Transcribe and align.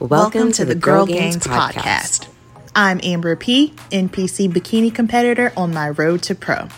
Welcome, 0.00 0.52
to, 0.52 0.64
the 0.64 0.74
Girl 0.74 1.06
Gainz 1.06 1.38
podcast. 1.38 2.28
I'm 2.74 3.00
Amber 3.02 3.36
P, 3.36 3.72
NPC 3.92 4.52
bikini 4.52 4.92
competitor 4.94 5.52
on 5.56 5.72
my 5.72 5.90
road 5.90 6.22
to 6.24 6.34
pro. 6.34 6.68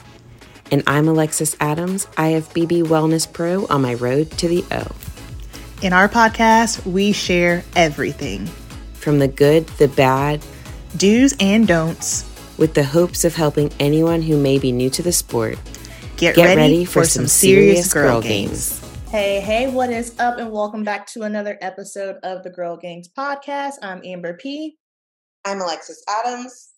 And 0.71 0.83
I'm 0.87 1.09
Alexis 1.09 1.57
Adams, 1.61 2.07
IFBB 2.17 2.85
Wellness 2.85 3.31
Pro 3.33 3.67
on 3.69 3.81
my 3.81 3.95
road 3.95 4.31
to 4.33 4.49
the 4.49 4.62
O. 4.71 4.87
In 5.82 5.95
our 5.95 6.09
podcast, 6.09 6.85
we 6.85 7.12
share 7.12 7.64
everything 7.75 8.46
From 8.93 9.19
the 9.19 9.29
good, 9.29 9.66
the 9.79 9.89
bad, 9.89 10.45
do's 10.96 11.35
and 11.41 11.66
don'ts. 11.66 12.25
with 12.59 12.75
the 12.75 12.85
hopes 12.85 13.25
of 13.25 13.35
helping 13.35 13.73
anyone 13.80 14.21
who 14.23 14.37
may 14.37 14.59
be 14.59 14.73
new 14.73 14.91
to 14.91 15.03
the 15.03 15.12
sport. 15.12 15.59
Get, 16.19 16.35
Get 16.35 16.57
ready 16.57 16.85
for 16.85 17.05
some 17.05 17.29
serious 17.29 17.93
girl 17.93 18.21
gainz. 18.21 18.85
Hey, 19.09 19.39
hey, 19.39 19.71
what 19.71 19.91
is 19.91 20.18
up? 20.18 20.39
And 20.39 20.50
welcome 20.50 20.82
back 20.82 21.07
to 21.13 21.22
another 21.22 21.57
episode 21.61 22.17
of 22.25 22.43
the 22.43 22.50
Girl 22.50 22.77
Gainz 22.77 23.07
podcast. 23.17 23.75
I'm 23.82 24.03
Amber 24.04 24.35
P, 24.35 24.77
I'm 25.44 25.61
Alexis 25.61 26.03
Adams. 26.08 26.71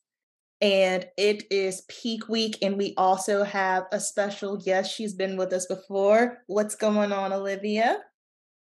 and 0.60 1.06
it 1.16 1.44
is 1.50 1.84
peak 1.88 2.28
week, 2.28 2.58
and 2.60 2.76
we 2.76 2.92
also 2.98 3.42
have 3.42 3.84
a 3.92 3.98
special 3.98 4.58
guest. 4.58 4.94
She's 4.94 5.14
been 5.14 5.38
with 5.38 5.54
us 5.54 5.64
before. 5.64 6.42
What's 6.46 6.74
going 6.74 7.10
on, 7.10 7.32
Olivia? 7.32 7.96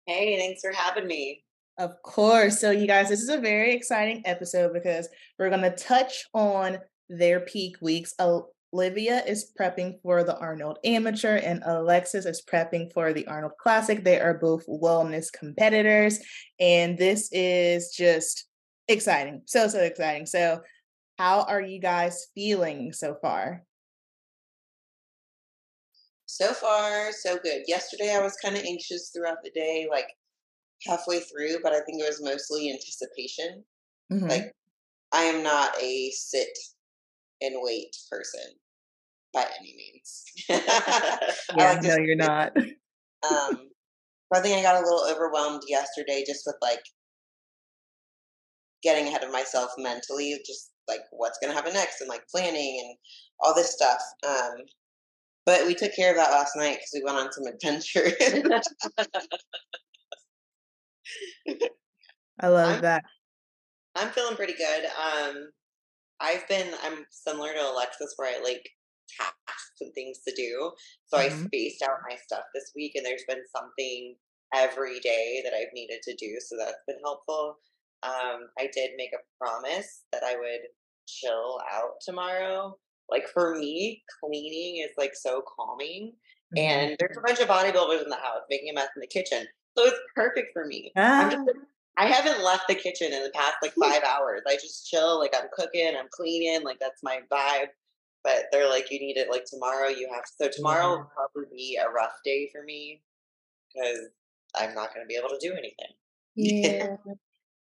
Hey, 0.05 0.38
thanks 0.39 0.61
for 0.61 0.72
having 0.72 1.05
me. 1.05 1.44
Of 1.77 2.02
course. 2.02 2.61
So, 2.61 2.72
you 2.72 2.88
guys, 2.88 3.09
this 3.09 3.22
is 3.22 3.30
a 3.30 3.41
very 3.41 3.73
exciting 3.75 4.22
episode 4.23 4.72
because 4.72 5.09
we're 5.38 5.49
going 5.49 5.63
to 5.63 5.75
touch 5.75 6.25
on 6.33 6.80
their 7.09 7.41
peak 7.41 7.75
weeks. 7.81 8.13
Olivia 8.73 9.23
is 9.25 9.52
prepping 9.59 10.02
for 10.02 10.23
the 10.23 10.38
Arnold 10.38 10.80
Amateur, 10.85 11.35
and 11.35 11.61
Alexis 11.66 12.25
is 12.25 12.41
prepping 12.41 12.91
for 12.94 13.11
the 13.11 13.27
Arnold 13.27 13.53
Classic. 13.59 14.03
They 14.03 14.20
are 14.20 14.35
both 14.35 14.66
wellness 14.66 15.31
competitors, 15.31 16.20
and 16.59 16.97
this 16.97 17.30
is 17.33 17.94
just 17.94 18.47
exciting. 18.88 19.42
So, 19.45 19.67
so 19.67 19.80
exciting. 19.80 20.25
So, 20.25 20.61
how 21.17 21.42
are 21.44 21.61
you 21.61 21.80
guys 21.80 22.27
feeling 22.33 22.94
so 22.94 23.16
far? 23.22 23.64
So 26.25 26.53
far, 26.53 27.11
so 27.11 27.38
good. 27.38 27.64
Yesterday, 27.67 28.16
I 28.16 28.22
was 28.22 28.38
kind 28.38 28.55
of 28.55 28.64
anxious 28.64 29.09
throughout 29.09 29.44
the 29.44 29.52
day, 29.52 29.88
like 29.92 30.08
halfway 30.88 31.19
through, 31.19 31.58
but 31.61 31.73
I 31.73 31.81
think 31.81 32.02
it 32.02 32.08
was 32.08 32.23
mostly 32.23 32.72
anticipation. 32.72 33.66
Mhm. 34.11 34.30
Like, 34.30 34.55
I 35.11 35.23
am 35.23 35.44
not 35.44 35.77
a 35.81 36.09
sit 36.11 36.58
and 37.42 37.55
wait 37.61 37.94
person 38.09 38.53
by 39.33 39.45
any 39.59 39.75
means. 39.77 40.23
Yeah, 41.57 41.73
like 41.73 41.83
no, 41.83 41.97
you're 41.97 42.15
not. 42.15 42.53
Um, 43.29 43.69
but 44.31 44.39
I 44.39 44.41
think 44.41 44.57
I 44.57 44.63
got 44.63 44.81
a 44.81 44.83
little 44.83 45.05
overwhelmed 45.07 45.61
yesterday 45.67 46.23
just 46.25 46.41
with 46.47 46.55
like 46.59 46.81
getting 48.81 49.05
ahead 49.07 49.23
of 49.23 49.31
myself 49.31 49.69
mentally, 49.77 50.39
just 50.43 50.71
like 50.87 51.02
what's 51.11 51.37
going 51.37 51.52
to 51.52 51.55
happen 51.55 51.71
next 51.73 52.02
and 52.02 52.09
like 52.09 52.23
planning 52.33 52.81
and 52.83 52.97
all 53.39 53.53
this 53.53 53.73
stuff. 53.73 54.02
Um, 54.27 54.55
but 55.45 55.67
we 55.67 55.75
took 55.75 55.93
care 55.95 56.09
of 56.09 56.17
that 56.17 56.31
last 56.31 56.55
night 56.55 56.79
because 56.79 56.89
we 56.95 57.03
went 57.03 57.19
on 57.19 57.31
some 57.31 57.45
adventure. 57.45 58.09
I 62.39 62.47
love 62.47 62.69
I'm- 62.71 62.81
that. 62.81 63.03
I'm 63.95 64.09
feeling 64.09 64.35
pretty 64.35 64.53
good. 64.53 64.85
Um, 64.85 65.49
I've 66.19 66.47
been 66.47 66.73
I'm 66.83 67.05
similar 67.11 67.53
to 67.53 67.69
Alexis 67.71 68.13
where 68.15 68.35
I 68.35 68.41
like 68.41 68.67
tasks 69.20 69.81
and 69.81 69.94
things 69.94 70.20
to 70.28 70.34
do. 70.36 70.73
So 71.08 71.17
I 71.17 71.30
Mhm. 71.30 71.45
spaced 71.45 71.81
out 71.81 72.00
my 72.09 72.16
stuff 72.16 72.44
this 72.54 72.72
week, 72.76 72.94
and 72.95 73.06
there's 73.06 73.23
been 73.28 73.44
something 73.56 74.16
every 74.54 75.00
day 75.00 75.42
that 75.44 75.54
I've 75.54 75.73
needed 75.73 76.02
to 76.04 76.16
do. 76.16 76.38
So 76.42 76.58
that's 76.58 76.84
been 76.88 77.00
helpful. 77.04 77.58
Um, 78.04 78.50
I 78.58 78.70
did 78.73 78.92
make 78.98 79.14
a 79.14 79.23
promise 79.44 80.06
that 80.12 80.23
I 80.23 80.36
would 80.38 80.62
chill 81.08 81.60
out 81.71 81.94
tomorrow. 82.02 82.77
Like 83.10 83.27
for 83.27 83.55
me, 83.55 84.04
cleaning 84.20 84.77
is 84.83 84.92
like 84.98 85.16
so 85.16 85.42
calming. 85.55 86.14
Mhm. 86.52 86.58
And 86.58 86.95
there's 87.00 87.17
a 87.17 87.21
bunch 87.21 87.39
of 87.39 87.48
bodybuilders 87.48 88.04
in 88.04 88.10
the 88.10 88.16
house 88.17 88.42
making 88.50 88.70
a 88.70 88.73
mess 88.73 88.89
in 88.95 89.02
the 89.02 89.08
kitchen. 89.08 89.48
So 89.77 89.86
it's 89.86 90.00
perfect 90.16 90.50
for 90.54 90.66
me. 90.66 90.95
I'm 91.17 91.30
just 91.30 91.44
Ah. 91.44 91.71
I 91.98 92.05
haven't 92.08 92.44
left 92.44 92.67
the 92.67 92.76
kitchen 92.76 93.11
in 93.14 93.23
the 93.23 93.32
past 93.32 93.55
like 93.61 93.73
five 93.80 94.04
hours. 94.04 94.42
I 94.48 94.55
just 94.55 94.88
chill, 94.89 95.20
like 95.20 95.36
I'm 95.36 95.50
cooking, 95.54 95.95
I'm 95.95 96.08
cleaning, 96.11 96.64
like 96.64 96.80
that's 96.80 97.04
my 97.04 97.21
vibe. 97.32 97.67
But 98.23 98.45
they're 98.52 98.70
like, 98.70 98.92
you 98.92 98.99
need 98.99 99.17
it 99.17 99.30
like 99.30 99.45
tomorrow. 99.45 99.87
You 99.87 100.09
have 100.14 100.23
so 100.26 100.49
tomorrow 100.49 100.89
will 100.89 100.98
mm-hmm. 100.99 101.15
probably 101.15 101.49
be 101.55 101.77
a 101.77 101.89
rough 101.89 102.14
day 102.23 102.49
for 102.52 102.64
me 102.64 103.02
because 103.73 103.99
I'm 104.55 104.76
not 104.76 104.93
going 104.93 105.05
to 105.05 105.08
be 105.08 105.15
able 105.15 105.30
to 105.30 105.39
do 105.39 105.54
anything. 105.54 105.73
Yeah. 106.33 106.95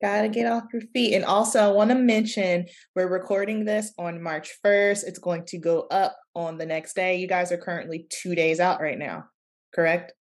Gotta 0.01 0.29
get 0.29 0.47
off 0.47 0.65
your 0.73 0.83
feet. 0.95 1.15
And 1.15 1.25
also, 1.25 1.61
I 1.61 1.73
want 1.73 1.91
to 1.91 1.97
mention 1.97 2.67
we're 2.95 3.09
recording 3.09 3.65
this 3.65 3.93
on 3.99 4.23
March 4.23 4.51
1st. 4.65 5.05
It's 5.05 5.19
going 5.19 5.45
to 5.47 5.59
go 5.59 5.89
up 5.91 6.17
on 6.35 6.57
the 6.57 6.65
next 6.65 6.95
day. 6.95 7.17
You 7.17 7.27
guys 7.27 7.53
are 7.53 7.59
currently 7.59 8.07
two 8.09 8.35
days 8.35 8.61
out 8.61 8.81
right 8.81 8.99
now, 8.99 9.25
correct? 9.75 10.13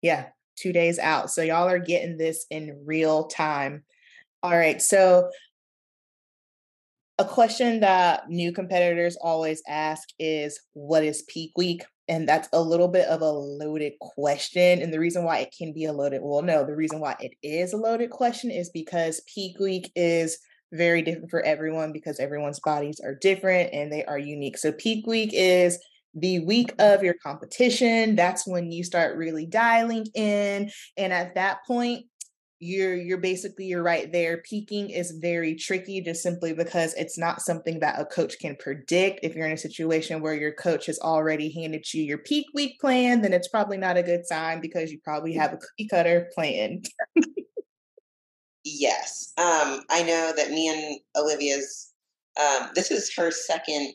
Yeah, 0.00 0.26
two 0.56 0.72
days 0.72 1.00
out. 1.00 1.30
So, 1.30 1.42
y'all 1.42 1.68
are 1.68 1.80
getting 1.80 2.18
this 2.18 2.46
in 2.50 2.82
real 2.84 3.26
time. 3.26 3.82
All 4.44 4.56
right. 4.56 4.80
So, 4.80 5.30
a 7.18 7.24
question 7.24 7.80
that 7.80 8.28
new 8.28 8.52
competitors 8.52 9.16
always 9.20 9.62
ask 9.68 10.08
is 10.18 10.60
what 10.72 11.04
is 11.04 11.24
peak 11.28 11.52
week? 11.56 11.84
And 12.08 12.28
that's 12.28 12.48
a 12.52 12.60
little 12.60 12.88
bit 12.88 13.06
of 13.08 13.22
a 13.22 13.30
loaded 13.30 13.94
question. 14.00 14.82
And 14.82 14.92
the 14.92 14.98
reason 14.98 15.24
why 15.24 15.38
it 15.38 15.54
can 15.56 15.72
be 15.72 15.84
a 15.84 15.92
loaded, 15.92 16.20
well, 16.22 16.42
no, 16.42 16.64
the 16.64 16.76
reason 16.76 17.00
why 17.00 17.16
it 17.20 17.32
is 17.42 17.72
a 17.72 17.78
loaded 17.78 18.10
question 18.10 18.50
is 18.50 18.70
because 18.74 19.22
peak 19.32 19.58
week 19.58 19.90
is 19.94 20.38
very 20.72 21.02
different 21.02 21.30
for 21.30 21.40
everyone 21.42 21.92
because 21.92 22.18
everyone's 22.18 22.60
bodies 22.60 23.00
are 23.02 23.14
different 23.14 23.72
and 23.72 23.92
they 23.92 24.04
are 24.04 24.18
unique. 24.18 24.58
So, 24.58 24.72
peak 24.72 25.06
week 25.06 25.30
is 25.32 25.78
the 26.14 26.40
week 26.40 26.74
of 26.78 27.02
your 27.02 27.14
competition. 27.22 28.16
That's 28.16 28.46
when 28.46 28.70
you 28.70 28.84
start 28.84 29.16
really 29.16 29.46
dialing 29.46 30.06
in. 30.14 30.70
And 30.96 31.12
at 31.12 31.34
that 31.34 31.58
point, 31.66 32.06
you're 32.64 32.94
you're 32.94 33.18
basically 33.18 33.66
you're 33.66 33.82
right 33.82 34.12
there 34.12 34.38
peaking 34.38 34.90
is 34.90 35.18
very 35.20 35.54
tricky 35.54 36.00
just 36.00 36.22
simply 36.22 36.52
because 36.52 36.94
it's 36.94 37.18
not 37.18 37.42
something 37.42 37.80
that 37.80 38.00
a 38.00 38.04
coach 38.04 38.38
can 38.38 38.56
predict 38.56 39.20
if 39.22 39.34
you're 39.34 39.46
in 39.46 39.52
a 39.52 39.56
situation 39.56 40.22
where 40.22 40.34
your 40.34 40.52
coach 40.52 40.86
has 40.86 40.98
already 41.00 41.52
handed 41.52 41.84
you 41.92 42.02
your 42.02 42.18
peak 42.18 42.46
week 42.54 42.80
plan 42.80 43.20
then 43.20 43.32
it's 43.32 43.48
probably 43.48 43.76
not 43.76 43.96
a 43.96 44.02
good 44.02 44.26
sign 44.26 44.60
because 44.60 44.90
you 44.90 44.98
probably 45.04 45.34
have 45.34 45.52
a 45.52 45.56
cookie 45.56 45.88
cutter 45.88 46.30
plan 46.34 46.82
yes. 48.64 49.32
Um, 49.36 49.82
I 49.90 50.02
know 50.02 50.32
that 50.36 50.50
me 50.50 50.68
and 50.68 51.00
Olivia's, 51.22 51.92
um, 52.40 52.70
this 52.74 52.90
is 52.90 53.14
her 53.16 53.30
second 53.30 53.92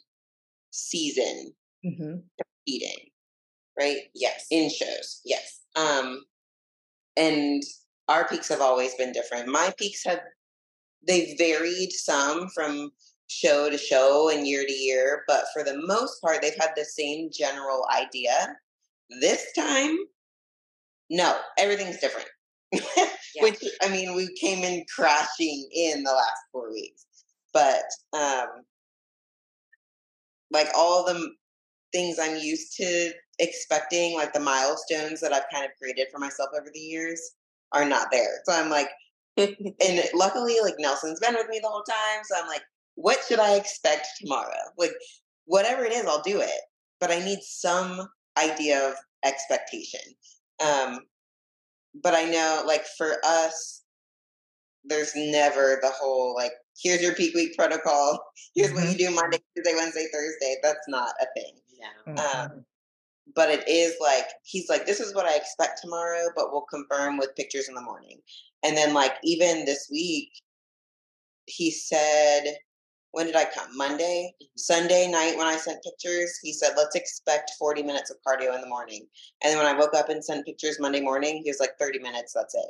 season 0.72 1.54
hmm 1.84 2.16
eating, 2.68 2.98
right? 3.80 3.98
Yes. 4.14 4.46
In 4.52 4.70
shows, 4.70 5.22
yes. 5.26 5.62
Um, 5.76 6.24
and 7.18 7.64
our 8.10 8.28
peaks 8.28 8.50
have 8.50 8.60
always 8.60 8.96
been 8.96 9.14
different. 9.14 9.48
My 9.48 9.72
peaks 9.78 10.04
have 10.06 10.20
they 11.08 11.36
varied 11.38 11.94
some 11.94 12.50
from 12.50 12.92
show 13.28 13.70
to 13.70 13.78
show 13.78 14.30
and 14.30 14.48
year 14.48 14.66
to 14.66 14.74
year, 14.74 15.24
but 15.28 15.46
for 15.54 15.64
the 15.64 15.80
most 15.86 16.20
part, 16.22 16.42
they've 16.42 16.54
had 16.60 16.72
the 16.76 16.84
same 16.84 17.30
general 17.32 17.86
idea. 17.96 18.56
This 19.22 19.46
time, 19.58 19.96
no, 21.10 21.38
everything's 21.58 22.00
different. 22.00 22.28
Which 23.42 23.64
I 23.82 23.90
mean, 23.90 24.16
we 24.16 24.34
came 24.36 24.64
in 24.64 24.84
crashing 24.94 25.70
in 25.72 26.04
the 26.04 26.12
last 26.12 26.42
four 26.52 26.72
weeks, 26.72 27.06
but 27.54 27.84
um, 28.14 28.48
like 30.52 30.70
all 30.76 31.06
the 31.06 31.32
things 31.92 32.18
I'm 32.20 32.38
used 32.38 32.76
to 32.78 33.12
expecting, 33.40 34.16
like 34.16 34.34
the 34.34 34.40
milestones 34.40 35.22
that 35.22 35.34
I've 35.34 35.50
kind 35.52 35.66
of 35.66 35.72
created 35.80 36.08
for 36.12 36.20
myself 36.20 36.50
over 36.56 36.70
the 36.74 36.80
years, 36.80 37.36
are 37.72 37.86
not 37.86 38.08
there. 38.12 38.42
So 38.46 38.54
I'm 38.54 38.70
like, 38.70 38.90
and 39.38 40.04
luckily, 40.14 40.58
like 40.62 40.76
Nelson's 40.80 41.20
been 41.20 41.36
with 41.36 41.50
me 41.50 41.60
the 41.62 41.70
whole 41.70 41.84
time. 41.84 42.24
So 42.24 42.42
I'm 42.42 42.48
like, 42.48 42.64
what 42.96 43.20
should 43.28 43.40
I 43.40 43.56
expect 43.56 44.08
tomorrow? 44.20 44.52
Like, 44.78 44.92
whatever 45.46 45.86
it 45.86 45.94
is, 45.94 46.06
I'll 46.06 46.22
do 46.22 46.42
it. 46.42 46.62
But 47.00 47.12
I 47.12 47.20
need 47.20 47.40
some 47.42 48.08
idea 48.38 48.90
of 48.90 48.96
expectation. 49.24 50.02
Um, 50.60 51.00
but 52.04 52.14
I 52.14 52.26
know, 52.26 52.64
like, 52.66 52.86
for 52.98 53.18
us, 53.24 53.84
there's 54.84 55.14
never 55.16 55.80
the 55.82 55.92
whole, 55.92 56.36
like, 56.36 56.52
here's 56.82 57.02
your 57.02 57.16
peak 57.16 57.34
week 57.36 57.56
protocol. 57.58 58.20
Here's 58.56 58.74
what 58.74 58.90
you 58.90 58.98
do 58.98 59.16
Monday, 59.16 59.38
Tuesday, 59.56 59.76
Wednesday, 59.76 60.08
Thursday. 60.12 60.56
That's 60.62 60.88
not 60.88 61.14
a 61.22 61.26
thing. 61.40 61.54
No. 62.08 62.24
Um, 62.24 62.66
but 63.36 63.50
it 63.50 63.68
is 63.68 63.96
like 64.00 64.26
he's 64.44 64.70
like 64.70 64.86
this 64.86 65.00
is 65.00 65.14
what 65.14 65.26
i 65.26 65.36
expect 65.36 65.80
tomorrow 65.82 66.28
but 66.36 66.52
we'll 66.52 66.66
confirm 66.72 67.18
with 67.18 67.36
pictures 67.36 67.68
in 67.70 67.76
the 67.76 67.82
morning 67.82 68.20
and 68.64 68.76
then 68.76 68.94
like 68.94 69.14
even 69.24 69.66
this 69.66 69.88
week 69.92 70.32
he 71.46 71.72
said 71.72 72.56
when 73.12 73.26
did 73.26 73.36
I 73.36 73.46
come? 73.46 73.76
Monday, 73.76 74.34
Mm-hmm. 74.40 74.46
Sunday 74.58 75.08
night 75.10 75.38
when 75.38 75.48
I 75.48 75.58
sent 75.58 75.84
pictures, 75.84 76.38
he 76.42 76.54
said, 76.54 76.74
let's 76.78 76.96
expect 76.96 77.52
40 77.58 77.84
minutes 77.84 78.12
of 78.12 78.18
cardio 78.26 78.54
in 78.54 78.62
the 78.62 78.68
morning. 78.68 79.08
And 79.44 79.52
then 79.52 79.58
when 79.58 79.66
I 79.66 79.78
woke 79.78 79.94
up 79.96 80.10
and 80.10 80.24
sent 80.24 80.46
pictures 80.46 80.80
Monday 80.80 81.02
morning, 81.02 81.42
he 81.44 81.50
was 81.50 81.60
like, 81.60 81.72
30 81.80 82.00
minutes, 82.00 82.34
that's 82.34 82.56
it. 82.56 82.70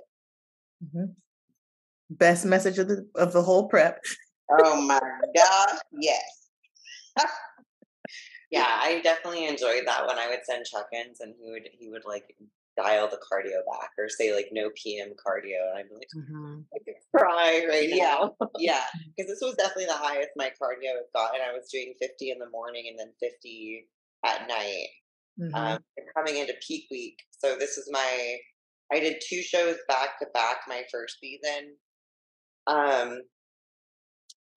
Mhm. 0.85 1.15
Best 2.12 2.45
message 2.45 2.79
of 2.79 2.88
the 2.88 3.07
of 3.15 3.33
the 3.33 3.41
whole 3.41 3.67
prep. 3.67 4.03
Oh 4.50 4.81
my 4.81 5.00
God. 5.35 5.79
Yes. 5.91 6.47
Yeah, 8.51 8.66
I 8.81 9.01
definitely 9.01 9.46
enjoyed 9.46 9.84
that 9.86 10.07
when 10.07 10.18
I 10.18 10.28
would 10.28 10.44
send 10.46 10.66
check-ins 10.66 11.19
and 11.19 11.36
he 11.40 11.51
would 11.51 11.69
he 11.72 11.90
would 11.90 12.06
like 12.06 12.36
dial 12.78 13.07
the 13.07 13.18
cardio 13.31 13.62
back 13.72 13.92
or 13.98 14.10
say 14.10 14.34
like 14.34 14.50
no 14.51 14.72
PM 14.75 15.10
cardio 15.10 15.69
and 15.69 15.78
I'd 15.80 15.90
be 15.90 15.96
like 15.96 16.10
Mhm. 16.13 16.66
I 16.75 16.80
could 16.86 16.96
cry 17.16 17.66
right 17.69 17.90
Yeah. 17.90 18.16
now. 18.19 18.36
Yeah. 18.57 18.86
Because 19.18 19.30
this 19.31 19.42
was 19.42 19.56
definitely 19.56 19.86
the 19.88 19.94
highest 19.94 20.31
my 20.36 20.51
cardio 20.62 20.96
had 20.96 21.06
gotten. 21.16 21.42
I 21.42 21.54
was 21.54 21.69
doing 21.72 21.94
50 22.01 22.31
in 22.31 22.40
the 22.40 22.50
morning 22.50 22.88
and 22.90 22.98
then 23.00 23.13
50 23.19 23.88
at 24.25 24.48
night. 24.48 24.88
Mhm. 25.38 25.78
Um, 25.78 25.80
coming 26.18 26.38
into 26.38 26.54
peak 26.68 26.88
week. 26.92 27.19
So 27.31 27.57
this 27.57 27.78
is 27.78 27.90
my 27.92 28.38
I 28.92 29.00
did 29.00 29.22
two 29.28 29.42
shows 29.44 29.78
back 29.88 30.19
to 30.19 30.28
back 30.34 30.60
my 30.68 30.86
first 30.92 31.19
season. 31.22 31.78
Um 32.68 33.22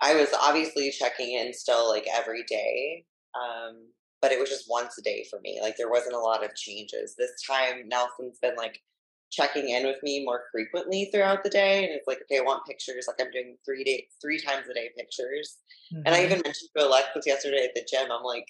I 0.00 0.14
was 0.14 0.32
obviously 0.32 0.90
checking 0.90 1.32
in 1.32 1.52
still 1.54 1.88
like 1.88 2.06
every 2.12 2.42
day. 2.44 3.06
Um, 3.34 3.92
but 4.20 4.32
it 4.32 4.38
was 4.38 4.50
just 4.50 4.66
once 4.68 4.96
a 4.98 5.02
day 5.02 5.24
for 5.30 5.40
me. 5.40 5.60
Like 5.60 5.76
there 5.76 5.90
wasn't 5.90 6.14
a 6.14 6.20
lot 6.20 6.44
of 6.44 6.54
changes. 6.54 7.14
This 7.16 7.32
time 7.46 7.88
Nelson's 7.88 8.38
been 8.40 8.56
like 8.56 8.80
checking 9.30 9.68
in 9.70 9.86
with 9.86 10.02
me 10.02 10.24
more 10.24 10.44
frequently 10.52 11.06
throughout 11.12 11.42
the 11.42 11.50
day. 11.50 11.84
And 11.84 11.92
it's 11.92 12.06
like, 12.06 12.20
okay, 12.22 12.38
I 12.38 12.42
want 12.42 12.66
pictures. 12.66 13.06
Like 13.08 13.16
I'm 13.20 13.32
doing 13.32 13.56
three 13.64 13.82
days, 13.84 14.04
three 14.20 14.40
times 14.40 14.68
a 14.68 14.74
day 14.74 14.90
pictures. 14.96 15.58
And 16.04 16.14
I 16.14 16.20
Mhm. 16.20 16.24
even 16.24 16.40
mentioned 16.44 16.70
to 16.76 16.86
Alexis 16.86 17.26
yesterday 17.26 17.64
at 17.64 17.74
the 17.74 17.86
gym, 17.90 18.10
I'm 18.12 18.22
like, 18.22 18.46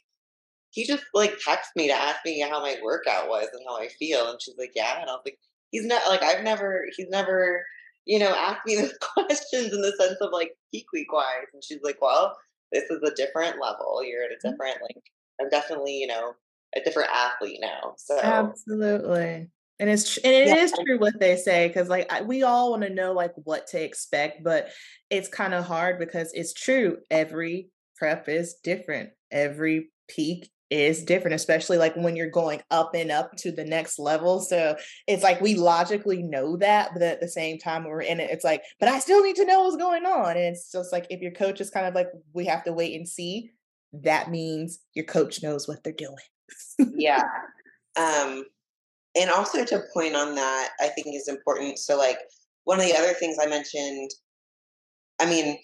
he 0.70 0.87
just 0.87 1.05
like 1.14 1.32
texted 1.46 1.76
me 1.76 1.88
to 1.88 1.94
ask 1.94 2.20
me 2.25 2.40
how 2.40 2.61
my 2.61 2.79
workout 2.82 3.29
was 3.29 3.49
and 3.52 3.62
how 3.67 3.79
I 3.79 3.88
feel. 3.88 4.31
And 4.31 4.40
she's 4.40 4.56
like, 4.58 4.73
yeah. 4.75 5.00
And 5.00 5.11
I 5.11 5.12
was 5.14 5.23
like, 5.25 5.38
he's 5.70 5.87
not 5.87 6.08
like, 6.08 6.23
I've 6.23 6.43
never, 6.44 6.87
he's 6.96 7.08
never, 7.11 7.64
you 8.06 8.19
know, 8.19 8.34
asked 8.34 8.67
me 8.67 8.76
those 8.81 8.96
questions 9.00 9.73
in 9.73 9.82
the 9.82 9.93
sense 9.99 10.19
of 10.20 10.31
like 10.32 10.52
peak 10.73 10.87
week 10.93 11.12
wise. 11.12 11.46
And 11.52 11.62
she's 11.64 11.82
like, 11.82 11.99
well, 12.00 12.37
this 12.72 12.84
is 12.90 13.02
a 13.02 13.14
different 13.14 13.60
level. 13.60 14.02
You're 14.04 14.24
at 14.24 14.30
a 14.30 14.34
mm-hmm. 14.34 14.50
different, 14.50 14.78
like, 14.82 15.02
I'm 15.40 15.48
definitely, 15.48 15.98
you 15.98 16.06
know, 16.06 16.34
a 16.76 16.80
different 16.80 17.10
athlete 17.12 17.58
now. 17.60 17.94
So 17.98 18.19
Absolutely. 18.20 19.48
And 19.78 19.90
it's 19.90 20.14
tr- 20.14 20.20
and 20.24 20.32
it 20.32 20.46
Yeah. 20.48 20.56
is 20.56 20.72
true 20.72 20.98
what 20.98 21.19
they 21.19 21.36
say 21.36 21.66
because 21.66 21.88
like 21.88 22.10
I, 22.12 22.22
we 22.22 22.44
all 22.44 22.70
want 22.70 22.82
to 22.82 22.90
know 22.90 23.12
like 23.12 23.32
what 23.34 23.66
to 23.69 23.82
expect, 23.82 24.44
but 24.44 24.70
it's 25.10 25.28
kind 25.28 25.54
of 25.54 25.64
hard 25.64 25.98
because 25.98 26.32
it's 26.34 26.52
true. 26.52 26.98
Every 27.10 27.70
prep 27.96 28.28
is 28.28 28.54
different. 28.62 29.10
Every 29.30 29.90
peak 30.08 30.50
is 30.72 31.04
different, 31.04 31.34
especially 31.34 31.76
like 31.76 31.94
when 31.96 32.16
you're 32.16 32.30
going 32.30 32.62
up 32.70 32.94
and 32.94 33.10
up 33.12 33.36
to 33.36 33.52
the 33.52 33.64
next 33.64 33.98
level. 33.98 34.40
So 34.40 34.74
it's 35.06 35.22
like 35.22 35.38
we 35.42 35.54
logically 35.54 36.22
know 36.22 36.56
that, 36.56 36.92
but 36.94 37.02
at 37.02 37.20
the 37.20 37.28
same 37.28 37.58
time 37.58 37.84
when 37.84 37.92
we're 37.92 38.00
in 38.00 38.20
it, 38.20 38.30
it's 38.30 38.42
like, 38.42 38.62
but 38.80 38.88
I 38.88 38.98
still 38.98 39.22
need 39.22 39.36
to 39.36 39.44
know 39.44 39.64
what's 39.64 39.76
going 39.76 40.06
on. 40.06 40.30
And 40.30 40.46
it's 40.46 40.72
just 40.72 40.90
like 40.90 41.06
if 41.10 41.20
your 41.20 41.32
coach 41.32 41.60
is 41.60 41.69
kind 41.69 41.84
of 41.84 41.94
like, 41.94 42.08
we 42.32 42.46
have 42.46 42.64
to 42.64 42.72
wait 42.72 42.96
and 42.96 43.06
see. 43.06 43.50
That 43.92 44.30
means 44.30 44.80
your 44.94 45.04
coach 45.04 45.42
knows 45.42 45.69
what 45.69 45.84
they're 45.84 45.92
doing. 45.92 46.16
yeah 46.96 47.22
um 47.98 48.44
and 49.14 49.30
also 49.30 49.64
to 49.64 49.82
point 49.94 50.14
on 50.14 50.34
that 50.34 50.70
i 50.80 50.88
think 50.88 51.06
is 51.14 51.28
important 51.28 51.78
so 51.78 51.96
like 51.96 52.19
one 52.64 52.78
of 52.78 52.84
the 52.84 52.94
other 52.94 53.12
things 53.14 53.36
i 53.40 53.46
mentioned 53.46 54.10
i 55.20 55.26
mean 55.26 55.58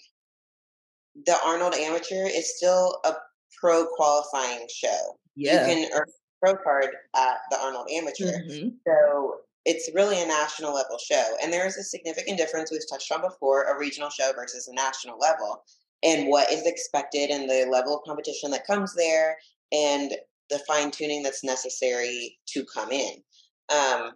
the 1.25 1.35
arnold 1.45 1.73
amateur 1.75 2.25
is 2.25 2.55
still 2.57 2.99
a 3.05 3.13
pro 3.59 3.85
qualifying 3.95 4.67
show 4.73 5.17
Yeah. 5.35 5.67
you 5.67 5.73
can 5.73 5.93
earn 5.93 6.07
a 6.07 6.45
pro 6.45 6.55
card 6.63 6.89
at 7.15 7.37
the 7.51 7.59
arnold 7.59 7.89
amateur 7.91 8.43
Mhm. 8.47 8.77
so 8.87 9.41
it's 9.65 9.89
really 9.93 10.21
a 10.21 10.25
national 10.25 10.73
level 10.73 10.97
show 10.97 11.35
and 11.41 11.51
there 11.51 11.67
is 11.67 11.77
a 11.77 11.83
significant 11.83 12.37
difference 12.37 12.71
we've 12.71 12.89
touched 12.89 13.11
on 13.11 13.21
before 13.21 13.63
a 13.63 13.77
regional 13.77 14.09
show 14.09 14.31
versus 14.33 14.67
a 14.67 14.73
national 14.73 15.17
level 15.19 15.63
and 16.01 16.27
what 16.29 16.49
is 16.51 16.65
expected 16.65 17.29
and 17.29 17.49
the 17.49 17.65
level 17.69 17.95
of 17.97 18.03
competition 18.05 18.51
that 18.51 18.65
comes 18.65 18.95
there 18.95 19.37
and 19.71 20.15
the 20.49 20.59
fine 20.59 20.89
tuning 20.91 21.21
that's 21.21 21.43
necessary 21.43 22.39
to 22.47 22.65
come 22.73 22.91
in. 22.91 23.21
Um, 23.69 24.13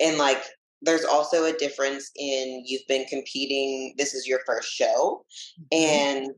and 0.00 0.16
like, 0.18 0.42
there's 0.82 1.04
also 1.04 1.44
a 1.44 1.52
difference 1.52 2.10
in 2.16 2.62
you've 2.64 2.86
been 2.86 3.04
competing, 3.06 3.94
this 3.98 4.14
is 4.14 4.26
your 4.26 4.40
first 4.46 4.68
show, 4.70 5.26
Mhm. 5.60 5.78
and 5.78 6.34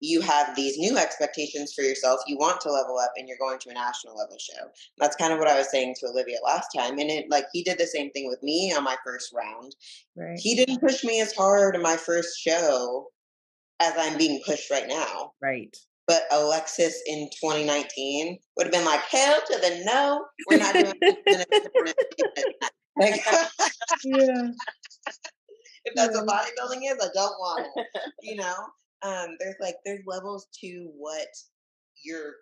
you 0.00 0.20
have 0.20 0.54
these 0.54 0.78
new 0.78 0.96
expectations 0.98 1.72
for 1.74 1.82
yourself. 1.82 2.20
You 2.26 2.36
want 2.36 2.60
to 2.62 2.70
level 2.70 2.98
up 2.98 3.12
and 3.16 3.26
you're 3.28 3.38
going 3.38 3.58
to 3.60 3.70
a 3.70 3.74
national 3.74 4.16
level 4.16 4.36
show. 4.38 4.66
That's 4.98 5.16
kind 5.16 5.32
of 5.32 5.38
what 5.38 5.48
I 5.48 5.56
was 5.56 5.70
saying 5.70 5.94
to 6.00 6.08
Olivia 6.08 6.36
last 6.44 6.68
time. 6.76 6.98
And 6.98 7.10
it 7.10 7.26
like 7.30 7.46
he 7.52 7.62
did 7.62 7.78
the 7.78 7.86
same 7.86 8.10
thing 8.10 8.28
with 8.28 8.42
me 8.42 8.74
on 8.76 8.84
my 8.84 8.96
first 9.04 9.32
round. 9.34 9.74
Right. 10.16 10.38
He 10.38 10.54
didn't 10.54 10.80
push 10.80 11.02
me 11.02 11.20
as 11.20 11.32
hard 11.32 11.74
in 11.74 11.82
my 11.82 11.96
first 11.96 12.38
show 12.38 13.06
as 13.80 13.94
I'm 13.96 14.18
being 14.18 14.40
pushed 14.46 14.70
right 14.70 14.86
now. 14.88 15.32
Right. 15.42 15.74
But 16.06 16.22
Alexis 16.30 17.02
in 17.06 17.28
2019 17.40 18.38
would 18.56 18.66
have 18.66 18.72
been 18.72 18.84
like, 18.84 19.00
hell 19.00 19.40
to 19.46 19.58
the 19.58 19.82
no. 19.84 20.24
We're 20.48 20.58
not 20.58 20.74
doing 20.74 20.92
this. 21.26 21.44
like, 22.98 23.20
Yeah. 24.04 24.48
if 25.84 25.94
that's 25.96 26.16
what 26.16 26.26
bodybuilding 26.26 26.82
is, 26.84 26.98
I 27.02 27.08
don't 27.12 27.38
want 27.40 27.66
it. 27.74 27.86
You 28.22 28.36
know? 28.36 28.54
Um, 29.02 29.36
there's 29.38 29.56
like 29.60 29.76
there's 29.84 30.04
levels 30.06 30.48
to 30.60 30.90
what 30.96 31.28
you're 32.04 32.34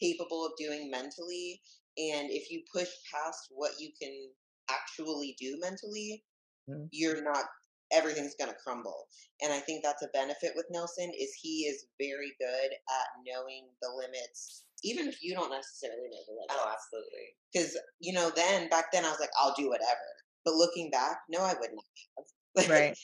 capable 0.00 0.44
of 0.46 0.52
doing 0.58 0.90
mentally. 0.90 1.60
And 1.98 2.30
if 2.30 2.50
you 2.50 2.62
push 2.72 2.88
past 3.12 3.48
what 3.50 3.72
you 3.80 3.90
can 4.00 4.12
actually 4.70 5.36
do 5.40 5.58
mentally, 5.60 6.24
Mm. 6.68 6.86
you're 6.92 7.22
not 7.22 7.46
everything's 7.90 8.34
gonna 8.38 8.54
crumble. 8.62 9.08
And 9.40 9.50
I 9.52 9.60
think 9.60 9.82
that's 9.82 10.02
a 10.02 10.08
benefit 10.08 10.52
with 10.54 10.66
Nelson 10.70 11.10
is 11.18 11.32
he 11.40 11.62
is 11.64 11.86
very 11.98 12.34
good 12.38 12.70
at 12.72 13.06
knowing 13.26 13.68
the 13.80 13.88
limits, 13.90 14.64
even 14.84 15.08
if 15.08 15.22
you 15.22 15.34
don't 15.34 15.50
necessarily 15.50 16.08
know 16.10 16.18
the 16.26 16.32
limits. 16.34 16.54
Oh, 16.54 16.70
absolutely. 16.70 17.34
Because 17.52 17.78
you 18.00 18.12
know, 18.12 18.30
then 18.30 18.68
back 18.68 18.92
then 18.92 19.06
I 19.06 19.10
was 19.10 19.20
like, 19.20 19.30
I'll 19.40 19.54
do 19.56 19.68
whatever. 19.70 20.06
But 20.44 20.54
looking 20.54 20.90
back, 20.90 21.20
no, 21.30 21.40
I 21.40 21.54
wouldn't 21.58 21.80
have. 22.18 22.26
Right. 22.68 22.96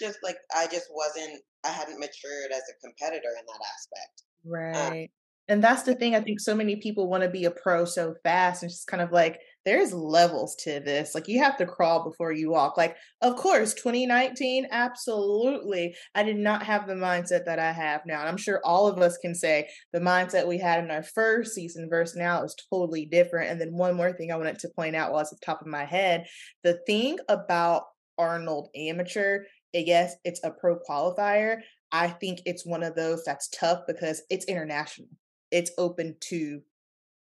just 0.00 0.18
like 0.22 0.36
I 0.54 0.66
just 0.66 0.86
wasn't. 0.90 1.42
I 1.66 1.70
hadn't 1.70 1.98
matured 1.98 2.52
as 2.52 2.62
a 2.70 2.86
competitor 2.86 3.30
in 3.38 3.46
that 3.46 3.60
aspect. 3.74 4.22
Um, 4.44 4.52
right. 4.52 5.10
And 5.48 5.62
that's 5.62 5.84
the 5.84 5.94
thing. 5.94 6.16
I 6.16 6.20
think 6.20 6.40
so 6.40 6.56
many 6.56 6.76
people 6.76 7.08
want 7.08 7.22
to 7.22 7.28
be 7.28 7.44
a 7.44 7.52
pro 7.52 7.84
so 7.84 8.14
fast. 8.24 8.62
And 8.62 8.68
it's 8.68 8.78
just 8.78 8.88
kind 8.88 9.02
of 9.02 9.12
like, 9.12 9.38
there's 9.64 9.92
levels 9.92 10.56
to 10.64 10.80
this. 10.80 11.14
Like, 11.14 11.28
you 11.28 11.38
have 11.38 11.56
to 11.58 11.66
crawl 11.66 12.02
before 12.02 12.32
you 12.32 12.50
walk. 12.50 12.76
Like, 12.76 12.96
of 13.22 13.36
course, 13.36 13.72
2019, 13.74 14.66
absolutely. 14.72 15.94
I 16.16 16.24
did 16.24 16.36
not 16.36 16.64
have 16.64 16.88
the 16.88 16.94
mindset 16.94 17.44
that 17.44 17.60
I 17.60 17.70
have 17.70 18.00
now. 18.06 18.20
And 18.20 18.28
I'm 18.28 18.36
sure 18.36 18.60
all 18.64 18.88
of 18.88 18.98
us 18.98 19.18
can 19.18 19.36
say 19.36 19.68
the 19.92 20.00
mindset 20.00 20.48
we 20.48 20.58
had 20.58 20.82
in 20.82 20.90
our 20.90 21.04
first 21.04 21.54
season 21.54 21.88
versus 21.88 22.16
now 22.16 22.42
is 22.42 22.56
totally 22.72 23.06
different. 23.06 23.50
And 23.50 23.60
then 23.60 23.72
one 23.72 23.94
more 23.94 24.12
thing 24.12 24.32
I 24.32 24.36
wanted 24.36 24.58
to 24.60 24.68
point 24.74 24.96
out 24.96 25.12
was 25.12 25.32
at 25.32 25.38
the 25.38 25.46
top 25.46 25.60
of 25.60 25.68
my 25.68 25.84
head 25.84 26.26
the 26.64 26.80
thing 26.88 27.18
about 27.28 27.84
Arnold 28.18 28.70
Amateur, 28.74 29.44
yes, 29.84 30.16
it's 30.24 30.42
a 30.44 30.50
pro 30.50 30.78
qualifier. 30.78 31.60
I 31.92 32.08
think 32.08 32.40
it's 32.46 32.66
one 32.66 32.82
of 32.82 32.94
those 32.94 33.24
that's 33.24 33.48
tough 33.48 33.82
because 33.86 34.22
it's 34.30 34.46
international. 34.46 35.08
It's 35.50 35.70
open 35.78 36.16
to 36.28 36.62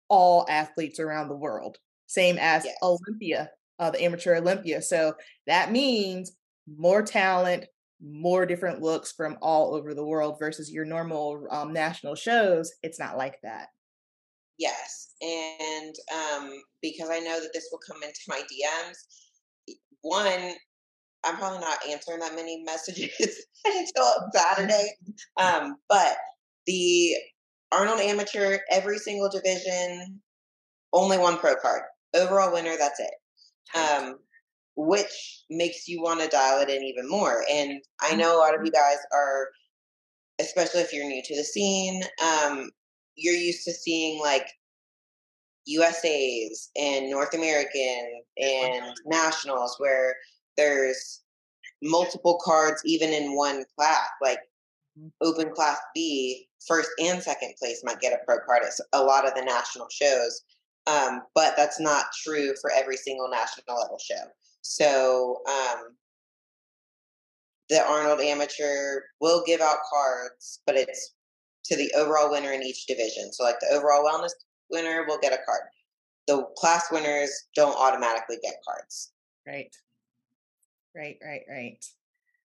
all 0.09 0.45
athletes 0.49 0.99
around 0.99 1.29
the 1.29 1.35
world, 1.35 1.77
same 2.07 2.37
as 2.39 2.65
Yes. 2.65 2.75
Olympia, 2.81 3.51
uh, 3.77 3.91
the 3.91 4.03
amateur 4.03 4.35
Olympia. 4.35 4.81
So 4.81 5.15
that 5.47 5.71
means 5.71 6.35
more 6.67 7.01
talent, 7.01 7.65
more 8.01 8.45
different 8.45 8.81
looks 8.81 9.11
from 9.11 9.37
all 9.41 9.73
over 9.75 9.93
the 9.93 10.05
world 10.05 10.37
versus 10.39 10.71
your 10.71 10.85
normal 10.85 11.47
um, 11.51 11.73
national 11.73 12.15
shows. 12.15 12.71
It's 12.83 12.99
not 12.99 13.17
like 13.17 13.39
that. 13.43 13.67
Yes, 14.57 15.13
and 15.21 15.95
um, 16.13 16.51
because 16.81 17.09
I 17.09 17.19
know 17.19 17.39
that 17.39 17.53
this 17.53 17.69
will 17.71 17.79
come 17.79 18.03
into 18.03 18.19
my 18.27 18.41
DMs. 18.41 18.97
One, 20.01 20.53
I'm 21.23 21.35
probably 21.35 21.59
not 21.59 21.79
answering 21.89 22.19
that 22.19 22.35
many 22.35 22.63
messages 22.63 23.45
until 23.65 24.13
Saturday. 24.33 24.95
Um, 25.37 25.75
but 25.89 26.17
the 26.65 27.15
Arnold 27.71 27.99
Amateur, 27.99 28.59
every 28.71 28.97
single 28.97 29.29
division, 29.29 30.21
only 30.93 31.17
one 31.17 31.37
pro 31.37 31.55
card. 31.55 31.81
Overall 32.15 32.53
winner, 32.53 32.75
that's 32.77 32.99
it. 32.99 33.77
Um, 33.77 34.15
which 34.75 35.43
makes 35.49 35.87
you 35.87 36.01
want 36.01 36.21
to 36.21 36.27
dial 36.27 36.61
it 36.61 36.69
in 36.69 36.83
even 36.83 37.07
more. 37.07 37.43
And 37.51 37.81
I 38.01 38.15
know 38.15 38.35
a 38.35 38.39
lot 38.39 38.55
of 38.55 38.65
you 38.65 38.71
guys 38.71 38.97
are, 39.13 39.49
especially 40.39 40.81
if 40.81 40.93
you're 40.93 41.05
new 41.05 41.21
to 41.23 41.35
the 41.35 41.43
scene, 41.43 42.01
um, 42.23 42.71
you're 43.15 43.35
used 43.35 43.65
to 43.65 43.73
seeing 43.73 44.21
like 44.21 44.47
USA's 45.65 46.71
and 46.75 47.09
North 47.09 47.33
American 47.33 48.21
and 48.37 48.95
nationals 49.05 49.75
where 49.77 50.15
there's 50.59 51.21
multiple 51.81 52.39
cards 52.43 52.81
even 52.85 53.09
in 53.09 53.35
one 53.35 53.63
class. 53.77 54.09
Like 54.21 54.39
mm-hmm. 54.99 55.07
open 55.21 55.51
class 55.51 55.79
B, 55.95 56.47
first 56.67 56.89
and 56.99 57.23
second 57.23 57.53
place 57.57 57.81
might 57.83 58.01
get 58.01 58.13
a 58.13 58.23
pro 58.25 58.37
card 58.45 58.63
at 58.63 58.73
a 58.93 59.03
lot 59.03 59.25
of 59.25 59.33
the 59.35 59.41
national 59.41 59.87
shows. 59.89 60.41
Um, 60.87 61.21
but 61.35 61.53
that's 61.55 61.79
not 61.79 62.05
true 62.23 62.53
for 62.61 62.71
every 62.71 62.97
single 62.97 63.29
national 63.29 63.79
level 63.79 63.99
show. 63.99 64.23
So 64.61 65.41
um, 65.47 65.95
the 67.69 67.81
Arnold 67.81 68.19
Amateur 68.19 69.01
will 69.21 69.43
give 69.45 69.61
out 69.61 69.77
cards, 69.89 70.61
but 70.65 70.75
it's 70.75 71.13
to 71.65 71.75
the 71.75 71.91
overall 71.95 72.31
winner 72.31 72.51
in 72.51 72.63
each 72.63 72.87
division. 72.87 73.31
So, 73.31 73.43
like 73.43 73.59
the 73.59 73.75
overall 73.75 74.03
wellness 74.03 74.31
winner 74.71 75.05
will 75.07 75.19
get 75.19 75.33
a 75.33 75.37
card. 75.45 75.61
The 76.27 76.45
class 76.57 76.91
winners 76.91 77.31
don't 77.55 77.77
automatically 77.77 78.37
get 78.41 78.55
cards. 78.67 79.11
Right. 79.47 79.73
Right, 80.95 81.17
right, 81.23 81.41
right. 81.49 81.85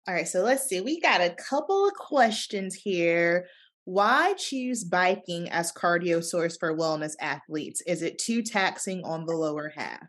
All 0.08 0.14
right, 0.14 0.28
so 0.28 0.42
let's 0.42 0.64
see. 0.64 0.80
We 0.80 1.00
got 1.00 1.20
a 1.20 1.34
couple 1.48 1.86
of 1.86 1.94
questions 1.94 2.74
here. 2.74 3.46
Why 3.84 4.34
choose 4.34 4.84
biking 4.84 5.50
as 5.50 5.72
cardio 5.72 6.22
source 6.22 6.56
for 6.56 6.76
wellness 6.76 7.12
athletes? 7.20 7.82
Is 7.86 8.02
it 8.02 8.18
too 8.18 8.42
taxing 8.42 9.02
on 9.04 9.26
the 9.26 9.34
lower 9.34 9.72
half? 9.74 10.06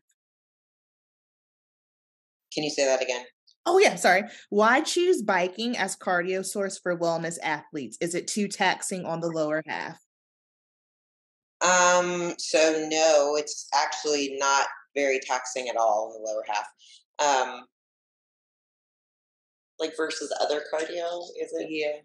Can 2.53 2.63
you 2.63 2.69
say 2.69 2.85
that 2.85 3.01
again? 3.01 3.25
Oh, 3.65 3.77
yeah, 3.79 3.95
sorry. 3.95 4.23
Why 4.49 4.81
choose 4.81 5.21
biking 5.21 5.77
as 5.77 5.95
cardio 5.95 6.43
source 6.45 6.79
for 6.79 6.97
wellness 6.97 7.37
athletes? 7.43 7.97
Is 8.01 8.15
it 8.15 8.27
too 8.27 8.47
taxing 8.47 9.05
on 9.05 9.19
the 9.19 9.27
lower 9.27 9.61
half? 9.67 9.99
Um, 11.61 12.33
so 12.39 12.87
no, 12.89 13.35
it's 13.35 13.67
actually 13.73 14.35
not 14.39 14.67
very 14.95 15.19
taxing 15.19 15.69
at 15.69 15.77
all 15.77 16.13
in 16.15 16.21
the 16.21 16.27
lower 16.27 16.43
half. 16.47 16.67
Um, 17.19 17.65
like 19.81 19.97
versus 19.97 20.33
other 20.41 20.61
cardio, 20.73 21.23
is 21.41 21.51
it? 21.53 21.67
Yeah. 21.69 22.01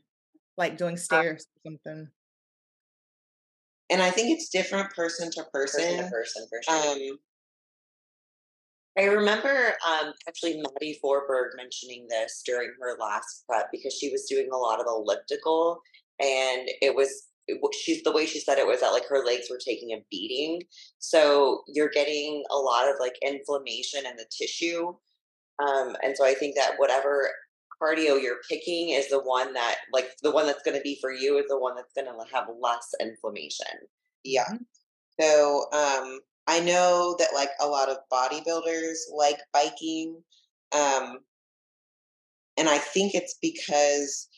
Like 0.56 0.76
doing 0.76 0.95
uh 0.95 0.99
stairs 0.99 1.47
or 1.64 1.71
something. 1.71 2.09
And 3.90 4.02
I 4.02 4.11
think 4.11 4.37
it's 4.37 4.49
different 4.49 4.90
person 4.90 5.30
to 5.33 5.45
person. 5.52 5.83
Person 5.83 6.04
to 6.04 6.11
person, 6.11 6.47
for 6.49 6.61
sure. 6.62 6.92
Um, 6.92 7.18
I 8.99 9.04
remember 9.04 9.75
um, 9.87 10.12
actually 10.26 10.56
Maddie 10.56 10.99
Forberg 11.04 11.50
mentioning 11.56 12.06
this 12.09 12.42
during 12.45 12.71
her 12.80 12.97
last 12.99 13.45
prep 13.47 13.68
because 13.71 13.95
she 13.95 14.11
was 14.11 14.26
doing 14.28 14.49
a 14.52 14.56
lot 14.56 14.80
of 14.80 14.87
elliptical, 14.88 15.80
and 16.18 16.68
it 16.80 16.95
was 16.97 17.28
she's 17.75 18.02
the 18.02 18.11
way 18.12 18.26
she 18.26 18.40
said 18.40 18.59
it 18.59 18.66
was 18.66 18.80
that 18.80 18.90
like 18.90 19.06
her 19.06 19.25
legs 19.25 19.49
were 19.50 19.61
taking 19.64 19.90
a 19.90 20.02
beating. 20.11 20.62
So 20.99 21.62
you're 21.68 21.90
getting 21.90 22.42
a 22.50 22.56
lot 22.56 22.88
of 22.88 22.95
like 22.99 23.16
inflammation 23.23 24.06
in 24.06 24.16
the 24.16 24.26
tissue, 24.30 24.95
um, 25.62 25.95
and 26.02 26.16
so 26.16 26.25
I 26.25 26.33
think 26.33 26.56
that 26.56 26.73
whatever 26.78 27.30
cardio 27.83 28.21
you're 28.21 28.40
picking 28.49 28.90
is 28.90 29.09
the 29.09 29.21
one 29.21 29.52
that 29.54 29.76
like 29.92 30.11
the 30.23 30.30
one 30.30 30.47
that's 30.47 30.62
going 30.62 30.76
to 30.76 30.83
be 30.83 30.99
for 31.00 31.12
you 31.12 31.38
is 31.38 31.47
the 31.49 31.59
one 31.59 31.75
that's 31.75 31.92
going 31.95 32.06
to 32.06 32.35
have 32.35 32.49
less 32.61 32.95
inflammation. 33.00 33.66
Yeah. 34.25 34.45
Mm-hmm. 34.45 34.62
So 35.21 35.66
um 35.73 36.21
I 36.47 36.61
know 36.61 37.16
that 37.18 37.35
like 37.35 37.50
a 37.61 37.66
lot 37.66 37.88
of 37.88 37.99
bodybuilders 38.12 38.97
like 39.14 39.38
biking. 39.52 40.23
Um, 40.73 41.18
and 42.56 42.68
I 42.68 42.78
think 42.78 43.14
it's 43.14 43.37
because 43.42 44.28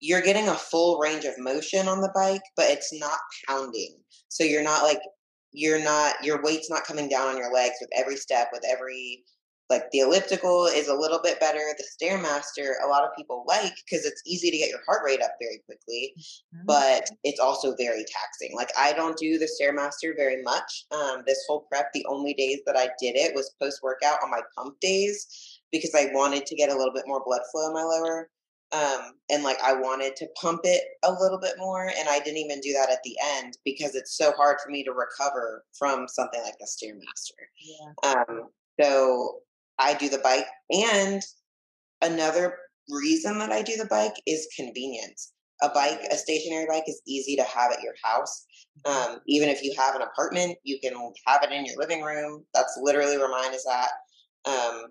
you're 0.00 0.20
getting 0.20 0.48
a 0.48 0.54
full 0.54 0.98
range 0.98 1.24
of 1.24 1.38
motion 1.38 1.88
on 1.88 2.00
the 2.00 2.12
bike, 2.14 2.42
but 2.56 2.66
it's 2.70 2.92
not 2.98 3.18
pounding. 3.48 3.96
So 4.28 4.44
you're 4.44 4.62
not 4.62 4.84
like, 4.84 5.00
you're 5.52 5.82
not, 5.82 6.14
your 6.22 6.40
weight's 6.42 6.70
not 6.70 6.84
coming 6.84 7.08
down 7.08 7.28
on 7.28 7.36
your 7.36 7.52
legs 7.52 7.74
with 7.80 7.90
every 7.96 8.16
step, 8.16 8.48
with 8.52 8.62
every 8.68 9.24
like 9.70 9.90
the 9.90 10.00
elliptical 10.00 10.66
is 10.66 10.88
a 10.88 10.94
little 10.94 11.20
bit 11.22 11.40
better. 11.40 11.60
The 11.76 11.84
Stairmaster, 11.84 12.72
a 12.82 12.88
lot 12.88 13.04
of 13.04 13.14
people 13.16 13.44
like 13.46 13.74
because 13.84 14.06
it's 14.06 14.22
easy 14.26 14.50
to 14.50 14.56
get 14.56 14.70
your 14.70 14.80
heart 14.86 15.02
rate 15.04 15.22
up 15.22 15.32
very 15.40 15.60
quickly, 15.66 16.14
mm-hmm. 16.16 16.64
but 16.66 17.10
it's 17.24 17.40
also 17.40 17.74
very 17.76 18.04
taxing. 18.04 18.54
Like 18.54 18.70
I 18.78 18.92
don't 18.92 19.18
do 19.18 19.38
the 19.38 19.48
Stairmaster 19.48 20.16
very 20.16 20.42
much. 20.42 20.86
Um, 20.90 21.22
this 21.26 21.44
whole 21.46 21.66
prep, 21.70 21.92
the 21.92 22.06
only 22.08 22.34
days 22.34 22.60
that 22.66 22.76
I 22.76 22.88
did 22.98 23.16
it 23.16 23.34
was 23.34 23.54
post 23.60 23.80
workout 23.82 24.18
on 24.22 24.30
my 24.30 24.40
pump 24.56 24.80
days 24.80 25.60
because 25.70 25.94
I 25.94 26.10
wanted 26.12 26.46
to 26.46 26.56
get 26.56 26.70
a 26.70 26.76
little 26.76 26.94
bit 26.94 27.04
more 27.06 27.22
blood 27.24 27.42
flow 27.52 27.68
in 27.68 27.74
my 27.74 27.82
lower. 27.82 28.30
Um, 28.70 29.14
and 29.30 29.42
like 29.42 29.58
I 29.62 29.72
wanted 29.72 30.14
to 30.16 30.28
pump 30.40 30.60
it 30.64 30.82
a 31.02 31.10
little 31.10 31.38
bit 31.38 31.54
more, 31.58 31.86
and 31.86 32.08
I 32.08 32.18
didn't 32.18 32.36
even 32.36 32.60
do 32.60 32.74
that 32.74 32.90
at 32.90 33.02
the 33.02 33.16
end 33.36 33.56
because 33.64 33.94
it's 33.94 34.16
so 34.16 34.32
hard 34.32 34.58
for 34.62 34.70
me 34.70 34.84
to 34.84 34.92
recover 34.92 35.64
from 35.78 36.06
something 36.06 36.42
like 36.42 36.58
the 36.58 36.66
Stairmaster. 36.66 37.46
Yeah. 37.58 38.10
Um, 38.10 38.48
so 38.80 39.40
I 39.78 39.94
do 39.94 40.08
the 40.08 40.18
bike. 40.18 40.46
And 40.70 41.22
another 42.02 42.56
reason 42.90 43.38
that 43.38 43.50
I 43.50 43.62
do 43.62 43.76
the 43.76 43.86
bike 43.86 44.14
is 44.26 44.48
convenience. 44.56 45.32
A 45.62 45.68
bike, 45.70 46.00
a 46.10 46.16
stationary 46.16 46.66
bike, 46.68 46.84
is 46.86 47.02
easy 47.06 47.34
to 47.36 47.42
have 47.42 47.72
at 47.72 47.82
your 47.82 47.94
house. 48.02 48.46
Um, 48.84 49.18
even 49.26 49.48
if 49.48 49.62
you 49.62 49.74
have 49.76 49.96
an 49.96 50.02
apartment, 50.02 50.56
you 50.62 50.78
can 50.80 50.94
have 51.26 51.42
it 51.42 51.52
in 51.52 51.66
your 51.66 51.76
living 51.76 52.02
room. 52.02 52.44
That's 52.54 52.78
literally 52.80 53.18
where 53.18 53.30
mine 53.30 53.54
is 53.54 53.66
at. 53.66 54.50
Um, 54.50 54.84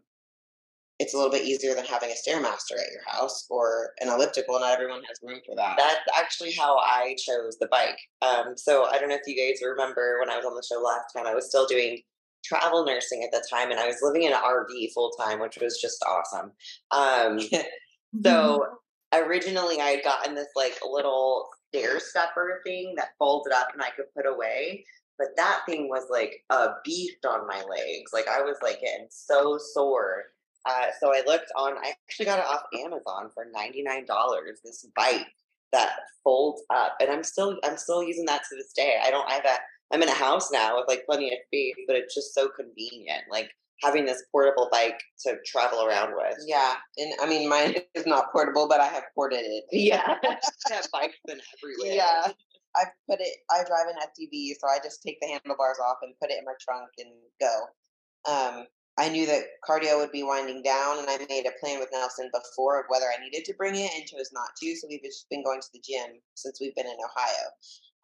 it's 0.99 1.13
a 1.13 1.17
little 1.17 1.31
bit 1.31 1.43
easier 1.43 1.75
than 1.75 1.85
having 1.85 2.09
a 2.09 2.13
stairmaster 2.13 2.73
at 2.73 2.91
your 2.91 3.03
house 3.07 3.45
or 3.49 3.91
an 4.01 4.09
elliptical. 4.09 4.59
Not 4.59 4.73
everyone 4.73 5.03
has 5.07 5.19
room 5.21 5.39
for 5.45 5.55
that. 5.55 5.75
That's 5.77 6.19
actually 6.19 6.53
how 6.53 6.77
I 6.79 7.15
chose 7.19 7.57
the 7.59 7.67
bike. 7.69 7.99
Um, 8.21 8.57
so 8.57 8.85
I 8.85 8.97
don't 8.97 9.09
know 9.09 9.15
if 9.15 9.27
you 9.27 9.37
guys 9.37 9.61
remember 9.63 10.19
when 10.19 10.29
I 10.29 10.37
was 10.37 10.45
on 10.45 10.55
the 10.55 10.63
show 10.67 10.81
last 10.81 11.13
time. 11.15 11.27
I 11.27 11.35
was 11.35 11.47
still 11.47 11.67
doing 11.67 12.01
travel 12.43 12.85
nursing 12.85 13.23
at 13.23 13.31
the 13.31 13.45
time, 13.49 13.71
and 13.71 13.79
I 13.79 13.87
was 13.87 13.97
living 14.01 14.23
in 14.23 14.33
an 14.33 14.39
RV 14.39 14.93
full 14.93 15.11
time, 15.11 15.39
which 15.39 15.57
was 15.61 15.79
just 15.81 16.03
awesome. 16.07 16.51
Um, 16.91 17.39
so 18.23 18.65
originally, 19.13 19.79
I 19.79 19.89
had 19.89 20.03
gotten 20.03 20.35
this 20.35 20.49
like 20.55 20.77
little 20.89 21.49
stair 21.69 21.99
stepper 21.99 22.61
thing 22.65 22.93
that 22.97 23.09
folded 23.19 23.53
up 23.53 23.69
and 23.73 23.81
I 23.81 23.89
could 23.91 24.05
put 24.15 24.25
away. 24.25 24.85
But 25.17 25.29
that 25.35 25.61
thing 25.65 25.89
was 25.89 26.05
like 26.11 26.43
a 26.51 26.69
beast 26.85 27.25
on 27.25 27.47
my 27.47 27.63
legs. 27.63 28.11
Like 28.13 28.27
I 28.27 28.41
was 28.41 28.57
like 28.61 28.81
getting 28.81 29.07
so 29.09 29.57
sore. 29.57 30.25
Uh, 30.65 30.87
so 30.99 31.13
I 31.13 31.23
looked 31.25 31.51
on. 31.55 31.77
I 31.77 31.93
actually 32.09 32.25
got 32.25 32.39
it 32.39 32.45
off 32.45 32.63
Amazon 32.73 33.29
for 33.33 33.45
ninety 33.51 33.81
nine 33.81 34.05
dollars. 34.05 34.59
This 34.63 34.85
bike 34.95 35.25
that 35.71 35.95
folds 36.23 36.61
up, 36.69 36.97
and 36.99 37.09
I'm 37.09 37.23
still 37.23 37.57
I'm 37.63 37.77
still 37.77 38.03
using 38.03 38.25
that 38.25 38.41
to 38.49 38.55
this 38.55 38.73
day. 38.73 38.97
I 39.03 39.09
don't 39.09 39.29
I 39.29 39.35
have 39.35 39.45
a 39.45 39.57
I'm 39.91 40.01
in 40.01 40.09
a 40.09 40.13
house 40.13 40.51
now 40.51 40.77
with 40.77 40.87
like 40.87 41.05
plenty 41.05 41.27
of 41.27 41.39
space, 41.47 41.75
but 41.87 41.95
it's 41.95 42.13
just 42.13 42.33
so 42.33 42.49
convenient. 42.49 43.23
Like 43.31 43.49
having 43.83 44.05
this 44.05 44.23
portable 44.31 44.69
bike 44.71 44.99
to 45.25 45.35
travel 45.45 45.85
around 45.85 46.13
with. 46.15 46.37
Yeah. 46.45 46.73
And 46.97 47.13
I 47.21 47.27
mean, 47.27 47.47
mine 47.47 47.75
is 47.93 48.05
not 48.05 48.31
portable, 48.31 48.67
but 48.67 48.81
I 48.81 48.87
have 48.87 49.03
ported 49.15 49.41
it. 49.41 49.65
Yeah. 49.71 50.15
I 50.25 50.73
have 50.73 50.87
bikes 50.91 51.17
in 51.27 51.39
everywhere. 51.57 51.95
Yeah. 51.95 52.31
I 52.75 52.83
put 53.09 53.19
it, 53.21 53.37
I 53.49 53.63
drive 53.63 53.87
an 53.87 53.95
SUV, 54.01 54.53
so 54.59 54.67
I 54.67 54.77
just 54.83 55.01
take 55.01 55.19
the 55.21 55.27
handlebars 55.27 55.77
off 55.83 55.97
and 56.01 56.13
put 56.21 56.29
it 56.29 56.37
in 56.39 56.45
my 56.45 56.53
trunk 56.61 56.89
and 56.97 57.09
go. 57.39 58.31
Um, 58.31 58.65
I 58.99 59.09
knew 59.09 59.25
that 59.27 59.43
cardio 59.67 59.97
would 59.97 60.11
be 60.11 60.23
winding 60.23 60.63
down, 60.63 60.99
and 60.99 61.07
I 61.07 61.17
made 61.29 61.45
a 61.45 61.59
plan 61.59 61.79
with 61.79 61.89
Nelson 61.91 62.29
before 62.33 62.79
of 62.79 62.85
whether 62.89 63.05
I 63.05 63.23
needed 63.23 63.45
to 63.45 63.53
bring 63.53 63.75
it 63.75 63.91
and 63.95 64.05
chose 64.05 64.31
not 64.33 64.49
to. 64.61 64.75
So 64.75 64.87
we've 64.89 65.03
just 65.03 65.29
been 65.29 65.43
going 65.43 65.61
to 65.61 65.67
the 65.73 65.81
gym 65.87 66.19
since 66.33 66.59
we've 66.59 66.75
been 66.75 66.87
in 66.87 66.97
Ohio. 67.05 67.45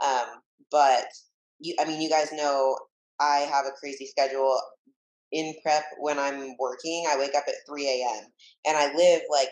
Um, 0.04 0.42
but 0.72 1.08
you, 1.64 1.76
I 1.80 1.86
mean, 1.86 2.02
you 2.02 2.10
guys 2.10 2.32
know 2.34 2.78
I 3.20 3.48
have 3.52 3.66
a 3.66 3.72
crazy 3.80 4.06
schedule 4.06 4.60
in 5.32 5.54
prep 5.64 5.84
when 6.00 6.20
I'm 6.20 6.56
working. 6.60 7.06
I 7.10 7.18
wake 7.18 7.36
up 7.36 7.46
at 7.48 7.56
3 7.68 7.88
a.m. 7.88 8.26
and 8.68 8.78
I 8.78 8.94
live 8.94 9.22
like 9.32 9.50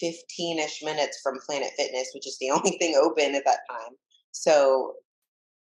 15 0.00 0.58
ish 0.58 0.82
minutes 0.82 1.20
from 1.22 1.38
Planet 1.46 1.70
Fitness, 1.76 2.10
which 2.14 2.26
is 2.26 2.36
the 2.38 2.50
only 2.54 2.72
thing 2.78 3.00
open 3.00 3.34
at 3.34 3.44
that 3.44 3.60
time. 3.70 3.92
So 4.32 4.94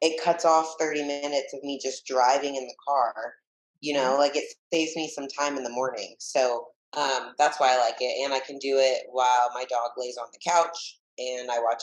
it 0.00 0.22
cuts 0.22 0.44
off 0.44 0.76
30 0.78 1.04
minutes 1.04 1.52
of 1.52 1.62
me 1.62 1.78
just 1.82 2.06
driving 2.06 2.56
in 2.56 2.66
the 2.66 2.74
car. 2.86 3.34
You 3.80 3.94
know, 3.94 4.10
mm-hmm. 4.10 4.20
like 4.20 4.36
it 4.36 4.44
saves 4.72 4.94
me 4.94 5.08
some 5.08 5.26
time 5.28 5.56
in 5.56 5.64
the 5.64 5.70
morning. 5.70 6.14
So 6.18 6.68
um, 6.96 7.32
that's 7.38 7.58
why 7.58 7.74
I 7.74 7.78
like 7.78 7.96
it. 8.00 8.24
And 8.24 8.32
I 8.32 8.40
can 8.40 8.58
do 8.58 8.78
it 8.78 9.02
while 9.10 9.50
my 9.54 9.64
dog 9.64 9.90
lays 9.96 10.16
on 10.16 10.28
the 10.32 10.38
couch 10.48 11.00
and 11.18 11.50
I 11.50 11.58
watch 11.58 11.82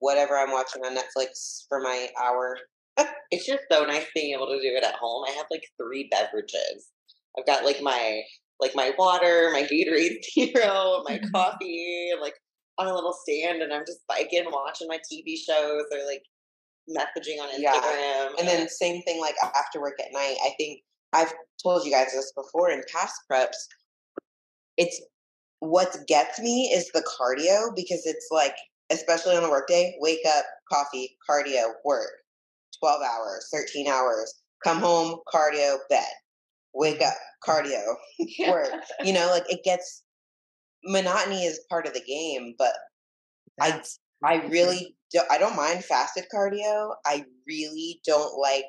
whatever 0.00 0.36
I'm 0.36 0.50
watching 0.50 0.82
on 0.82 0.96
Netflix 0.96 1.66
for 1.68 1.80
my 1.80 2.08
hour 2.20 2.58
it's 3.30 3.46
just 3.46 3.62
so 3.70 3.84
nice 3.84 4.06
being 4.14 4.34
able 4.34 4.46
to 4.46 4.60
do 4.60 4.74
it 4.76 4.84
at 4.84 4.94
home. 4.94 5.24
I 5.26 5.32
have 5.32 5.46
like 5.50 5.64
three 5.80 6.08
beverages. 6.10 6.90
I've 7.38 7.46
got 7.46 7.64
like 7.64 7.80
my 7.82 8.22
like 8.60 8.72
my 8.74 8.92
water, 8.98 9.50
my 9.52 9.62
Gatorade 9.62 10.22
Zero, 10.34 11.02
my 11.04 11.18
mm-hmm. 11.18 11.30
coffee, 11.30 12.10
like 12.20 12.34
on 12.78 12.86
a 12.86 12.94
little 12.94 13.14
stand, 13.26 13.62
and 13.62 13.72
I'm 13.72 13.84
just 13.86 14.00
biking, 14.08 14.44
watching 14.50 14.88
my 14.88 14.98
TV 14.98 15.36
shows 15.36 15.84
or 15.92 16.06
like 16.06 16.22
messaging 16.88 17.40
on 17.40 17.48
Instagram. 17.50 17.58
Yeah. 17.58 18.28
And 18.38 18.48
then 18.48 18.68
same 18.68 19.02
thing 19.02 19.20
like 19.20 19.34
after 19.42 19.80
work 19.80 19.98
at 20.00 20.12
night. 20.12 20.36
I 20.44 20.52
think 20.58 20.80
I've 21.12 21.32
told 21.62 21.84
you 21.84 21.92
guys 21.92 22.12
this 22.12 22.32
before 22.36 22.70
in 22.70 22.82
past 22.92 23.14
preps. 23.30 23.56
It's 24.76 25.00
what 25.60 25.94
gets 26.08 26.40
me 26.40 26.72
is 26.74 26.90
the 26.92 27.02
cardio 27.02 27.74
because 27.76 28.06
it's 28.06 28.28
like, 28.30 28.54
especially 28.90 29.36
on 29.36 29.42
the 29.42 29.50
workday, 29.50 29.94
wake 30.00 30.24
up, 30.26 30.44
coffee, 30.70 31.16
cardio, 31.28 31.72
work 31.84 32.10
12 32.80 33.02
hours, 33.02 33.48
13 33.52 33.88
hours, 33.88 34.34
come 34.64 34.78
home, 34.80 35.20
cardio, 35.32 35.78
bed, 35.90 36.04
wake 36.74 37.02
up, 37.02 37.14
cardio, 37.46 37.82
work. 38.46 38.74
You 39.02 39.12
know, 39.14 39.28
like 39.30 39.44
it 39.50 39.62
gets 39.64 40.02
monotony 40.84 41.44
is 41.44 41.60
part 41.70 41.86
of 41.86 41.94
the 41.94 42.02
game, 42.02 42.54
but 42.58 42.74
I 43.60 43.82
I 44.24 44.36
really 44.46 44.96
do, 45.12 45.20
I 45.30 45.38
don't 45.38 45.56
mind 45.56 45.84
fasted 45.84 46.26
cardio. 46.34 46.94
I 47.06 47.26
really 47.46 48.00
don't 48.06 48.38
like 48.40 48.66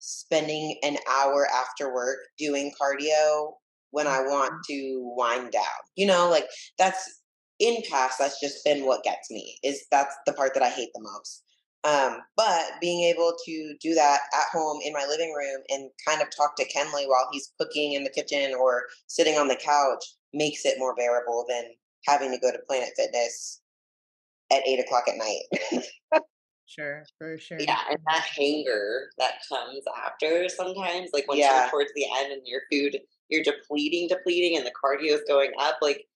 spending 0.00 0.78
an 0.84 0.98
hour 1.10 1.48
after 1.54 1.94
work 1.94 2.18
doing 2.38 2.72
cardio 2.80 3.54
when 3.90 4.08
I 4.08 4.20
want 4.22 4.52
Mm-hmm. 4.52 4.60
to 4.68 5.14
wind 5.16 5.52
down. 5.52 5.62
You 5.96 6.06
know, 6.06 6.30
like 6.30 6.46
that's 6.78 7.22
in 7.60 7.82
past 7.90 8.18
that's 8.18 8.40
just 8.40 8.64
been 8.64 8.86
what 8.86 9.04
gets 9.04 9.30
me. 9.30 9.58
Is 9.64 9.86
that's 9.92 10.14
the 10.26 10.34
part 10.34 10.54
that 10.54 10.64
I 10.64 10.70
hate 10.70 10.90
the 10.94 11.02
most. 11.02 11.43
Um, 11.84 12.18
but 12.36 12.62
being 12.80 13.04
able 13.04 13.34
to 13.44 13.74
do 13.80 13.94
that 13.94 14.20
at 14.34 14.48
home 14.52 14.80
in 14.82 14.94
my 14.94 15.04
living 15.06 15.34
room 15.34 15.62
and 15.68 15.90
kind 16.08 16.22
of 16.22 16.28
talk 16.34 16.56
to 16.56 16.64
Kenley 16.64 17.06
while 17.06 17.28
he's 17.30 17.52
cooking 17.60 17.92
in 17.92 18.04
the 18.04 18.10
kitchen 18.10 18.54
or 18.58 18.84
sitting 19.06 19.36
on 19.36 19.48
the 19.48 19.56
couch 19.56 20.04
makes 20.32 20.64
it 20.64 20.78
more 20.78 20.94
bearable 20.94 21.44
than 21.48 21.64
having 22.06 22.30
to 22.30 22.38
go 22.38 22.50
to 22.50 22.58
Planet 22.66 22.88
Fitness 22.96 23.60
at 24.50 24.66
eight 24.66 24.80
o'clock 24.80 25.04
at 25.08 25.16
night. 25.18 26.24
Sure, 26.66 27.04
for 27.18 27.36
sure. 27.38 27.58
Yeah, 27.60 27.78
and 27.90 27.98
that 28.06 28.22
hanger 28.22 29.10
that 29.18 29.34
comes 29.48 29.84
after 30.04 30.48
sometimes, 30.48 31.10
like 31.12 31.28
once 31.28 31.38
Yeah. 31.40 31.60
you're 31.60 31.70
towards 31.70 31.92
the 31.94 32.06
end 32.16 32.32
and 32.32 32.42
your 32.46 32.62
food, 32.72 32.98
you're 33.28 33.42
depleting, 33.44 34.08
depleting, 34.08 34.56
and 34.56 34.66
the 34.66 34.72
cardio 34.72 35.12
is 35.12 35.22
going 35.28 35.52
up. 35.58 35.76
Like, 35.82 36.06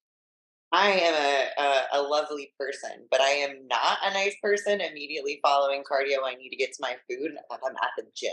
I 0.73 0.91
am 0.91 1.15
a, 1.15 1.63
a 1.63 2.01
a 2.01 2.03
lovely 2.03 2.53
person, 2.59 3.07
but 3.11 3.21
I 3.21 3.31
am 3.31 3.67
not 3.69 3.99
a 4.05 4.13
nice 4.13 4.35
person. 4.43 4.81
Immediately 4.81 5.41
following 5.43 5.83
cardio, 5.91 6.19
I 6.27 6.35
need 6.35 6.51
to 6.51 6.57
get 6.57 6.73
to 6.75 6.79
my 6.81 6.97
food. 7.09 7.31
and 7.31 7.39
I'm 7.51 7.77
at 7.77 7.91
the 7.97 8.05
gym. 8.15 8.33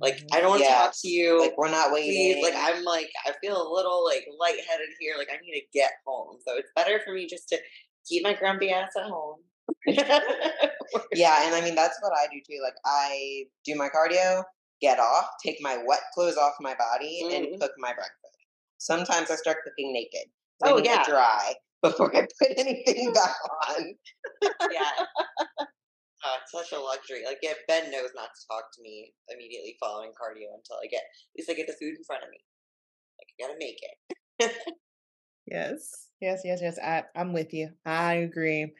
Like. 0.00 0.22
I 0.32 0.40
don't 0.40 0.50
want 0.50 0.62
to 0.62 0.68
talk 0.68 0.94
to 1.02 1.08
you. 1.08 1.40
like 1.40 1.56
we're 1.58 1.70
not 1.70 1.92
waiting. 1.92 2.34
please. 2.34 2.42
Like, 2.42 2.54
I'm 2.56 2.82
like, 2.84 3.10
I 3.26 3.32
feel 3.40 3.56
a 3.56 3.68
little 3.72 4.04
like 4.04 4.26
lightheaded 4.40 4.88
here. 4.98 5.14
Like, 5.18 5.28
I 5.32 5.36
need 5.44 5.52
to 5.60 5.66
get 5.72 5.92
home. 6.06 6.38
So 6.46 6.56
it's 6.56 6.70
better 6.74 7.00
for 7.04 7.12
me 7.12 7.26
just 7.28 7.48
to 7.50 7.58
keep 8.08 8.24
my 8.24 8.34
grumpy 8.34 8.70
ass 8.70 8.90
at 8.96 9.04
home. 9.04 9.40
yeah, 11.14 11.46
and 11.46 11.54
I 11.54 11.60
mean 11.62 11.74
that's 11.74 11.98
what 12.02 12.12
I 12.12 12.26
do 12.32 12.40
too. 12.48 12.60
Like 12.62 12.74
I 12.84 13.44
do 13.64 13.74
my 13.76 13.88
cardio, 13.88 14.42
get 14.80 14.98
off, 14.98 15.26
take 15.44 15.58
my 15.60 15.78
wet 15.86 16.00
clothes 16.14 16.36
off 16.36 16.54
my 16.60 16.74
body, 16.74 17.22
Mhm. 17.24 17.36
and 17.36 17.60
cook 17.60 17.72
my 17.78 17.92
breakfast. 17.92 18.36
Sometimes 18.78 19.30
I 19.30 19.36
start 19.36 19.58
cooking 19.64 19.92
naked. 19.92 20.28
Oh, 20.64 20.78
yeah. 20.78 21.04
dry 21.04 21.54
before 21.82 22.14
I 22.16 22.26
put 22.40 22.52
anything 22.56 23.12
back 23.14 23.34
on. 23.68 23.94
yeah. 24.70 24.90
Oh, 26.24 26.36
it's 26.40 26.52
such 26.52 26.78
a 26.78 26.80
luxury. 26.80 27.22
Like, 27.26 27.38
yeah, 27.42 27.54
Ben 27.66 27.90
knows 27.90 28.10
not 28.14 28.28
to 28.28 28.46
talk 28.48 28.64
to 28.74 28.82
me 28.82 29.12
immediately 29.28 29.76
following 29.80 30.10
cardio 30.10 30.54
until 30.54 30.76
I 30.82 30.86
get, 30.88 31.02
at 31.02 31.36
least 31.36 31.50
I 31.50 31.54
get 31.54 31.66
the 31.66 31.72
food 31.72 31.96
in 31.98 32.04
front 32.06 32.22
of 32.22 32.30
me. 32.30 32.38
Like, 33.18 33.28
I 33.28 33.48
gotta 33.48 33.58
make 33.58 33.78
it. 33.82 34.52
Yes, 35.46 36.08
yes, 36.20 36.42
yes, 36.44 36.60
yes. 36.62 36.78
I, 36.78 37.02
I'm 37.16 37.32
with 37.32 37.52
you. 37.52 37.70
I 37.84 38.14
agree. 38.14 38.72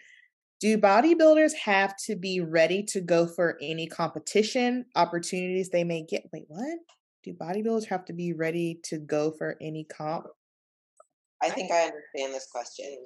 Do 0.60 0.78
bodybuilders 0.78 1.54
have 1.64 1.96
to 2.06 2.14
be 2.14 2.40
ready 2.40 2.84
to 2.90 3.00
go 3.00 3.26
for 3.26 3.58
any 3.60 3.88
competition 3.88 4.86
opportunities 4.94 5.70
they 5.70 5.82
may 5.82 6.04
get? 6.08 6.22
Wait, 6.32 6.44
what? 6.46 6.78
Do 7.24 7.34
bodybuilders 7.34 7.88
have 7.88 8.04
to 8.06 8.12
be 8.12 8.32
ready 8.32 8.78
to 8.84 8.98
go 8.98 9.32
for 9.32 9.56
any 9.60 9.84
comp? 9.84 10.26
I 11.42 11.50
think 11.50 11.72
I 11.72 11.82
understand 11.82 12.32
this 12.32 12.48
question. 12.52 12.96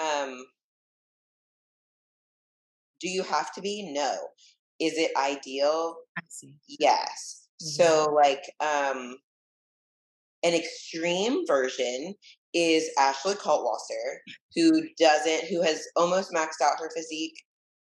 Um, 0.00 0.44
do 3.00 3.08
you 3.08 3.22
have 3.24 3.52
to 3.54 3.60
be? 3.60 3.92
No. 3.92 4.16
Is 4.80 4.94
it 4.96 5.10
ideal? 5.16 5.96
I 6.16 6.22
see. 6.28 6.54
Yes. 6.68 7.48
So 7.60 8.12
like 8.14 8.42
um 8.60 9.16
an 10.42 10.54
extreme 10.54 11.46
version 11.46 12.14
is 12.54 12.90
Ashley 12.98 13.34
Kaltwasser, 13.34 14.18
who 14.54 14.82
doesn't 14.98 15.44
who 15.48 15.62
has 15.62 15.86
almost 15.96 16.32
maxed 16.32 16.60
out 16.62 16.78
her 16.80 16.90
physique, 16.94 17.36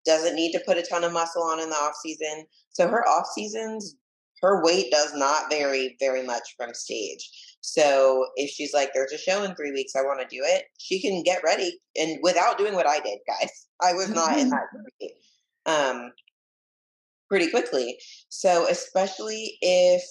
doesn't 0.06 0.36
need 0.36 0.52
to 0.54 0.64
put 0.66 0.78
a 0.78 0.84
ton 0.84 1.04
of 1.04 1.14
muscle 1.14 1.44
on 1.44 1.60
in 1.60 1.70
the 1.70 1.76
off 1.76 1.96
season. 2.02 2.46
So 2.70 2.88
her 2.88 3.08
off 3.08 3.28
seasons, 3.34 3.96
her 4.42 4.64
weight 4.64 4.92
does 4.92 5.14
not 5.16 5.50
vary 5.50 5.96
very 6.00 6.24
much 6.24 6.56
from 6.58 6.74
stage. 6.74 7.30
So 7.62 8.28
if 8.36 8.50
she's 8.50 8.74
like, 8.74 8.92
there's 8.94 9.12
a 9.14 9.18
show 9.18 9.44
in 9.44 9.56
three 9.56 9.72
weeks, 9.72 9.96
I 9.96 10.02
want 10.02 10.20
to 10.22 10.36
do 10.36 10.42
it, 10.44 10.66
she 10.80 11.02
can 11.02 11.24
get 11.24 11.44
ready 11.44 11.80
and 11.96 12.20
without 12.24 12.58
doing 12.58 12.74
what 12.76 12.88
I 12.88 13.00
did, 13.00 13.20
guys. 13.28 13.68
I 13.82 13.94
was 13.94 14.10
not 14.14 14.38
in 14.40 14.50
that 14.50 14.68
shape. 15.02 15.12
Um 15.66 16.12
pretty 17.30 17.50
quickly. 17.50 17.98
So, 18.30 18.68
especially 18.70 19.58
if 19.62 20.04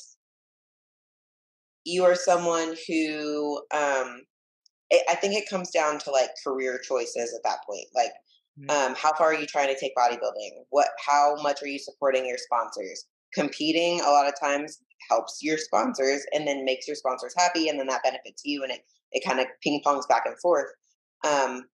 you 1.84 2.04
are 2.04 2.14
someone 2.14 2.76
who, 2.86 3.58
um, 3.72 4.22
I 4.92 5.00
I 5.10 5.14
think 5.16 5.34
it 5.34 5.48
comes 5.48 5.70
down 5.70 5.98
to 6.00 6.10
like 6.10 6.30
career 6.44 6.78
choices 6.78 7.34
at 7.34 7.42
that 7.48 7.60
point. 7.66 7.86
Like, 7.94 8.12
Mhm. 8.60 8.70
um, 8.70 8.94
how 8.96 9.14
far 9.14 9.28
are 9.28 9.34
you 9.34 9.46
trying 9.46 9.72
to 9.74 9.78
take 9.80 9.94
bodybuilding? 9.96 10.64
What, 10.70 10.90
how 11.04 11.36
much 11.42 11.62
are 11.62 11.68
you 11.68 11.78
supporting 11.78 12.26
your 12.26 12.38
sponsors? 12.38 13.06
Competing 13.34 14.00
a 14.00 14.10
lot 14.10 14.26
of 14.28 14.34
times 14.40 14.80
helps 15.10 15.40
your 15.42 15.58
sponsors 15.58 16.24
and 16.32 16.46
then 16.46 16.64
makes 16.64 16.86
your 16.86 16.96
sponsors 16.96 17.34
happy, 17.36 17.68
and 17.68 17.78
then 17.78 17.88
that 17.88 18.02
benefits 18.02 18.42
you, 18.44 18.62
and 18.62 18.72
it 18.72 18.80
it 19.12 19.24
kind 19.26 19.40
of 19.40 19.46
ping 19.62 19.82
pongs 19.84 20.08
back 20.08 20.22
and 20.24 20.38
forth. 20.40 20.70
Um, 21.26 21.64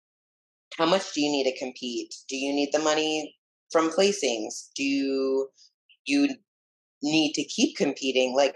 how 0.78 0.86
much 0.86 1.12
do 1.14 1.20
you 1.20 1.30
need 1.30 1.44
to 1.44 1.58
compete? 1.58 2.14
Do 2.28 2.36
you 2.36 2.52
need 2.52 2.70
the 2.72 2.78
money 2.78 3.36
from 3.70 3.90
placings? 3.90 4.70
Do 4.74 4.82
you, 4.82 5.48
need 7.02 7.34
to 7.34 7.44
keep 7.44 7.76
competing? 7.76 8.34
Like, 8.34 8.54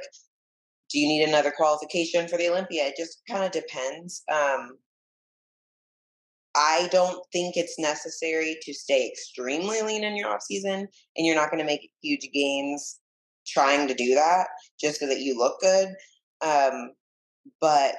do 0.90 0.98
you 0.98 1.08
need 1.08 1.28
another 1.28 1.52
qualification 1.54 2.26
for 2.26 2.36
the 2.36 2.48
Olympia? 2.48 2.86
It 2.86 2.94
just 2.96 3.22
kind 3.28 3.44
of 3.44 3.52
depends. 3.52 4.22
Um, 4.32 4.78
I 6.56 6.88
don't 6.90 7.22
think 7.32 7.56
it's 7.56 7.78
necessary 7.78 8.58
to 8.62 8.74
stay 8.74 9.08
extremely 9.08 9.82
lean 9.82 10.04
in 10.04 10.16
your 10.16 10.30
off 10.30 10.42
season, 10.42 10.88
and 11.16 11.26
you're 11.26 11.36
not 11.36 11.50
going 11.50 11.60
to 11.60 11.66
make 11.66 11.90
huge 12.02 12.28
gains 12.32 12.99
trying 13.52 13.88
to 13.88 13.94
do 13.94 14.14
that 14.14 14.48
just 14.80 15.00
so 15.00 15.06
that 15.06 15.20
you 15.20 15.36
look 15.36 15.60
good. 15.60 15.88
Um, 16.42 16.92
but 17.60 17.96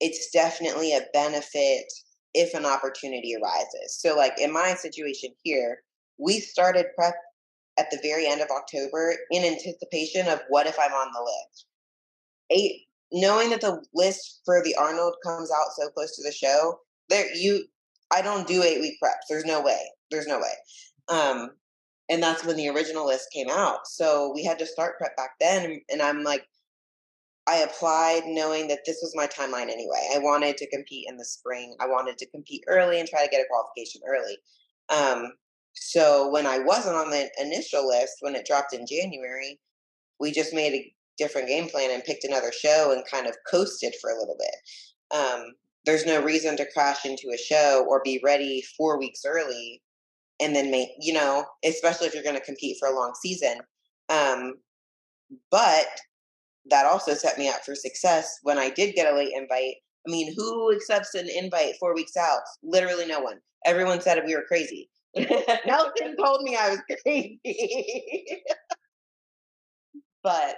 it's 0.00 0.30
definitely 0.30 0.94
a 0.94 1.06
benefit 1.12 1.84
if 2.34 2.54
an 2.54 2.64
opportunity 2.64 3.34
arises. 3.36 3.98
So, 4.00 4.16
like 4.16 4.38
in 4.38 4.52
my 4.52 4.74
situation 4.74 5.30
here, 5.42 5.82
we 6.18 6.40
started 6.40 6.86
prep 6.96 7.14
at 7.78 7.90
the 7.90 7.98
very 8.02 8.26
end 8.26 8.40
of 8.40 8.48
October 8.50 9.14
in 9.30 9.44
anticipation 9.44 10.28
of 10.28 10.40
what 10.48 10.66
if 10.66 10.76
I'm 10.78 10.92
on 10.92 11.12
the 11.12 11.20
list. 11.20 11.66
Eight, 12.50 12.82
knowing 13.12 13.50
that 13.50 13.60
the 13.60 13.82
list 13.94 14.40
for 14.44 14.62
the 14.62 14.74
Arnold 14.74 15.14
comes 15.24 15.50
out 15.50 15.72
so 15.76 15.88
close 15.90 16.16
to 16.16 16.22
the 16.22 16.32
show, 16.32 16.78
there 17.08 17.34
you, 17.34 17.64
I 18.10 18.22
don't 18.22 18.46
do 18.46 18.62
eight 18.62 18.80
week 18.80 18.96
preps. 19.02 19.26
There's 19.28 19.44
no 19.44 19.62
way. 19.62 19.80
There's 20.10 20.26
no 20.26 20.38
way. 20.38 20.52
Um, 21.08 21.50
and 22.12 22.22
that's 22.22 22.44
when 22.44 22.56
the 22.56 22.68
original 22.68 23.06
list 23.06 23.32
came 23.32 23.48
out. 23.48 23.88
So 23.88 24.32
we 24.34 24.44
had 24.44 24.58
to 24.58 24.66
start 24.66 24.98
prep 24.98 25.16
back 25.16 25.30
then, 25.40 25.80
and 25.90 26.02
I'm 26.02 26.22
like, 26.22 26.46
I 27.46 27.56
applied 27.56 28.24
knowing 28.26 28.68
that 28.68 28.80
this 28.84 28.98
was 29.02 29.16
my 29.16 29.26
timeline 29.26 29.70
anyway. 29.70 30.10
I 30.14 30.18
wanted 30.18 30.58
to 30.58 30.68
compete 30.68 31.06
in 31.08 31.16
the 31.16 31.24
spring. 31.24 31.74
I 31.80 31.86
wanted 31.86 32.18
to 32.18 32.30
compete 32.30 32.64
early 32.68 33.00
and 33.00 33.08
try 33.08 33.24
to 33.24 33.30
get 33.30 33.40
a 33.40 33.48
qualification 33.48 34.02
early. 34.06 34.36
Um, 34.90 35.32
so 35.72 36.28
when 36.30 36.46
I 36.46 36.58
wasn't 36.58 36.96
on 36.96 37.10
the 37.10 37.30
initial 37.40 37.88
list, 37.88 38.18
when 38.20 38.36
it 38.36 38.46
dropped 38.46 38.74
in 38.74 38.86
January, 38.86 39.58
we 40.20 40.32
just 40.32 40.52
made 40.52 40.74
a 40.74 40.94
different 41.16 41.48
game 41.48 41.68
plan 41.68 41.90
and 41.90 42.04
picked 42.04 42.24
another 42.24 42.52
show 42.52 42.92
and 42.92 43.02
kind 43.10 43.26
of 43.26 43.34
coasted 43.50 43.94
for 44.00 44.10
a 44.10 44.18
little 44.18 44.36
bit. 44.38 45.18
Um, 45.18 45.54
there's 45.86 46.06
no 46.06 46.22
reason 46.22 46.58
to 46.58 46.70
crash 46.72 47.06
into 47.06 47.32
a 47.34 47.38
show 47.38 47.86
or 47.88 48.02
be 48.04 48.20
ready 48.22 48.62
four 48.76 48.98
weeks 48.98 49.22
early 49.26 49.82
and 50.42 50.54
then 50.56 50.70
make, 50.70 50.88
you 51.00 51.12
know, 51.12 51.44
especially 51.64 52.08
if 52.08 52.14
you're 52.14 52.22
going 52.22 52.38
to 52.38 52.44
compete 52.44 52.76
for 52.78 52.88
a 52.88 52.94
long 52.94 53.12
season. 53.20 53.58
Um, 54.08 54.54
but 55.50 55.86
that 56.70 56.84
also 56.86 57.14
set 57.14 57.38
me 57.38 57.48
up 57.48 57.64
for 57.64 57.74
success 57.74 58.38
when 58.42 58.58
I 58.58 58.70
did 58.70 58.94
get 58.94 59.12
a 59.12 59.16
late 59.16 59.32
invite. 59.34 59.76
I 60.06 60.10
mean, 60.10 60.34
who 60.36 60.74
accepts 60.74 61.14
an 61.14 61.28
invite 61.28 61.74
four 61.78 61.94
weeks 61.94 62.16
out? 62.16 62.40
Literally 62.62 63.06
no 63.06 63.20
one. 63.20 63.38
Everyone 63.64 64.00
said 64.00 64.20
we 64.26 64.34
were 64.34 64.44
crazy. 64.48 64.90
Nelson 65.16 66.16
told 66.16 66.42
me 66.42 66.56
I 66.56 66.70
was 66.70 66.80
crazy. 67.02 67.40
but 70.24 70.56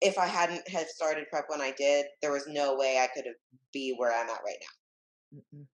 if 0.00 0.18
I 0.18 0.26
hadn't 0.26 0.68
have 0.68 0.86
started 0.88 1.28
prep 1.30 1.44
when 1.48 1.60
I 1.60 1.72
did, 1.76 2.06
there 2.22 2.32
was 2.32 2.46
no 2.46 2.76
way 2.76 3.00
I 3.02 3.08
could 3.14 3.26
have 3.26 3.34
be 3.72 3.94
where 3.96 4.12
I'm 4.12 4.28
at 4.28 4.40
right 4.44 4.56
now. 4.60 5.38
Mm-mm. 5.38 5.66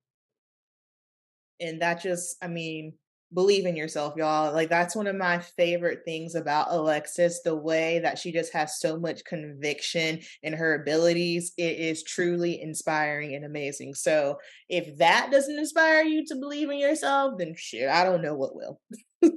And 1.61 1.81
that 1.83 2.03
just, 2.03 2.37
I 2.43 2.49
mean, 2.49 2.95
believe 3.35 3.67
in 3.67 3.77
yourself, 3.77 4.15
y'all. 4.17 4.53
Like 4.53 4.69
that's 4.69 4.95
one 4.95 5.07
of 5.07 5.17
my 5.17 5.39
favorite 5.39 6.01
things 6.05 6.35
about 6.35 6.69
Alexis, 6.71 7.41
the 7.43 7.57
way 7.57 7.99
that 8.01 8.19
she 8.19 8.33
just 8.33 8.53
has 8.53 8.79
so 8.81 8.99
much 8.99 9.25
conviction 9.25 10.21
in 10.43 10.53
her 10.53 10.81
abilities. 10.81 11.53
It 11.59 11.79
is 11.79 12.03
truly 12.05 12.61
inspiring 12.61 13.35
and 13.35 13.45
amazing. 13.45 13.95
So 13.95 14.39
if 14.69 14.99
that 14.99 15.31
doesn't 15.31 15.59
inspire 15.59 16.05
you 16.05 16.25
to 16.27 16.37
believe 16.37 16.71
in 16.71 16.79
yourself, 16.79 17.35
then 17.39 17.55
shit, 17.57 17.89
I 17.89 18.05
don't 18.05 18.23
know 18.23 18.35
what 18.35 18.55
will. 18.55 18.81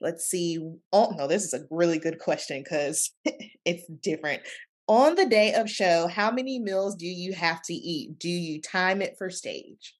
Let's 0.00 0.24
see. 0.24 0.58
Oh 0.92 1.14
no, 1.16 1.26
this 1.28 1.44
is 1.44 1.52
a 1.54 1.66
really 1.70 1.98
good 1.98 2.18
question 2.18 2.62
because 2.62 3.12
it's 3.64 3.86
different. 4.02 4.42
On 4.90 5.14
the 5.14 5.24
day 5.24 5.54
of 5.54 5.70
show, 5.70 6.08
how 6.08 6.32
many 6.32 6.58
meals 6.58 6.96
do 6.96 7.06
you 7.06 7.32
have 7.32 7.62
to 7.62 7.72
eat? 7.72 8.18
Do 8.18 8.28
you 8.28 8.60
time 8.60 9.00
it 9.00 9.16
for 9.16 9.30
stage? 9.30 9.94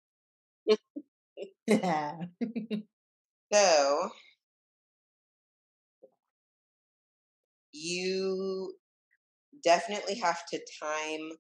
so 3.53 4.11
you 7.73 8.75
definitely 9.63 10.17
have 10.17 10.41
to 10.51 10.59
time 10.83 11.31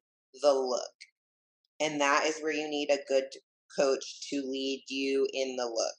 the 0.42 0.52
look. 0.52 0.82
And 1.80 2.00
that 2.00 2.26
is 2.26 2.38
where 2.40 2.52
you 2.52 2.68
need 2.68 2.90
a 2.90 2.98
good 3.08 3.24
coach 3.76 4.28
to 4.30 4.42
lead 4.46 4.84
you 4.88 5.26
in 5.32 5.56
the 5.56 5.64
look. 5.64 5.96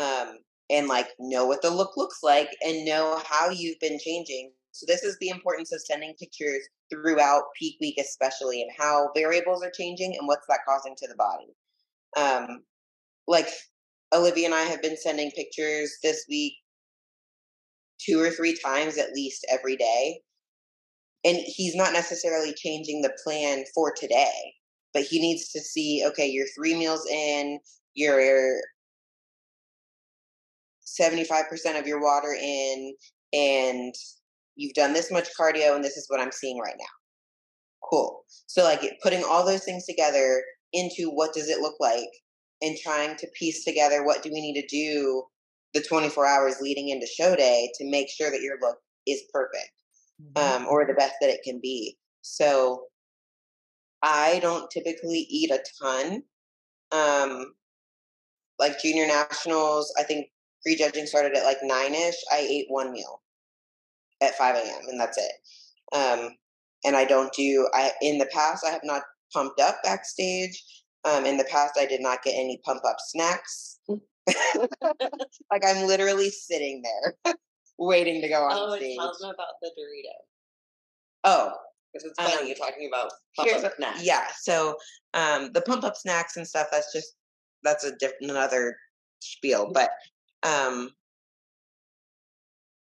Um, 0.00 0.38
and 0.70 0.86
like 0.86 1.08
know 1.18 1.44
what 1.46 1.62
the 1.62 1.70
look 1.70 1.96
looks 1.96 2.18
like 2.22 2.50
and 2.64 2.84
know 2.84 3.20
how 3.24 3.50
you've 3.50 3.80
been 3.80 3.98
changing. 3.98 4.52
So 4.78 4.86
this 4.86 5.02
is 5.02 5.18
the 5.18 5.30
importance 5.30 5.72
of 5.72 5.80
sending 5.80 6.14
pictures 6.20 6.62
throughout 6.88 7.42
peak 7.58 7.78
week, 7.80 7.98
especially, 8.00 8.62
and 8.62 8.70
how 8.78 9.10
variables 9.12 9.60
are 9.64 9.72
changing 9.72 10.16
and 10.16 10.28
what's 10.28 10.46
that 10.48 10.60
causing 10.68 10.94
to 10.98 11.08
the 11.08 11.16
body. 11.16 11.48
Um, 12.16 12.62
like 13.26 13.48
Olivia 14.14 14.46
and 14.46 14.54
I 14.54 14.62
have 14.62 14.80
been 14.80 14.96
sending 14.96 15.32
pictures 15.32 15.98
this 16.04 16.24
week 16.30 16.52
two 17.98 18.20
or 18.20 18.30
three 18.30 18.56
times 18.56 18.98
at 18.98 19.14
least 19.14 19.44
every 19.50 19.74
day. 19.74 20.20
And 21.24 21.38
he's 21.44 21.74
not 21.74 21.92
necessarily 21.92 22.54
changing 22.54 23.02
the 23.02 23.16
plan 23.24 23.64
for 23.74 23.92
today, 23.92 24.54
but 24.94 25.02
he 25.02 25.20
needs 25.20 25.48
to 25.48 25.60
see 25.60 26.04
okay, 26.06 26.28
you're 26.28 26.46
three 26.56 26.76
meals 26.78 27.04
in, 27.10 27.58
you're 27.94 28.60
75% 30.86 31.80
of 31.80 31.88
your 31.88 32.00
water 32.00 32.32
in, 32.40 32.94
and 33.32 33.92
you've 34.58 34.74
done 34.74 34.92
this 34.92 35.10
much 35.10 35.28
cardio, 35.38 35.74
and 35.74 35.82
this 35.82 35.96
is 35.96 36.04
what 36.08 36.20
I'm 36.20 36.32
seeing 36.32 36.58
right 36.58 36.76
now. 36.78 36.84
Cool. 37.88 38.24
So, 38.46 38.64
like, 38.64 38.82
putting 39.02 39.24
all 39.24 39.46
those 39.46 39.64
things 39.64 39.86
together 39.86 40.42
into 40.74 41.08
what 41.10 41.32
does 41.32 41.48
it 41.48 41.60
look 41.60 41.76
like 41.80 42.10
and 42.60 42.76
trying 42.76 43.16
to 43.16 43.26
piece 43.38 43.64
together 43.64 44.04
what 44.04 44.22
do 44.22 44.30
we 44.30 44.42
need 44.42 44.60
to 44.60 44.66
do 44.66 45.22
the 45.72 45.80
24 45.80 46.26
hours 46.26 46.60
leading 46.60 46.90
into 46.90 47.06
show 47.06 47.34
day 47.36 47.70
to 47.76 47.90
make 47.90 48.10
sure 48.10 48.30
that 48.30 48.42
your 48.42 48.58
look 48.60 48.76
is 49.06 49.22
perfect 49.32 49.70
mm-hmm. 50.20 50.64
um, 50.64 50.68
or 50.68 50.86
the 50.86 50.92
best 50.92 51.14
that 51.20 51.30
it 51.30 51.40
can 51.44 51.60
be. 51.62 51.96
So 52.20 52.84
I 54.02 54.40
don't 54.40 54.70
typically 54.70 55.26
eat 55.30 55.50
a 55.50 55.62
ton. 55.82 56.22
Um, 56.90 57.54
like 58.58 58.82
junior 58.82 59.06
nationals, 59.06 59.92
I 59.98 60.02
think 60.02 60.26
pre 60.62 60.74
judging 60.74 61.06
started 61.06 61.36
at 61.36 61.44
like 61.44 61.58
nine 61.62 61.94
ish. 61.94 62.16
I 62.32 62.38
ate 62.38 62.66
one 62.68 62.92
meal 62.92 63.22
at 64.20 64.34
5 64.36 64.56
a.m. 64.56 64.82
and 64.88 65.00
that's 65.00 65.18
it. 65.18 65.32
Um, 65.94 66.30
and 66.84 66.96
I 66.96 67.04
don't 67.04 67.32
do, 67.32 67.68
I, 67.74 67.92
in 68.02 68.18
the 68.18 68.28
past, 68.32 68.64
I 68.66 68.70
have 68.70 68.84
not 68.84 69.02
pumped 69.32 69.60
up 69.60 69.78
backstage. 69.82 70.62
Um, 71.04 71.26
in 71.26 71.36
the 71.36 71.44
past, 71.44 71.74
I 71.78 71.86
did 71.86 72.00
not 72.00 72.22
get 72.22 72.34
any 72.34 72.60
pump 72.64 72.82
up 72.86 72.96
snacks. 72.98 73.78
like 73.88 75.64
I'm 75.64 75.86
literally 75.86 76.30
sitting 76.30 76.82
there 76.82 77.34
waiting 77.78 78.20
to 78.20 78.28
go 78.28 78.42
on 78.42 78.52
oh, 78.52 78.76
stage. 78.76 78.96
tell 78.96 79.12
them 79.20 79.30
about 79.30 79.54
the 79.62 79.68
Dorito. 79.68 80.12
Oh, 81.24 81.52
because 81.92 82.08
it's 82.08 82.22
funny 82.22 82.42
um, 82.42 82.46
you're 82.46 82.56
talking 82.56 82.88
about 82.92 83.10
pump 83.36 83.64
up 83.64 83.74
snacks. 83.76 84.04
Yeah, 84.04 84.26
so 84.40 84.76
um, 85.14 85.50
the 85.52 85.62
pump 85.62 85.84
up 85.84 85.96
snacks 85.96 86.36
and 86.36 86.46
stuff. 86.46 86.68
That's 86.70 86.92
just 86.92 87.14
that's 87.62 87.84
a 87.84 87.96
different 87.96 88.30
another 88.30 88.76
spiel. 89.20 89.72
But 89.74 89.90
um, 90.42 90.90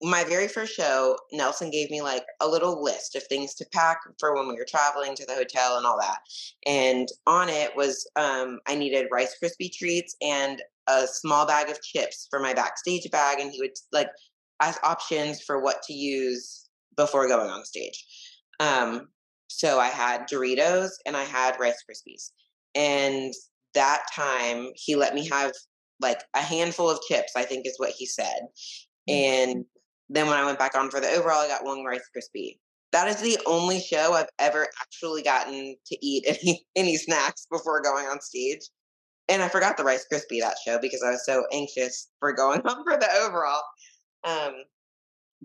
my 0.02 0.22
very 0.24 0.46
first 0.46 0.74
show, 0.74 1.16
Nelson 1.32 1.70
gave 1.70 1.90
me 1.90 2.02
like 2.02 2.24
a 2.40 2.48
little 2.48 2.82
list 2.82 3.16
of 3.16 3.24
things 3.24 3.54
to 3.54 3.66
pack 3.72 3.98
for 4.20 4.34
when 4.34 4.46
we 4.46 4.54
were 4.54 4.66
traveling 4.68 5.14
to 5.16 5.26
the 5.26 5.34
hotel 5.34 5.76
and 5.76 5.84
all 5.84 5.98
that. 5.98 6.18
And 6.66 7.08
on 7.26 7.48
it 7.48 7.74
was 7.76 8.08
um, 8.16 8.60
I 8.68 8.76
needed 8.76 9.08
Rice 9.10 9.34
Krispie 9.42 9.72
treats 9.72 10.14
and 10.22 10.62
a 10.86 11.06
small 11.06 11.46
bag 11.46 11.68
of 11.68 11.82
chips 11.82 12.28
for 12.30 12.38
my 12.38 12.54
backstage 12.54 13.10
bag. 13.10 13.40
And 13.40 13.50
he 13.50 13.60
would 13.60 13.76
like 13.92 14.08
ask 14.62 14.80
options 14.84 15.42
for 15.42 15.60
what 15.60 15.82
to 15.84 15.92
use 15.92 16.68
before 16.96 17.26
going 17.26 17.50
on 17.50 17.64
stage. 17.64 18.04
Um, 18.60 19.08
so 19.48 19.80
I 19.80 19.88
had 19.88 20.28
Doritos 20.28 20.90
and 21.06 21.16
I 21.16 21.24
had 21.24 21.58
Rice 21.58 21.82
Krispies. 21.88 22.30
And 22.74 23.32
that 23.74 24.02
time 24.14 24.68
he 24.74 24.94
let 24.94 25.14
me 25.14 25.26
have 25.28 25.52
like 26.00 26.22
a 26.34 26.40
handful 26.40 26.88
of 26.88 27.00
chips, 27.08 27.32
I 27.36 27.42
think 27.42 27.66
is 27.66 27.78
what 27.78 27.90
he 27.90 28.06
said. 28.06 28.40
Mm. 29.08 29.14
And 29.14 29.64
then 30.08 30.26
when 30.26 30.36
I 30.36 30.44
went 30.44 30.58
back 30.58 30.74
on 30.76 30.90
for 30.90 31.00
the 31.00 31.08
overall, 31.08 31.40
I 31.40 31.48
got 31.48 31.64
one 31.64 31.84
Rice 31.84 32.08
Krispie. 32.16 32.58
That 32.92 33.08
is 33.08 33.20
the 33.20 33.38
only 33.46 33.80
show 33.80 34.14
I've 34.14 34.30
ever 34.38 34.66
actually 34.80 35.22
gotten 35.22 35.76
to 35.86 36.06
eat 36.06 36.24
any 36.42 36.66
any 36.76 36.96
snacks 36.96 37.46
before 37.50 37.82
going 37.82 38.06
on 38.06 38.20
stage. 38.20 38.60
And 39.28 39.42
I 39.42 39.48
forgot 39.48 39.76
the 39.76 39.84
Rice 39.84 40.06
Krispie 40.10 40.40
that 40.40 40.56
show 40.64 40.78
because 40.80 41.02
I 41.02 41.10
was 41.10 41.26
so 41.26 41.44
anxious 41.52 42.08
for 42.18 42.32
going 42.32 42.60
on 42.64 42.84
for 42.84 42.96
the 42.96 43.10
overall. 43.22 43.62
Um, 44.24 44.54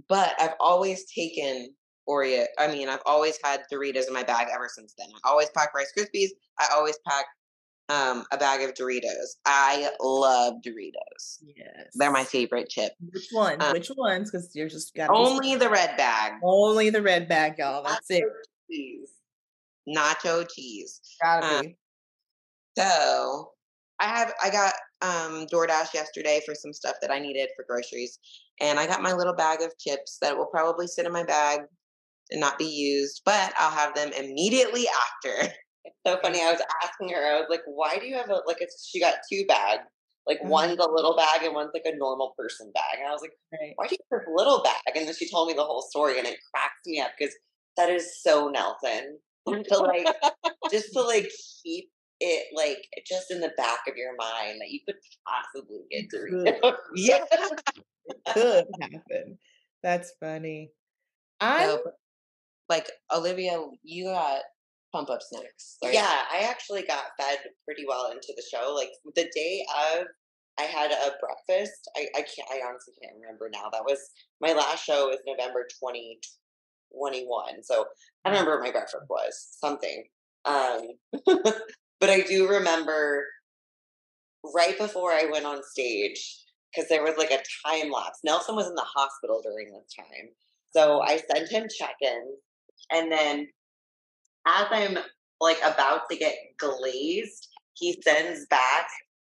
but 0.07 0.33
I've 0.39 0.55
always 0.59 1.05
taken 1.11 1.75
Oreo. 2.09 2.45
I 2.57 2.67
mean, 2.67 2.89
I've 2.89 3.03
always 3.05 3.37
had 3.43 3.63
Doritos 3.71 4.07
in 4.07 4.13
my 4.13 4.23
bag 4.23 4.47
ever 4.53 4.69
since 4.73 4.93
then. 4.97 5.07
I 5.25 5.29
always 5.29 5.49
pack 5.55 5.73
Rice 5.73 5.91
Krispies. 5.97 6.29
I 6.59 6.67
always 6.73 6.97
pack 7.07 7.25
um, 7.89 8.25
a 8.31 8.37
bag 8.37 8.61
of 8.61 8.73
Doritos. 8.73 9.35
I 9.45 9.89
love 10.01 10.55
Doritos. 10.65 11.43
Yes, 11.55 11.87
they're 11.95 12.11
my 12.11 12.23
favorite 12.23 12.69
chip. 12.69 12.93
Which 13.11 13.27
one? 13.31 13.61
Um, 13.61 13.73
Which 13.73 13.91
ones? 13.97 14.31
Because 14.31 14.51
you're 14.55 14.69
just 14.69 14.95
got 14.95 15.09
only 15.09 15.55
the 15.55 15.69
red 15.69 15.97
bag. 15.97 16.33
Only 16.43 16.89
the 16.89 17.01
red 17.01 17.27
bag, 17.27 17.55
y'all. 17.57 17.83
That's 17.83 18.09
Nacho 18.09 18.17
it. 18.17 18.23
Cheese. 18.71 19.09
Nacho 19.87 20.47
cheese. 20.53 21.01
Gotta 21.21 21.55
um, 21.57 21.61
be. 21.61 21.77
So 22.77 23.51
I 23.99 24.05
have 24.05 24.33
I 24.43 24.49
got 24.49 24.73
um 25.01 25.45
DoorDash 25.47 25.93
yesterday 25.93 26.41
for 26.45 26.55
some 26.55 26.73
stuff 26.73 26.95
that 27.01 27.11
I 27.11 27.19
needed 27.19 27.49
for 27.55 27.65
groceries, 27.67 28.19
and 28.61 28.79
I 28.79 28.87
got 28.87 29.01
my 29.01 29.13
little 29.13 29.35
bag 29.35 29.61
of 29.61 29.77
chips 29.77 30.17
that 30.21 30.37
will 30.37 30.47
probably 30.47 30.87
sit 30.87 31.05
in 31.05 31.11
my 31.11 31.23
bag 31.23 31.61
and 32.31 32.39
not 32.39 32.57
be 32.57 32.65
used, 32.65 33.21
but 33.25 33.53
I'll 33.59 33.71
have 33.71 33.93
them 33.95 34.11
immediately 34.13 34.85
after. 34.87 35.53
It's 35.85 35.97
so 36.05 36.17
funny. 36.21 36.41
I 36.41 36.51
was 36.51 36.61
asking 36.83 37.09
her, 37.09 37.25
I 37.25 37.39
was 37.39 37.47
like, 37.49 37.63
why 37.65 37.97
do 37.97 38.05
you 38.05 38.15
have 38.15 38.29
a, 38.29 38.41
like, 38.47 38.57
it's, 38.59 38.87
she 38.89 38.99
got 38.99 39.15
two 39.31 39.45
bags. 39.47 39.83
Like 40.25 40.39
mm-hmm. 40.39 40.49
one's 40.49 40.79
a 40.79 40.89
little 40.89 41.15
bag 41.15 41.43
and 41.43 41.53
one's 41.53 41.71
like 41.73 41.85
a 41.85 41.97
normal 41.97 42.33
person 42.37 42.71
bag. 42.73 42.99
And 42.99 43.07
I 43.07 43.11
was 43.11 43.21
like, 43.21 43.33
right. 43.51 43.73
why 43.75 43.87
do 43.87 43.95
you 43.95 44.17
have 44.17 44.27
a 44.27 44.35
little 44.35 44.63
bag? 44.63 44.95
And 44.95 45.07
then 45.07 45.13
she 45.13 45.29
told 45.29 45.49
me 45.49 45.53
the 45.53 45.63
whole 45.63 45.81
story 45.81 46.17
and 46.17 46.27
it 46.27 46.37
cracks 46.53 46.79
me 46.85 47.01
up 47.01 47.11
because 47.17 47.35
that 47.77 47.89
is 47.89 48.21
so 48.21 48.49
Nelson. 48.49 49.19
to 49.45 49.77
like, 49.79 50.07
just 50.71 50.93
to 50.93 51.01
like 51.01 51.29
keep 51.61 51.89
it 52.21 52.45
like 52.55 52.77
just 53.05 53.29
in 53.29 53.41
the 53.41 53.51
back 53.57 53.79
of 53.89 53.97
your 53.97 54.15
mind 54.15 54.61
that 54.61 54.69
you 54.69 54.79
could 54.85 54.95
possibly 55.27 55.79
get 55.91 56.09
to. 56.09 56.43
yeah. 56.95 57.19
it 57.33 57.87
could 58.33 58.65
happen. 58.79 59.37
That's 59.81 60.13
funny. 60.21 60.71
I 61.41 61.65
no, 61.65 61.79
like 62.69 62.89
Olivia, 63.13 63.59
you 63.83 64.05
got 64.05 64.43
pump 64.93 65.09
up 65.09 65.19
snacks. 65.21 65.77
Right? 65.83 65.93
Yeah, 65.93 66.21
I 66.31 66.47
actually 66.49 66.83
got 66.83 67.03
fed 67.19 67.39
pretty 67.65 67.83
well 67.87 68.11
into 68.11 68.33
the 68.35 68.43
show. 68.49 68.73
Like 68.73 68.91
the 69.15 69.29
day 69.35 69.65
of, 69.95 70.05
I 70.59 70.63
had 70.63 70.91
a 70.91 71.11
breakfast. 71.19 71.89
I, 71.97 72.07
I 72.15 72.21
can't. 72.21 72.47
I 72.51 72.61
honestly 72.67 72.93
can't 73.01 73.15
remember 73.19 73.49
now. 73.51 73.69
That 73.71 73.85
was 73.85 73.99
my 74.39 74.53
last 74.53 74.85
show 74.85 75.07
was 75.07 75.19
November 75.25 75.67
twenty 75.79 76.19
twenty 76.95 77.25
one. 77.25 77.63
So 77.63 77.85
I 78.23 78.29
don't 78.29 78.39
remember 78.39 78.59
what 78.59 78.65
my 78.65 78.71
breakfast 78.71 79.05
was. 79.09 79.57
Something. 79.59 80.03
Um, 80.45 80.81
but 81.25 82.09
I 82.09 82.21
do 82.21 82.47
remember 82.47 83.25
right 84.53 84.77
before 84.77 85.11
I 85.11 85.25
went 85.31 85.45
on 85.45 85.61
stage 85.63 86.43
because 86.73 86.89
there 86.89 87.03
was 87.03 87.17
like 87.17 87.31
a 87.31 87.41
time 87.65 87.91
lapse. 87.91 88.19
Nelson 88.23 88.55
was 88.55 88.67
in 88.67 88.75
the 88.75 88.81
hospital 88.81 89.41
during 89.43 89.71
this 89.71 89.93
time. 89.95 90.29
So 90.75 91.01
I 91.01 91.17
sent 91.17 91.49
him 91.49 91.67
check 91.79 91.95
ins. 92.01 92.39
And 92.91 93.11
then 93.11 93.47
as 94.47 94.67
I'm 94.71 94.97
like 95.41 95.59
about 95.63 96.09
to 96.09 96.17
get 96.17 96.35
glazed, 96.59 97.47
he 97.73 97.99
sends 98.01 98.45
back 98.47 98.87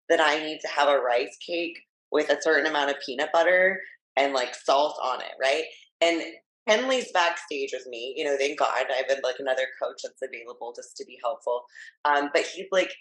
that 0.08 0.20
I 0.20 0.38
need 0.38 0.60
to 0.60 0.68
have 0.68 0.88
a 0.88 1.00
rice 1.00 1.36
cake 1.46 1.78
with 2.12 2.30
a 2.30 2.40
certain 2.40 2.66
amount 2.66 2.90
of 2.90 2.96
peanut 3.04 3.30
butter 3.32 3.80
and 4.16 4.32
like 4.32 4.54
salt 4.54 4.96
on 5.02 5.20
it, 5.20 5.32
right? 5.40 5.64
And 6.00 6.22
Henley's 6.68 7.10
backstage 7.12 7.70
with 7.72 7.86
me. 7.86 8.14
You 8.16 8.24
know, 8.24 8.36
thank 8.38 8.58
God 8.58 8.86
I 8.90 8.96
have 8.96 9.08
been 9.08 9.20
like 9.22 9.36
another 9.38 9.66
coach 9.82 10.00
that's 10.02 10.22
available 10.22 10.72
just 10.74 10.96
to 10.96 11.04
be 11.04 11.18
helpful. 11.22 11.62
Um, 12.04 12.30
but 12.32 12.44
he's 12.44 12.66
like 12.70 12.92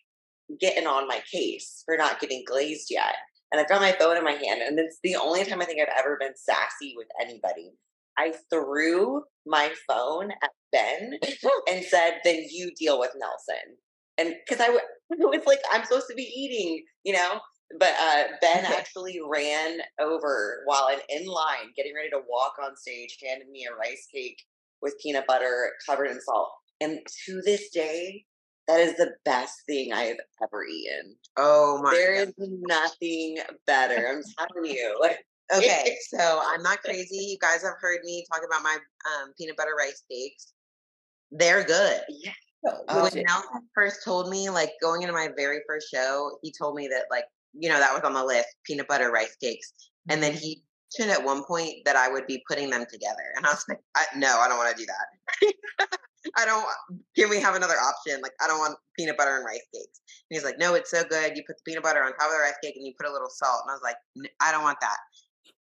getting 0.60 0.88
on 0.88 1.08
my 1.08 1.20
case 1.32 1.84
for 1.86 1.96
not 1.98 2.20
getting 2.20 2.44
glazed 2.46 2.88
yet. 2.90 3.16
And 3.52 3.62
I've 3.62 3.70
got 3.70 3.82
my 3.82 3.92
phone 3.92 4.18
in 4.18 4.24
my 4.24 4.32
hand, 4.32 4.64
and 4.64 4.80
it's 4.80 4.98
the 5.04 5.16
only 5.16 5.46
time 5.46 5.62
I 5.62 5.66
think 5.66 5.80
I've 5.80 6.00
ever 6.00 6.18
been 6.20 6.34
sassy 6.36 6.96
with 6.98 7.08
anybody. 7.22 7.74
I 8.18 8.34
threw 8.50 9.24
my 9.46 9.72
phone 9.88 10.32
at 10.32 10.50
Ben 10.74 11.20
and 11.70 11.86
said, 11.86 12.20
"Then 12.24 12.46
you 12.50 12.72
deal 12.76 13.00
with 13.00 13.12
Nelson." 13.16 13.78
And 14.18 14.36
because 14.48 14.62
I 14.68 14.70
was 14.70 15.46
like, 15.46 15.62
I'm 15.72 15.84
supposed 15.86 16.08
to 16.10 16.16
be 16.16 16.24
eating, 16.24 16.84
you 17.04 17.14
know. 17.14 17.40
But 17.80 17.94
uh, 18.00 18.24
Ben 18.42 18.66
actually 18.66 19.20
ran 19.26 19.80
over 20.00 20.62
while 20.66 20.90
I'm 20.90 21.00
in 21.10 21.26
line, 21.26 21.72
getting 21.76 21.96
ready 21.96 22.10
to 22.10 22.22
walk 22.30 22.56
on 22.64 22.76
stage, 22.76 23.18
handed 23.24 23.50
me 23.50 23.66
a 23.66 23.76
rice 23.76 24.08
cake 24.14 24.38
with 24.82 24.96
peanut 25.02 25.26
butter 25.26 25.72
covered 25.88 26.12
in 26.12 26.22
salt. 26.22 26.52
And 26.82 27.00
to 27.26 27.42
this 27.42 27.70
day, 27.70 28.26
that 28.68 28.80
is 28.80 28.96
the 28.96 29.12
best 29.26 29.56
thing 29.68 29.92
I 29.92 30.04
have 30.04 30.18
ever 30.44 30.64
eaten. 30.66 31.16
Oh 31.38 31.80
my 31.82 31.92
There 31.92 32.14
is 32.14 32.34
nothing 32.38 33.40
better. 33.66 34.08
I'm 34.08 34.24
telling 34.38 34.72
you. 34.72 35.00
Okay, 35.54 35.98
so 36.10 36.42
I'm 36.46 36.64
not 36.64 36.82
crazy. 36.82 37.18
You 37.18 37.38
guys 37.40 37.64
have 37.64 37.74
heard 37.80 38.00
me 38.04 38.26
talk 38.32 38.42
about 38.46 38.64
my 38.64 38.76
um, 38.76 39.34
peanut 39.38 39.58
butter 39.58 39.76
rice 39.78 40.04
cakes. 40.10 40.53
They're 41.34 41.64
good. 41.64 42.02
yeah. 42.10 42.32
No, 42.64 42.80
when. 42.88 43.24
Nelson 43.28 43.68
first 43.76 44.04
told 44.06 44.30
me, 44.30 44.50
like 44.50 44.72
going 44.82 45.02
into 45.02 45.14
my 45.14 45.30
very 45.36 45.60
first 45.68 45.88
show, 45.94 46.38
he 46.42 46.52
told 46.52 46.76
me 46.76 46.88
that 46.88 47.06
like 47.12 47.26
you 47.54 47.70
know 47.70 47.78
that 47.78 47.94
was 47.94 48.04
on 48.04 48.14
the 48.14 48.24
list, 48.24 48.48
peanut 48.66 48.88
butter 48.88 49.12
rice 49.12 49.36
cakes, 49.42 49.74
and 50.10 50.24
then 50.24 50.32
mm-hmm. 50.32 50.40
he 50.40 50.64
mentioned 50.98 51.18
at 51.18 51.26
one 51.26 51.44
point 51.44 51.84
that 51.86 51.96
I 51.96 52.10
would 52.10 52.26
be 52.26 52.42
putting 52.48 52.70
them 52.70 52.86
together, 52.90 53.34
and 53.36 53.46
I 53.46 53.50
was 53.50 53.66
like, 53.68 53.80
I, 53.96 54.06
no, 54.16 54.40
I 54.40 54.48
don't 54.48 54.58
want 54.58 54.76
to 54.76 54.82
do 54.82 54.88
that. 54.88 55.98
I 56.38 56.46
don't. 56.46 56.66
Can 57.18 57.30
we 57.30 57.42
have 57.42 57.56
another 57.56 57.76
option? 57.76 58.22
Like 58.22 58.32
I 58.42 58.48
don't 58.48 58.60
want 58.60 58.78
peanut 58.98 59.18
butter 59.18 59.36
and 59.36 59.46
rice 59.46 59.66
cakes. 59.74 60.00
And 60.30 60.38
he's 60.38 60.46
like, 60.46 60.58
no, 60.58 60.74
it's 60.74 60.90
so 60.90 61.04
good. 61.04 61.36
You 61.36 61.44
put 61.46 61.58
the 61.58 61.64
peanut 61.66 61.84
butter 61.84 62.02
on 62.02 62.14
top 62.14 62.28
of 62.28 62.32
the 62.32 62.40
rice 62.40 62.56
cake, 62.64 62.76
and 62.78 62.86
you 62.86 62.94
put 62.98 63.10
a 63.10 63.12
little 63.12 63.30
salt. 63.30 63.64
And 63.66 63.72
I 63.72 63.74
was 63.74 63.84
like, 63.84 63.98
"N- 64.18 64.32
I 64.40 64.52
don't 64.54 64.64
want 64.64 64.80
that. 64.80 64.98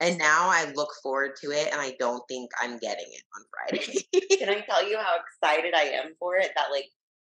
And 0.00 0.16
now 0.16 0.48
I 0.48 0.72
look 0.76 0.90
forward 1.02 1.32
to 1.42 1.50
it, 1.50 1.68
and 1.72 1.80
I 1.80 1.94
don't 1.98 2.22
think 2.28 2.50
I'm 2.61 2.78
getting 2.78 3.06
it 3.08 3.22
on 3.37 3.44
Friday. 3.50 4.37
Can 4.38 4.48
I 4.48 4.61
tell 4.61 4.88
you 4.88 4.96
how 4.98 5.16
excited 5.16 5.74
I 5.74 5.84
am 5.84 6.14
for 6.18 6.37
it? 6.37 6.52
That 6.54 6.70
like 6.70 6.87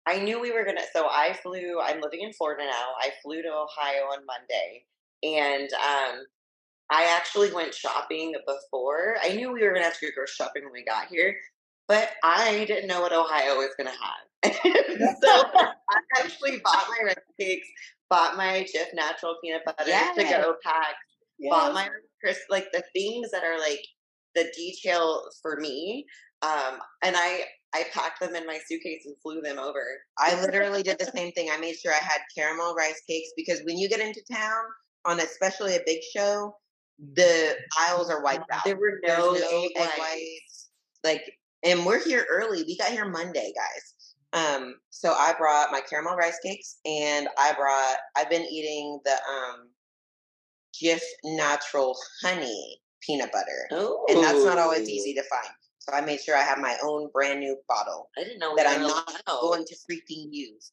I 0.05 0.19
knew 0.19 0.39
we 0.39 0.51
were 0.51 0.65
gonna. 0.65 0.81
So 0.93 1.07
I 1.07 1.37
flew. 1.41 1.79
I'm 1.81 2.01
living 2.01 2.21
in 2.21 2.33
Florida 2.33 2.63
now. 2.65 2.87
I 2.99 3.11
flew 3.23 3.41
to 3.41 3.47
Ohio 3.47 4.03
on 4.11 4.25
Monday, 4.25 4.83
and 5.23 5.69
um, 5.73 6.25
I 6.91 7.05
actually 7.15 7.53
went 7.53 7.73
shopping 7.73 8.35
before. 8.45 9.15
I 9.23 9.33
knew 9.33 9.51
we 9.51 9.63
were 9.63 9.73
gonna 9.73 9.85
have 9.85 9.97
to 9.99 10.05
go 10.05 10.11
grocery 10.13 10.33
shopping 10.35 10.63
when 10.63 10.73
we 10.73 10.83
got 10.83 11.07
here, 11.07 11.37
but 11.87 12.11
I 12.21 12.65
didn't 12.65 12.87
know 12.87 12.99
what 12.99 13.13
Ohio 13.13 13.55
was 13.55 13.69
gonna 13.77 13.91
have. 13.91 14.53
so 15.23 15.43
I 15.55 15.71
actually 16.19 16.59
bought 16.65 16.87
my 16.89 17.05
rice 17.05 17.15
cakes, 17.39 17.67
bought 18.09 18.35
my 18.35 18.65
Jif 18.75 18.93
Natural 18.93 19.37
peanut 19.41 19.61
butter 19.65 19.85
to 19.85 20.23
go 20.23 20.55
pack 20.63 20.95
bought 21.39 21.67
Yes. 21.67 21.73
my 21.73 21.89
Chris 22.21 22.39
like 22.49 22.71
the 22.71 22.83
things 22.93 23.31
that 23.31 23.43
are 23.43 23.59
like 23.59 23.81
the 24.35 24.51
detail 24.55 25.23
for 25.41 25.57
me. 25.57 26.05
Um, 26.41 26.79
and 27.03 27.15
I 27.17 27.45
I 27.73 27.85
packed 27.93 28.21
them 28.21 28.35
in 28.35 28.45
my 28.45 28.59
suitcase 28.67 29.03
and 29.05 29.15
flew 29.21 29.41
them 29.41 29.59
over. 29.59 29.83
I 30.17 30.39
literally 30.45 30.83
did 30.83 30.99
the 30.99 31.11
same 31.15 31.31
thing. 31.33 31.49
I 31.51 31.57
made 31.57 31.75
sure 31.75 31.91
I 31.91 32.03
had 32.03 32.21
caramel 32.35 32.75
rice 32.75 33.01
cakes 33.07 33.29
because 33.35 33.61
when 33.65 33.77
you 33.77 33.89
get 33.89 33.99
into 33.99 34.21
town 34.31 34.63
on 35.05 35.19
especially 35.19 35.75
a 35.75 35.81
big 35.85 35.99
show, 36.15 36.55
the 37.15 37.55
aisles 37.79 38.09
are 38.09 38.23
wiped 38.23 38.49
out. 38.51 38.63
There 38.63 38.77
were 38.77 38.99
no, 39.05 39.33
no 39.33 39.63
egg 39.63 39.71
egg 39.75 39.89
whites. 39.97 39.99
whites. 39.99 40.69
Like, 41.03 41.23
and 41.63 41.85
we're 41.85 42.03
here 42.03 42.25
early. 42.29 42.63
We 42.63 42.77
got 42.77 42.89
here 42.89 43.07
Monday, 43.07 43.53
guys. 43.55 43.93
Um, 44.33 44.75
so 44.89 45.13
I 45.13 45.33
brought 45.37 45.71
my 45.71 45.81
caramel 45.81 46.15
rice 46.15 46.39
cakes, 46.43 46.77
and 46.85 47.27
I 47.37 47.53
brought. 47.53 47.97
I've 48.15 48.29
been 48.29 48.43
eating 48.43 48.99
the 49.05 49.11
um, 49.11 49.69
Jif 50.81 51.01
Natural 51.23 51.95
Honey 52.21 52.79
peanut 53.01 53.31
butter, 53.31 53.67
and 54.09 54.23
that's 54.23 54.43
not 54.43 54.57
always 54.57 54.89
easy 54.89 55.13
to 55.13 55.23
find. 55.23 55.53
So 55.79 55.93
I 55.93 56.01
made 56.01 56.19
sure 56.19 56.35
I 56.35 56.41
have 56.41 56.59
my 56.59 56.75
own 56.83 57.09
brand 57.13 57.39
new 57.39 57.57
bottle 57.69 58.09
I 58.17 58.23
didn't 58.23 58.39
know 58.39 58.55
that 58.57 58.67
I'm 58.67 58.81
not 58.81 59.09
allowed. 59.27 59.41
going 59.41 59.65
to 59.65 59.75
freaking 59.89 60.27
use. 60.31 60.71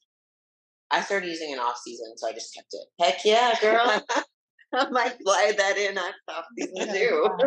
I 0.90 1.00
started 1.02 1.28
using 1.28 1.52
it 1.52 1.58
off 1.58 1.76
season, 1.78 2.14
so 2.16 2.28
I 2.28 2.32
just 2.32 2.54
kept 2.54 2.72
it. 2.72 2.86
Heck 3.00 3.24
yeah, 3.24 3.54
girl! 3.60 4.02
I 4.74 4.90
might 4.90 5.16
slide 5.22 5.56
that 5.56 5.78
in 5.78 5.96
on 5.96 6.12
top 6.28 6.46
season 6.58 6.94
two. 6.94 7.28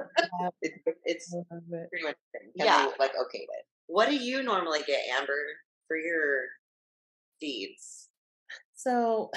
It, 0.62 0.74
it's 1.04 1.34
it. 1.34 1.46
pretty 1.50 2.06
much 2.06 2.16
the 2.34 2.40
same. 2.40 2.52
Yeah. 2.56 2.86
Be, 2.86 2.94
like 3.00 3.12
okay 3.26 3.46
with. 3.50 3.66
What 3.88 4.10
do 4.10 4.16
you 4.16 4.44
normally 4.44 4.80
get, 4.88 5.02
Amber, 5.18 5.38
for 5.88 5.98
your 5.98 6.46
feeds? 7.40 8.10
So, 8.76 9.30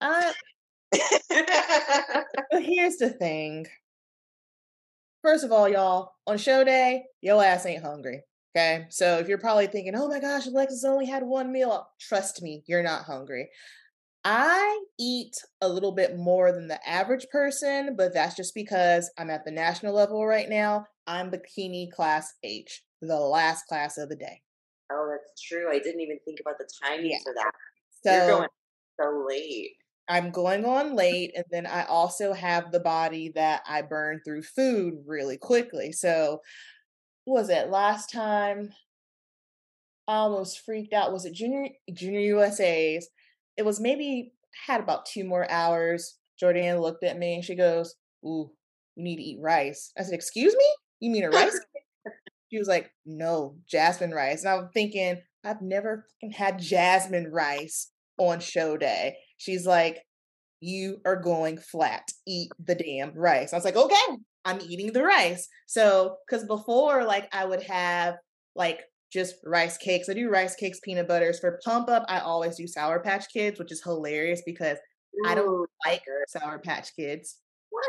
uh, 0.00 0.32
but 2.50 2.62
here's 2.62 2.96
the 2.96 3.10
thing. 3.10 3.66
First 5.22 5.44
of 5.44 5.52
all, 5.52 5.68
y'all, 5.68 6.12
on 6.26 6.36
show 6.38 6.64
day, 6.64 7.04
your 7.22 7.42
ass 7.42 7.66
ain't 7.66 7.82
hungry. 7.82 8.22
Okay. 8.56 8.86
So 8.90 9.18
if 9.18 9.26
you're 9.28 9.38
probably 9.38 9.66
thinking, 9.66 9.94
oh 9.96 10.08
my 10.08 10.20
gosh, 10.20 10.46
Alexis 10.46 10.84
only 10.84 11.06
had 11.06 11.22
one 11.24 11.50
meal, 11.50 11.72
uh, 11.72 11.82
trust 12.00 12.42
me, 12.42 12.62
you're 12.66 12.82
not 12.82 13.04
hungry. 13.04 13.48
I 14.24 14.84
eat 14.98 15.34
a 15.60 15.68
little 15.68 15.92
bit 15.92 16.16
more 16.16 16.52
than 16.52 16.68
the 16.68 16.78
average 16.88 17.26
person, 17.30 17.94
but 17.96 18.14
that's 18.14 18.36
just 18.36 18.54
because 18.54 19.10
I'm 19.18 19.28
at 19.30 19.44
the 19.44 19.50
national 19.50 19.94
level 19.94 20.24
right 20.24 20.48
now. 20.48 20.86
I'm 21.06 21.30
bikini 21.30 21.90
class 21.90 22.32
H, 22.42 22.82
the 23.02 23.18
last 23.18 23.66
class 23.66 23.98
of 23.98 24.08
the 24.08 24.16
day. 24.16 24.40
Oh, 24.90 25.08
that's 25.10 25.42
true. 25.42 25.70
I 25.70 25.78
didn't 25.78 26.00
even 26.00 26.18
think 26.24 26.40
about 26.40 26.58
the 26.58 26.68
timing 26.82 27.10
Yeah. 27.10 27.18
for 27.24 27.34
that. 27.34 27.50
So 28.02 28.12
You're 28.12 28.26
going 28.38 28.48
so 29.00 29.26
late. 29.28 29.76
I'm 30.08 30.30
going 30.30 30.64
on 30.64 30.86
mm-hmm. 30.86 30.96
late, 30.96 31.32
and 31.34 31.44
then 31.50 31.66
I 31.66 31.84
also 31.84 32.32
have 32.32 32.70
the 32.70 32.80
body 32.80 33.32
that 33.34 33.62
I 33.66 33.82
burn 33.82 34.20
through 34.24 34.42
food 34.42 34.94
really 35.06 35.38
quickly. 35.38 35.92
So, 35.92 36.40
was 37.26 37.48
it 37.48 37.70
last 37.70 38.12
time? 38.12 38.72
I 40.06 40.16
almost 40.16 40.60
freaked 40.60 40.92
out. 40.92 41.12
Was 41.12 41.24
it 41.24 41.32
Junior 41.32 41.68
Junior 41.92 42.20
USA's? 42.20 43.08
It 43.56 43.64
was 43.64 43.80
maybe 43.80 44.32
had 44.66 44.80
about 44.80 45.06
two 45.06 45.24
more 45.24 45.50
hours. 45.50 46.18
Jordan 46.38 46.78
looked 46.80 47.04
at 47.04 47.18
me 47.18 47.36
and 47.36 47.44
she 47.44 47.54
goes, 47.54 47.94
"Ooh, 48.24 48.50
you 48.96 49.04
need 49.04 49.16
to 49.16 49.22
eat 49.22 49.38
rice." 49.40 49.92
I 49.98 50.02
said, 50.02 50.14
"Excuse 50.14 50.54
me? 50.54 50.66
You 51.00 51.10
mean 51.10 51.24
a 51.24 51.30
rice?" 51.30 51.58
she 52.50 52.58
was 52.58 52.68
like, 52.68 52.90
"No, 53.06 53.56
jasmine 53.66 54.12
rice." 54.12 54.44
And 54.44 54.52
I'm 54.52 54.68
thinking, 54.74 55.22
I've 55.44 55.62
never 55.62 56.06
fucking 56.20 56.32
had 56.32 56.58
jasmine 56.58 57.30
rice 57.30 57.90
on 58.18 58.40
show 58.40 58.76
day. 58.76 59.16
She's 59.36 59.66
like, 59.66 59.98
You 60.60 61.00
are 61.04 61.20
going 61.20 61.58
flat. 61.58 62.08
Eat 62.26 62.50
the 62.64 62.74
damn 62.74 63.14
rice. 63.14 63.52
I 63.52 63.56
was 63.56 63.64
like, 63.64 63.76
Okay, 63.76 64.16
I'm 64.44 64.60
eating 64.60 64.92
the 64.92 65.02
rice. 65.02 65.48
So, 65.66 66.16
because 66.26 66.44
before, 66.46 67.04
like, 67.04 67.28
I 67.34 67.44
would 67.44 67.62
have 67.62 68.16
like 68.54 68.80
just 69.12 69.36
rice 69.44 69.78
cakes. 69.78 70.08
I 70.08 70.14
do 70.14 70.28
rice 70.28 70.54
cakes, 70.56 70.80
peanut 70.80 71.08
butters. 71.08 71.38
For 71.38 71.60
pump 71.64 71.88
up, 71.88 72.04
I 72.08 72.20
always 72.20 72.56
do 72.56 72.66
Sour 72.66 73.00
Patch 73.00 73.26
Kids, 73.32 73.58
which 73.58 73.72
is 73.72 73.82
hilarious 73.82 74.42
because 74.44 74.78
I 75.24 75.34
don't 75.34 75.48
Ooh, 75.48 75.66
like 75.86 76.02
Sour 76.28 76.58
Patch 76.58 76.94
Kids. 76.96 77.38
what? 77.70 77.84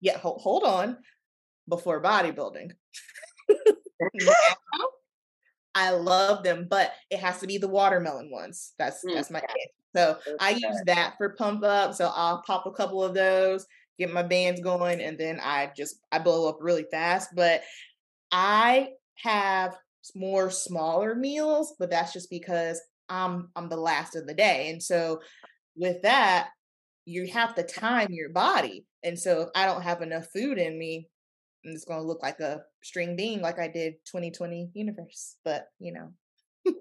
Yeah, 0.00 0.18
hold, 0.18 0.40
hold 0.40 0.64
on. 0.64 0.96
Before 1.68 2.02
bodybuilding. 2.02 2.70
I 5.74 5.90
love 5.90 6.42
them, 6.42 6.66
but 6.68 6.92
it 7.10 7.20
has 7.20 7.38
to 7.40 7.46
be 7.46 7.58
the 7.58 7.68
watermelon 7.68 8.30
ones. 8.30 8.72
That's 8.78 9.04
Mm, 9.04 9.14
that's 9.14 9.30
my 9.30 9.40
kid. 9.40 9.68
So 9.94 10.18
I 10.38 10.50
use 10.50 10.82
that 10.86 11.14
for 11.18 11.30
pump 11.30 11.64
up. 11.64 11.94
So 11.94 12.10
I'll 12.14 12.42
pop 12.46 12.66
a 12.66 12.72
couple 12.72 13.02
of 13.02 13.14
those, 13.14 13.66
get 13.98 14.12
my 14.12 14.22
bands 14.22 14.60
going, 14.60 15.00
and 15.00 15.18
then 15.18 15.40
I 15.42 15.72
just 15.76 15.96
I 16.12 16.18
blow 16.18 16.48
up 16.48 16.58
really 16.60 16.86
fast. 16.90 17.30
But 17.34 17.62
I 18.32 18.90
have 19.16 19.76
more 20.14 20.50
smaller 20.50 21.14
meals, 21.14 21.74
but 21.78 21.90
that's 21.90 22.12
just 22.12 22.30
because 22.30 22.80
I'm 23.08 23.50
I'm 23.56 23.68
the 23.68 23.76
last 23.76 24.16
of 24.16 24.26
the 24.26 24.34
day. 24.34 24.70
And 24.70 24.82
so 24.82 25.20
with 25.76 26.02
that, 26.02 26.50
you 27.06 27.28
have 27.28 27.54
to 27.56 27.62
time 27.62 28.08
your 28.12 28.30
body. 28.30 28.86
And 29.04 29.18
so 29.18 29.42
if 29.42 29.48
I 29.54 29.66
don't 29.66 29.82
have 29.82 30.02
enough 30.02 30.28
food 30.34 30.58
in 30.58 30.78
me, 30.78 31.08
I'm 31.66 31.72
just 31.72 31.88
gonna 31.88 32.02
look 32.02 32.22
like 32.22 32.40
a 32.40 32.62
string 32.82 33.16
bean 33.16 33.40
like 33.40 33.58
I 33.58 33.68
did 33.68 33.94
2020 34.10 34.70
universe. 34.74 35.36
But 35.44 35.68
you 35.78 35.92
know, 35.92 36.12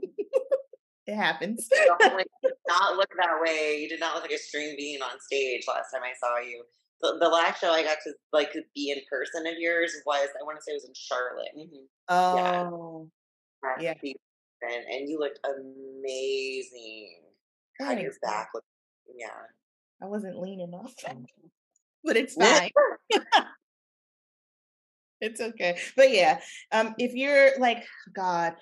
it 1.09 1.15
happens. 1.15 1.67
Don't, 1.87 2.13
like, 2.15 2.27
did 2.43 2.53
not 2.67 2.95
look 2.95 3.09
that 3.17 3.41
way. 3.41 3.79
You 3.81 3.89
did 3.89 3.99
not 3.99 4.13
look 4.15 4.23
like 4.23 4.31
a 4.31 4.37
string 4.37 4.75
bean 4.77 5.01
on 5.01 5.19
stage 5.19 5.63
last 5.67 5.91
time 5.91 6.03
I 6.03 6.13
saw 6.19 6.39
you. 6.39 6.63
The, 7.01 7.17
the 7.19 7.29
last 7.29 7.61
show 7.61 7.71
I 7.71 7.83
got 7.83 7.97
to 8.03 8.13
like 8.33 8.51
be 8.75 8.91
in 8.91 8.97
person 9.09 9.47
of 9.47 9.57
yours 9.57 9.93
was 10.05 10.27
I 10.39 10.43
want 10.43 10.57
to 10.57 10.61
say 10.63 10.73
it 10.73 10.75
was 10.75 10.85
in 10.85 10.93
Charlotte. 10.93 11.47
Mhm. 11.57 11.87
Oh, 12.09 13.09
last 13.63 13.81
Yeah. 13.81 13.93
and, 14.03 14.85
and 14.89 15.09
you 15.09 15.17
looked 15.17 15.39
amazing. 15.45 17.21
God, 17.79 17.99
your 17.99 18.11
back 18.21 18.49
looked 18.53 18.67
yeah. 19.15 19.29
I 20.01 20.05
wasn't 20.05 20.39
lean 20.39 20.61
enough, 20.61 20.93
but 22.03 22.17
it's 22.17 22.35
fine. 22.35 22.71
it's 25.21 25.41
okay. 25.41 25.77
But 25.95 26.11
yeah, 26.11 26.41
um, 26.71 26.95
if 26.97 27.13
you're 27.13 27.57
like, 27.59 27.85
God, 28.13 28.55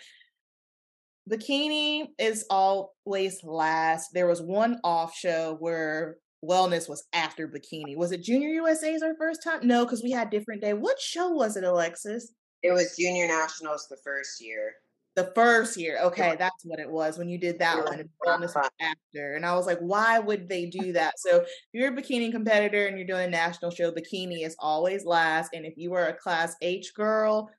bikini 1.27 2.07
is 2.17 2.45
always 2.49 3.43
last. 3.43 4.09
There 4.13 4.27
was 4.27 4.41
one 4.41 4.79
off 4.83 5.15
show 5.15 5.57
where 5.59 6.17
wellness 6.43 6.87
was 6.87 7.05
after 7.13 7.47
bikini. 7.47 7.95
Was 7.97 8.11
it 8.11 8.23
Junior 8.23 8.49
USA's 8.49 9.01
our 9.01 9.15
first 9.17 9.43
time? 9.43 9.65
No, 9.67 9.85
because 9.85 10.03
we 10.03 10.11
had 10.11 10.29
different 10.29 10.61
day. 10.61 10.73
What 10.73 10.99
show 10.99 11.29
was 11.29 11.57
it, 11.57 11.63
Alexis? 11.63 12.31
It 12.63 12.71
was 12.71 12.95
Junior 12.97 13.27
Nationals 13.27 13.87
the 13.89 13.97
first 14.03 14.41
year. 14.41 14.73
The 15.15 15.31
first 15.33 15.77
year. 15.77 15.97
Okay, 16.03 16.35
that's 16.37 16.63
what 16.63 16.79
it 16.79 16.89
was 16.89 17.17
when 17.17 17.27
you 17.27 17.39
did 17.39 17.57
that 17.59 17.77
Yeah. 17.77 17.83
one. 17.85 17.99
And 18.01 18.09
wellness 18.25 18.55
was 18.55 18.69
after. 18.79 19.33
And 19.33 19.45
I 19.45 19.55
was 19.55 19.65
like, 19.65 19.79
why 19.79 20.19
would 20.19 20.47
they 20.47 20.67
do 20.67 20.93
that? 20.93 21.17
So 21.17 21.37
if 21.41 21.49
you're 21.73 21.91
a 21.91 21.95
bikini 21.95 22.31
competitor 22.31 22.85
and 22.85 22.97
you're 22.97 23.07
doing 23.07 23.25
a 23.25 23.29
national 23.29 23.71
show, 23.71 23.91
bikini 23.91 24.45
is 24.45 24.55
always 24.59 25.05
last. 25.05 25.53
And 25.53 25.65
if 25.65 25.73
you 25.75 25.93
are 25.93 26.07
a 26.07 26.13
class 26.13 26.55
H 26.61 26.93
girl, 26.93 27.49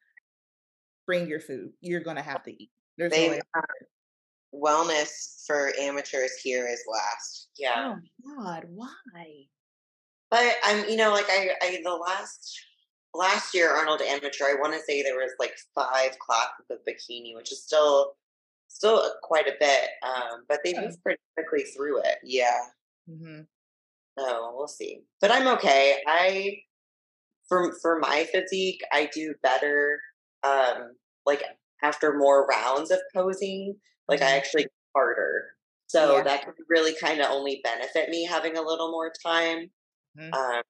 bring 1.07 1.27
your 1.29 1.41
food. 1.41 1.71
You're 1.81 2.01
gonna 2.03 2.23
have 2.23 2.45
to 2.45 2.53
eat. 2.53 2.71
There's 2.99 3.13
They 3.13 3.29
no 3.29 3.41
uh, 3.57 3.63
wellness 4.55 5.45
for 5.47 5.73
amateurs 5.81 6.33
here 6.43 6.67
is 6.67 6.83
last. 6.91 7.49
Yeah. 7.57 7.95
Oh 7.97 8.37
God, 8.37 8.67
why? 8.69 9.47
But 10.31 10.57
I'm, 10.65 10.89
you 10.89 10.97
know, 10.97 11.11
like 11.13 11.27
I, 11.31 11.51
I 11.63 11.81
the 11.83 11.95
last 11.95 12.61
last 13.15 13.55
year 13.55 13.71
Arnold 13.71 14.03
Amateur, 14.03 14.45
I 14.45 14.57
want 14.61 14.75
to 14.75 14.81
say 14.81 15.03
there 15.03 15.17
was 15.17 15.33
like 15.39 15.55
five 15.75 16.19
classes 16.19 16.67
of 16.71 16.79
bikini, 16.89 17.35
which 17.35 17.53
is 17.53 17.63
still 17.65 18.13
still 18.69 19.11
quite 19.23 19.47
a 19.47 19.55
bit. 19.59 19.89
Um, 20.03 20.45
but 20.49 20.61
they 20.65 20.73
Yeah. 20.73 20.83
moved 20.83 21.03
pretty 21.03 21.21
quickly 21.37 21.65
through 21.65 22.01
it. 22.01 22.19
Yeah. 22.23 22.61
Mm-hmm. 23.09 23.43
So 24.19 24.53
we'll 24.57 24.69
see. 24.69 25.03
But 25.21 25.31
I'm 25.31 25.47
okay. 25.57 26.03
I 26.07 26.59
for 27.49 27.75
for 27.81 27.99
my 27.99 28.27
physique, 28.31 28.83
I 28.93 29.09
do 29.15 29.35
better 29.43 30.01
um 30.43 30.95
like 31.25 31.43
after 31.83 32.17
more 32.17 32.47
rounds 32.47 32.91
of 32.91 33.01
posing. 33.15 33.81
Like 34.09 34.23
I 34.23 34.31
Mhm. 34.31 34.37
actually 34.37 34.63
get 34.65 34.73
harder. 34.95 35.57
So 35.87 36.19
Yeah. 36.19 36.23
that 36.25 36.45
could 36.45 36.55
really 36.69 36.95
kind 36.97 37.21
of 37.21 37.31
only 37.31 37.61
benefit 37.65 38.11
me 38.11 38.25
having 38.25 38.57
a 38.57 38.63
little 38.63 38.91
more 38.91 39.13
time. 39.25 39.71
Mhm. 40.19 40.35
Um 40.35 40.63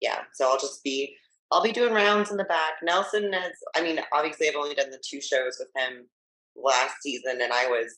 yeah, 0.00 0.24
so 0.34 0.48
I'll 0.50 0.58
just 0.60 0.82
be 0.84 1.16
I'll 1.52 1.62
be 1.62 1.72
doing 1.72 1.94
rounds 1.94 2.30
in 2.30 2.36
the 2.38 2.44
back. 2.44 2.74
Nelson 2.82 3.32
has 3.32 3.52
I 3.76 3.82
mean, 3.82 4.00
obviously 4.12 4.48
I've 4.48 4.56
only 4.56 4.74
done 4.74 4.90
the 4.90 5.02
two 5.04 5.20
shows 5.20 5.58
with 5.58 5.68
him 5.76 6.08
last 6.56 7.02
season 7.02 7.40
and 7.42 7.52
I 7.52 7.68
was 7.68 7.96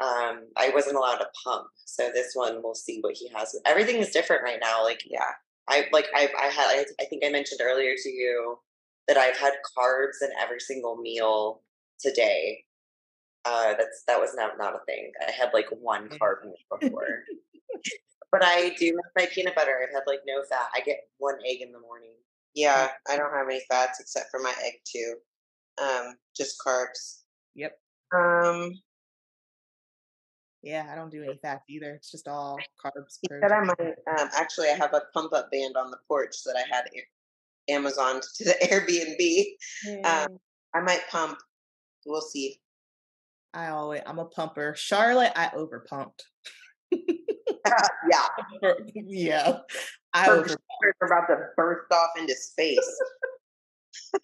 um 0.00 0.48
I 0.56 0.70
wasn't 0.70 0.96
allowed 0.96 1.18
to 1.18 1.30
pump. 1.44 1.68
So 1.84 2.10
this 2.12 2.32
one 2.34 2.62
we'll 2.62 2.74
see 2.74 3.00
what 3.00 3.16
he 3.16 3.28
has. 3.30 3.58
Everything 3.66 3.96
is 3.96 4.10
different 4.10 4.42
right 4.42 4.60
now. 4.60 4.82
Like 4.82 5.02
Yeah. 5.06 5.32
I 5.68 5.88
like 5.92 6.06
I 6.14 6.28
I 6.38 6.46
had 6.48 6.68
I, 6.80 6.86
I 7.00 7.04
think 7.06 7.24
I 7.24 7.30
mentioned 7.30 7.60
earlier 7.62 7.94
to 7.96 8.08
you 8.10 8.58
that 9.12 9.20
I've 9.20 9.36
had 9.36 9.52
carbs 9.76 10.22
in 10.22 10.30
every 10.40 10.60
single 10.60 10.96
meal 10.96 11.62
today. 12.00 12.64
Uh 13.44 13.74
that's 13.76 14.04
that 14.06 14.20
was 14.20 14.34
not 14.34 14.56
not 14.56 14.74
a 14.74 14.78
thing. 14.86 15.12
I 15.26 15.30
had 15.32 15.50
like 15.52 15.66
one 15.70 16.08
carb 16.08 16.44
meal 16.44 16.54
before. 16.80 17.24
but 18.32 18.42
I 18.44 18.74
do 18.78 18.86
have 18.86 19.12
my 19.16 19.26
peanut 19.32 19.54
butter. 19.54 19.80
I've 19.82 19.92
had 19.92 20.04
like 20.06 20.20
no 20.26 20.42
fat. 20.48 20.68
I 20.74 20.80
get 20.80 21.00
one 21.18 21.36
egg 21.46 21.60
in 21.60 21.72
the 21.72 21.80
morning. 21.80 22.14
Yeah. 22.54 22.88
I 23.10 23.16
don't 23.16 23.32
have 23.32 23.46
any 23.48 23.62
fats 23.70 24.00
except 24.00 24.30
for 24.30 24.40
my 24.40 24.54
egg 24.64 24.74
too. 24.90 25.14
Um, 25.82 26.14
just 26.36 26.56
carbs. 26.64 27.22
Yep. 27.54 27.78
Um, 28.14 28.72
Yeah, 30.62 30.88
I 30.90 30.94
don't 30.94 31.10
do 31.10 31.22
any 31.24 31.38
fats 31.42 31.64
either. 31.68 31.94
It's 31.94 32.10
just 32.10 32.28
all 32.28 32.56
carbs. 32.84 33.18
said 33.28 33.50
I 33.52 33.64
might. 33.64 33.80
Um, 33.80 34.28
actually, 34.36 34.68
I 34.68 34.74
have 34.74 34.94
a 34.94 35.02
pump 35.12 35.32
up 35.32 35.50
band 35.50 35.76
on 35.76 35.90
the 35.90 35.98
porch 36.06 36.36
that 36.44 36.56
I 36.56 36.74
had 36.74 36.84
Amazon 37.68 38.20
to 38.36 38.44
the 38.44 38.56
Airbnb. 38.62 40.04
Um, 40.04 40.38
I 40.74 40.80
might 40.80 41.02
pump. 41.10 41.38
We'll 42.06 42.20
see. 42.20 42.60
I 43.54 43.68
always 43.68 44.02
I'm 44.06 44.18
a 44.18 44.24
pumper. 44.24 44.74
Charlotte, 44.76 45.32
I 45.36 45.50
over 45.54 45.84
pumped. 45.88 46.24
yeah, 46.92 48.26
yeah. 48.94 49.58
I 50.14 50.26
Her 50.26 50.38
over 50.38 50.56
about 51.02 51.26
to 51.28 51.36
burst 51.56 51.92
off 51.92 52.10
into 52.18 52.34
space. 52.34 53.00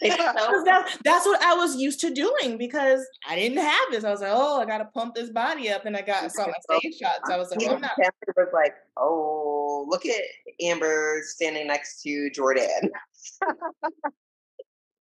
So 0.00 0.64
that, 0.64 0.98
that's 1.04 1.26
what 1.26 1.42
I 1.42 1.54
was 1.54 1.76
used 1.76 2.00
to 2.00 2.12
doing 2.12 2.58
because 2.58 3.06
I 3.28 3.36
didn't 3.36 3.58
have 3.58 3.90
this. 3.90 4.04
I 4.04 4.10
was 4.10 4.20
like, 4.20 4.32
oh, 4.32 4.60
I 4.60 4.64
got 4.64 4.78
to 4.78 4.86
pump 4.86 5.14
this 5.14 5.30
body 5.30 5.70
up. 5.70 5.86
And 5.86 5.96
I 5.96 6.02
got 6.02 6.30
saw 6.32 6.46
my 6.46 6.78
stage 6.78 6.96
shots. 7.00 7.30
I 7.30 7.36
was 7.36 7.50
like, 7.50 7.62
Even 7.62 7.76
I'm 7.76 7.80
not. 7.82 7.92
Was 8.36 8.48
like, 8.52 8.74
"Oh, 8.96 9.57
look 9.88 10.06
at 10.06 10.22
Amber 10.62 11.20
standing 11.24 11.66
next 11.66 12.02
to 12.02 12.30
Jordan." 12.30 12.90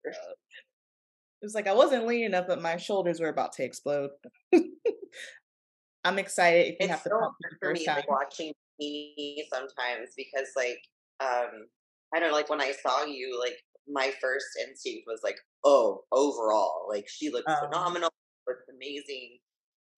It 0.05 1.47
was 1.47 1.55
like 1.55 1.67
I 1.67 1.75
wasn't 1.75 2.07
leaning 2.07 2.35
up, 2.35 2.47
but 2.49 2.63
my 2.63 2.77
shoulders 2.77 3.21
were 3.21 3.29
about 3.29 3.53
to 3.55 3.65
explode. 3.65 4.11
I'm 6.05 6.19
excited 6.19 6.67
if 6.67 6.73
you 6.73 6.77
it's 6.81 6.91
have 6.91 7.03
to 7.05 7.11
so 7.11 7.19
pump 7.19 7.35
hard 7.43 7.57
for 7.61 7.73
me 7.73 7.85
time. 7.85 7.97
like 7.97 8.09
watching 8.11 8.53
me 8.79 9.47
sometimes 9.53 10.11
because 10.17 10.49
like 10.57 10.81
um 11.21 11.67
I 12.15 12.21
don't 12.21 12.31
know, 12.31 12.35
like 12.37 12.51
when 12.51 12.61
I 12.61 12.73
saw 12.73 13.05
you, 13.05 13.39
like 13.41 13.57
my 13.89 14.13
first 14.21 14.47
instinct 14.61 15.05
was 15.07 15.21
like, 15.25 15.37
oh, 15.65 16.05
overall, 16.13 16.87
like 16.89 17.09
she 17.09 17.31
looks 17.31 17.47
Oh. 17.49 17.67
phenomenal, 17.67 18.11
looks 18.47 18.65
amazing. 18.69 19.39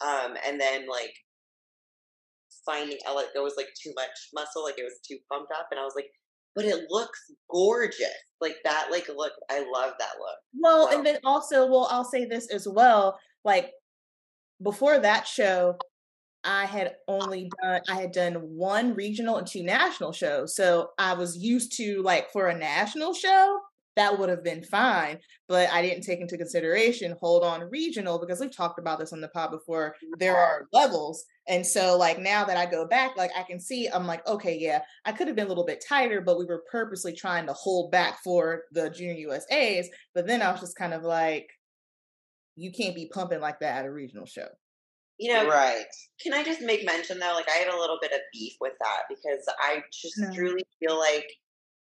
Um, 0.00 0.36
and 0.46 0.60
then 0.60 0.86
like 0.88 1.14
finding 2.64 2.98
out 3.06 3.16
like 3.16 3.28
there 3.32 3.42
was 3.42 3.54
like 3.56 3.68
too 3.80 3.92
much 3.96 4.30
muscle, 4.34 4.64
like 4.64 4.78
it 4.78 4.84
was 4.84 4.98
too 5.06 5.18
pumped 5.30 5.52
up, 5.52 5.68
and 5.70 5.80
I 5.80 5.84
was 5.84 5.94
like, 5.96 6.10
but 6.54 6.64
it 6.64 6.86
looks 6.90 7.20
gorgeous. 7.50 8.08
Like 8.40 8.56
that, 8.64 8.88
like 8.90 9.08
look, 9.08 9.32
I 9.50 9.60
love 9.60 9.94
that 9.98 10.14
look. 10.18 10.38
Well, 10.58 10.88
and 10.88 11.04
then 11.04 11.18
also, 11.24 11.66
well, 11.66 11.88
I'll 11.90 12.04
say 12.04 12.26
this 12.26 12.50
as 12.50 12.68
well. 12.68 13.18
Like 13.44 13.70
before 14.62 14.98
that 14.98 15.26
show, 15.26 15.76
I 16.44 16.66
had 16.66 16.94
only 17.08 17.50
done 17.62 17.80
I 17.88 17.94
had 17.94 18.12
done 18.12 18.34
one 18.34 18.94
regional 18.94 19.38
and 19.38 19.46
two 19.46 19.62
national 19.62 20.12
shows. 20.12 20.54
So 20.54 20.90
I 20.98 21.14
was 21.14 21.38
used 21.38 21.76
to 21.78 22.02
like 22.02 22.30
for 22.32 22.48
a 22.48 22.58
national 22.58 23.14
show, 23.14 23.58
that 23.96 24.18
would 24.18 24.28
have 24.28 24.44
been 24.44 24.62
fine. 24.62 25.18
But 25.48 25.70
I 25.70 25.82
didn't 25.82 26.04
take 26.04 26.20
into 26.20 26.38
consideration 26.38 27.16
hold 27.20 27.44
on 27.44 27.68
regional 27.70 28.18
because 28.18 28.40
we've 28.40 28.54
talked 28.54 28.78
about 28.78 28.98
this 28.98 29.12
on 29.12 29.20
the 29.20 29.28
pod 29.28 29.50
before. 29.50 29.94
There 30.18 30.36
are 30.36 30.66
levels. 30.72 31.24
And 31.46 31.66
so 31.66 31.98
like 31.98 32.18
now 32.18 32.44
that 32.44 32.56
I 32.56 32.64
go 32.64 32.86
back, 32.88 33.16
like 33.16 33.30
I 33.36 33.42
can 33.42 33.60
see, 33.60 33.86
I'm 33.88 34.06
like, 34.06 34.26
okay, 34.26 34.56
yeah, 34.58 34.82
I 35.04 35.12
could 35.12 35.26
have 35.26 35.36
been 35.36 35.44
a 35.44 35.48
little 35.48 35.66
bit 35.66 35.84
tighter, 35.86 36.22
but 36.22 36.38
we 36.38 36.46
were 36.46 36.64
purposely 36.70 37.12
trying 37.12 37.46
to 37.46 37.52
hold 37.52 37.90
back 37.90 38.22
for 38.24 38.64
the 38.72 38.88
junior 38.88 39.28
USAs. 39.28 39.86
But 40.14 40.26
then 40.26 40.40
I 40.40 40.50
was 40.50 40.60
just 40.60 40.76
kind 40.76 40.94
of 40.94 41.02
like, 41.02 41.50
you 42.56 42.72
can't 42.72 42.94
be 42.94 43.08
pumping 43.12 43.40
like 43.40 43.60
that 43.60 43.78
at 43.80 43.84
a 43.86 43.92
regional 43.92 44.26
show. 44.26 44.48
You 45.18 45.32
know, 45.32 45.48
right. 45.48 45.84
Can 46.20 46.32
I 46.34 46.42
just 46.42 46.60
make 46.60 46.84
mention 46.84 47.18
though, 47.18 47.34
like 47.34 47.48
I 47.48 47.52
had 47.58 47.68
a 47.72 47.78
little 47.78 47.98
bit 48.00 48.12
of 48.12 48.18
beef 48.32 48.54
with 48.60 48.72
that 48.80 49.02
because 49.08 49.44
I 49.60 49.82
just 49.92 50.18
No. 50.18 50.30
truly 50.34 50.64
feel 50.80 50.98
like 50.98 51.26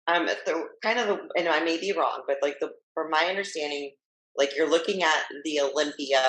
um 0.08 0.26
the 0.28 0.68
kind 0.84 1.00
of 1.00 1.08
the 1.08 1.30
and 1.38 1.48
I 1.50 1.62
may 1.64 1.80
be 1.80 1.94
wrong, 1.94 2.24
but 2.28 2.38
like 2.42 2.60
the 2.60 2.72
from 2.94 3.10
my 3.10 3.26
understanding, 3.26 3.92
like 4.36 4.56
you're 4.56 4.70
looking 4.70 5.04
at 5.04 5.24
the 5.44 5.60
Olympia 5.62 6.22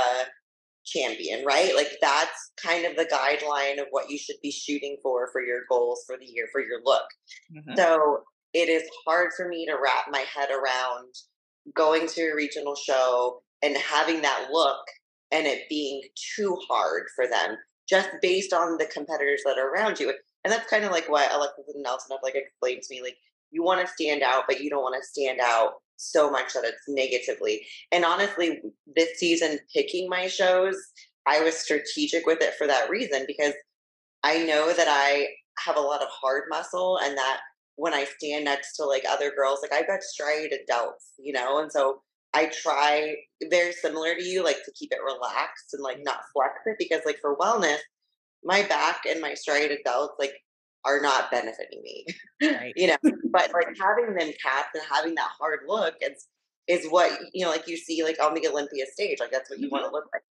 champion, 0.85 1.45
right? 1.45 1.75
Like 1.75 1.93
that's 2.01 2.53
kind 2.63 2.85
of 2.85 2.97
the 2.97 3.07
guideline 3.07 3.81
of 3.81 3.87
what 3.91 4.11
you 4.11 4.19
should 4.19 4.37
be 4.43 4.51
shooting 4.51 4.99
for 5.03 5.31
for 5.33 5.43
your 5.43 5.61
goals 5.71 6.05
for 6.07 6.17
the 6.19 6.27
year 6.27 6.47
for 6.53 6.61
your 6.61 6.81
look. 6.85 7.07
Mhm. 7.53 7.77
So 7.77 8.25
it 8.53 8.69
is 8.69 8.89
hard 9.07 9.33
for 9.37 9.49
me 9.49 9.67
to 9.67 9.77
wrap 9.83 10.07
my 10.11 10.21
head 10.21 10.51
around 10.51 11.15
going 11.75 12.07
to 12.09 12.23
a 12.23 12.35
regional 12.35 12.77
show 12.77 13.43
and 13.63 13.77
having 13.77 14.23
that 14.23 14.49
look 14.53 14.87
and 15.33 15.47
it 15.47 15.69
being 15.69 16.03
too 16.37 16.57
hard 16.69 17.05
for 17.17 17.27
them 17.27 17.57
just 17.89 18.11
based 18.23 18.53
on 18.53 18.79
the 18.79 18.87
competitors 18.87 19.43
that 19.45 19.59
are 19.59 19.69
around 19.69 19.99
you. 19.99 20.11
And 20.45 20.53
that's 20.53 20.69
kind 20.69 20.85
of 20.85 20.93
like 20.93 21.09
what 21.09 21.33
Alexis 21.33 21.65
and 21.75 21.83
Nelson 21.83 22.13
have 22.13 22.23
like 22.23 22.35
explained 22.35 22.83
to 22.83 22.95
me. 22.95 23.03
Like 23.03 23.17
you 23.51 23.63
want 23.63 23.81
to 23.81 23.93
stand 23.93 24.23
out, 24.23 24.45
but 24.47 24.61
you 24.61 24.71
don't 24.71 24.83
want 24.83 25.01
to 25.01 25.09
stand 25.09 25.41
out 25.41 25.83
so 25.97 26.31
much 26.31 26.53
that 26.55 26.65
it's 26.65 26.83
negatively. 26.89 27.67
And 27.93 28.05
honestly, 28.05 28.63
this 28.95 29.19
season 29.19 29.59
picking 29.73 30.09
my 30.09 30.27
shows, 30.27 30.77
I 31.27 31.41
was 31.41 31.57
strategic 31.57 32.27
with 32.27 32.43
it 32.43 32.55
for 32.55 32.67
that 32.67 32.91
reason 32.91 33.25
because 33.27 33.55
I 34.23 34.45
know 34.45 34.73
that 34.73 34.89
I 34.89 35.29
have 35.59 35.77
a 35.77 35.81
lot 35.81 36.03
of 36.03 36.09
hard 36.09 36.45
muscle 36.49 36.99
and 37.03 37.17
that 37.17 37.41
when 37.77 37.95
I 37.95 38.05
stand 38.05 38.45
next 38.45 38.77
to 38.77 38.85
like 38.85 39.05
other 39.09 39.31
girls, 39.31 39.61
like 39.63 39.73
I've 39.73 39.87
got 39.87 40.03
striated 40.03 40.61
delts, 40.71 41.13
you 41.19 41.33
know, 41.33 41.59
and 41.59 41.71
so 41.71 42.03
I 42.33 42.47
try 42.47 43.15
very 43.51 43.73
similar 43.73 44.15
to 44.15 44.23
you, 44.23 44.45
like 44.45 44.65
to 44.65 44.73
keep 44.73 44.93
it 44.93 44.99
relaxed 45.05 45.73
and 45.73 45.83
like 45.83 45.99
not 46.03 46.21
flex 46.33 46.55
it 46.67 46.77
because 46.79 47.03
like 47.05 47.19
for 47.21 47.37
wellness, 47.37 47.79
my 48.43 48.63
back 48.63 49.03
and 49.09 49.21
my 49.21 49.35
striated 49.35 49.79
delts 49.87 50.11
like 50.19 50.33
are 50.85 51.01
not 51.01 51.31
benefiting 51.31 51.83
me, 51.83 52.07
Right. 52.43 52.73
you 52.77 52.89
know. 52.89 52.97
but 53.31 53.53
like 53.53 53.77
having 53.81 54.15
them 54.15 54.33
capped 54.43 54.75
and 54.75 54.85
having 54.91 55.15
that 55.17 55.31
hard 55.39 55.61
look 55.67 55.95
is 56.01 56.27
is 56.67 56.87
what 56.91 57.19
you 57.33 57.45
know, 57.45 57.51
like 57.51 57.69
you 57.69 57.77
see 57.77 58.03
like 58.03 58.23
on 58.23 58.35
the 58.35 58.47
Olympia 58.49 58.87
stage, 58.93 59.19
like 59.21 59.31
that's 59.33 59.51
what 59.51 59.59
you 59.59 59.69
want 59.71 59.83
to 59.85 59.87
mm-hmm. 59.89 59.97
look 59.97 60.07
like. 60.13 60.23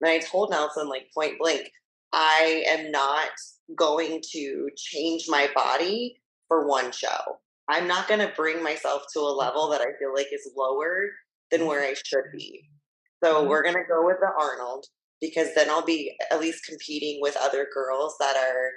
And 0.00 0.10
I 0.10 0.18
told 0.18 0.50
Nelson 0.50 0.88
like 0.88 1.08
point 1.14 1.38
blank, 1.38 1.70
I 2.12 2.64
am 2.68 2.90
not 2.90 3.30
going 3.76 4.22
to 4.32 4.68
change 4.76 5.26
my 5.28 5.48
body 5.54 6.20
for 6.48 6.66
one 6.66 6.92
show. 6.92 7.38
I'm 7.68 7.88
not 7.88 8.06
going 8.08 8.20
to 8.20 8.32
bring 8.36 8.62
myself 8.62 9.02
to 9.14 9.20
a 9.20 9.32
level 9.36 9.62
mm-hmm. 9.64 9.72
that 9.72 9.80
I 9.80 9.98
feel 9.98 10.14
like 10.14 10.28
is 10.32 10.50
lower 10.56 11.10
than 11.50 11.66
where 11.66 11.82
I 11.82 11.94
should 11.94 12.24
be. 12.32 12.62
Mm-hmm. 12.64 13.26
So 13.26 13.44
Mhm. 13.44 13.48
we're 13.48 13.62
going 13.62 13.74
to 13.74 13.84
go 13.88 14.04
with 14.04 14.18
the 14.20 14.30
Arnold 14.38 14.86
because 15.20 15.54
then 15.54 15.70
I'll 15.70 15.84
be 15.84 16.16
at 16.30 16.40
least 16.40 16.64
competing 16.66 17.20
with 17.20 17.36
other 17.36 17.66
girls 17.72 18.14
that 18.20 18.36
are, 18.36 18.70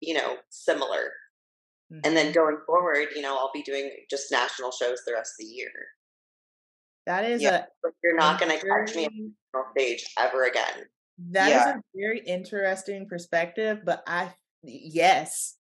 you 0.00 0.14
know, 0.14 0.38
similar. 0.50 1.12
And 2.04 2.16
then 2.16 2.32
going 2.32 2.58
forward, 2.66 3.08
you 3.16 3.22
know, 3.22 3.36
I'll 3.38 3.50
be 3.52 3.62
doing 3.62 3.90
just 4.10 4.30
national 4.30 4.72
shows 4.72 5.02
the 5.06 5.14
rest 5.14 5.34
of 5.40 5.46
the 5.46 5.52
year. 5.54 5.70
that 7.06 7.24
is 7.24 7.42
Yeah. 7.42 7.64
a 7.84 7.88
you're 8.02 8.16
not 8.16 8.38
going 8.40 8.50
to 8.58 8.64
catch 8.64 8.94
me 8.94 9.08
on 9.54 9.64
stage 9.76 10.04
ever 10.18 10.44
again. 10.44 10.84
That 11.30 11.52
is 11.52 11.66
Yeah. 11.66 11.74
a 11.78 11.80
very 11.94 12.20
interesting 12.20 13.08
perspective, 13.08 13.80
but 13.84 14.02
I 14.06 14.34
yes. 14.62 15.56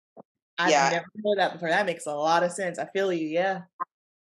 I've 0.58 0.72
Yeah. 0.72 0.90
never 0.90 1.06
heard 1.26 1.38
that 1.40 1.54
before. 1.54 1.70
That 1.70 1.86
makes 1.86 2.06
a 2.06 2.14
lot 2.16 2.44
of 2.44 2.52
sense. 2.52 2.80
I 2.80 2.88
feel 2.94 3.12
you, 3.12 3.28
yeah. 3.28 3.64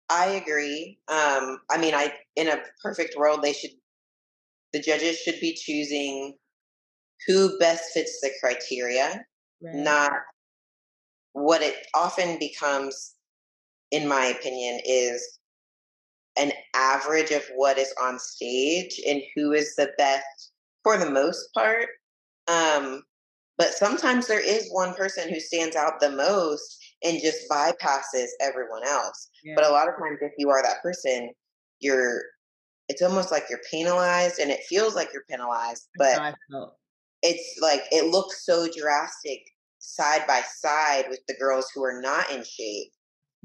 I 0.09 0.25
agree. 0.27 0.99
Um, 1.07 1.61
I 1.69 1.77
mean, 1.79 1.93
I 1.95 2.13
in 2.35 2.47
a 2.49 2.61
perfect 2.83 3.15
world, 3.17 3.41
they 3.41 3.53
should 3.53 3.71
the 4.73 4.81
judges 4.81 5.17
should 5.19 5.39
be 5.39 5.53
choosing 5.53 6.37
who 7.27 7.57
best 7.59 7.91
fits 7.93 8.19
the 8.21 8.31
criteria, 8.41 9.25
right. 9.61 9.75
not 9.75 10.11
what 11.33 11.61
it 11.61 11.75
often 11.95 12.37
becomes, 12.39 13.15
in 13.91 14.07
my 14.07 14.25
opinion, 14.25 14.79
is 14.85 15.39
an 16.37 16.51
average 16.75 17.31
of 17.31 17.43
what 17.55 17.77
is 17.77 17.93
on 18.01 18.19
stage 18.19 18.99
and 19.07 19.21
who 19.35 19.51
is 19.53 19.75
the 19.75 19.91
best 19.97 20.51
for 20.83 20.97
the 20.97 21.09
most 21.09 21.53
part. 21.53 21.87
Um, 22.47 23.03
but 23.57 23.69
sometimes 23.69 24.27
there 24.27 24.43
is 24.43 24.69
one 24.71 24.93
person 24.93 25.29
who 25.29 25.39
stands 25.39 25.75
out 25.75 25.99
the 25.99 26.11
most 26.11 26.77
and 27.03 27.21
just 27.21 27.49
bypasses 27.49 28.27
everyone 28.39 28.85
else. 28.85 29.29
Yeah. 29.43 29.53
But 29.55 29.65
a 29.65 29.71
lot 29.71 29.87
of 29.87 29.95
times, 29.95 30.19
if 30.21 30.31
you 30.37 30.49
are 30.49 30.61
that 30.63 30.81
person, 30.81 31.31
you're 31.79 32.21
it's 32.87 33.01
almost 33.01 33.31
like 33.31 33.43
you're 33.49 33.61
penalized 33.69 34.39
and 34.39 34.51
it 34.51 34.61
feels 34.67 34.95
like 34.95 35.09
you're 35.13 35.23
penalized, 35.29 35.87
but 35.97 36.35
it's 37.23 37.59
like 37.61 37.83
it 37.91 38.11
looks 38.11 38.45
so 38.45 38.67
drastic 38.75 39.41
side 39.79 40.25
by 40.27 40.41
side 40.57 41.05
with 41.09 41.19
the 41.27 41.35
girls 41.35 41.67
who 41.73 41.83
are 41.83 42.01
not 42.01 42.29
in 42.31 42.43
shape 42.43 42.91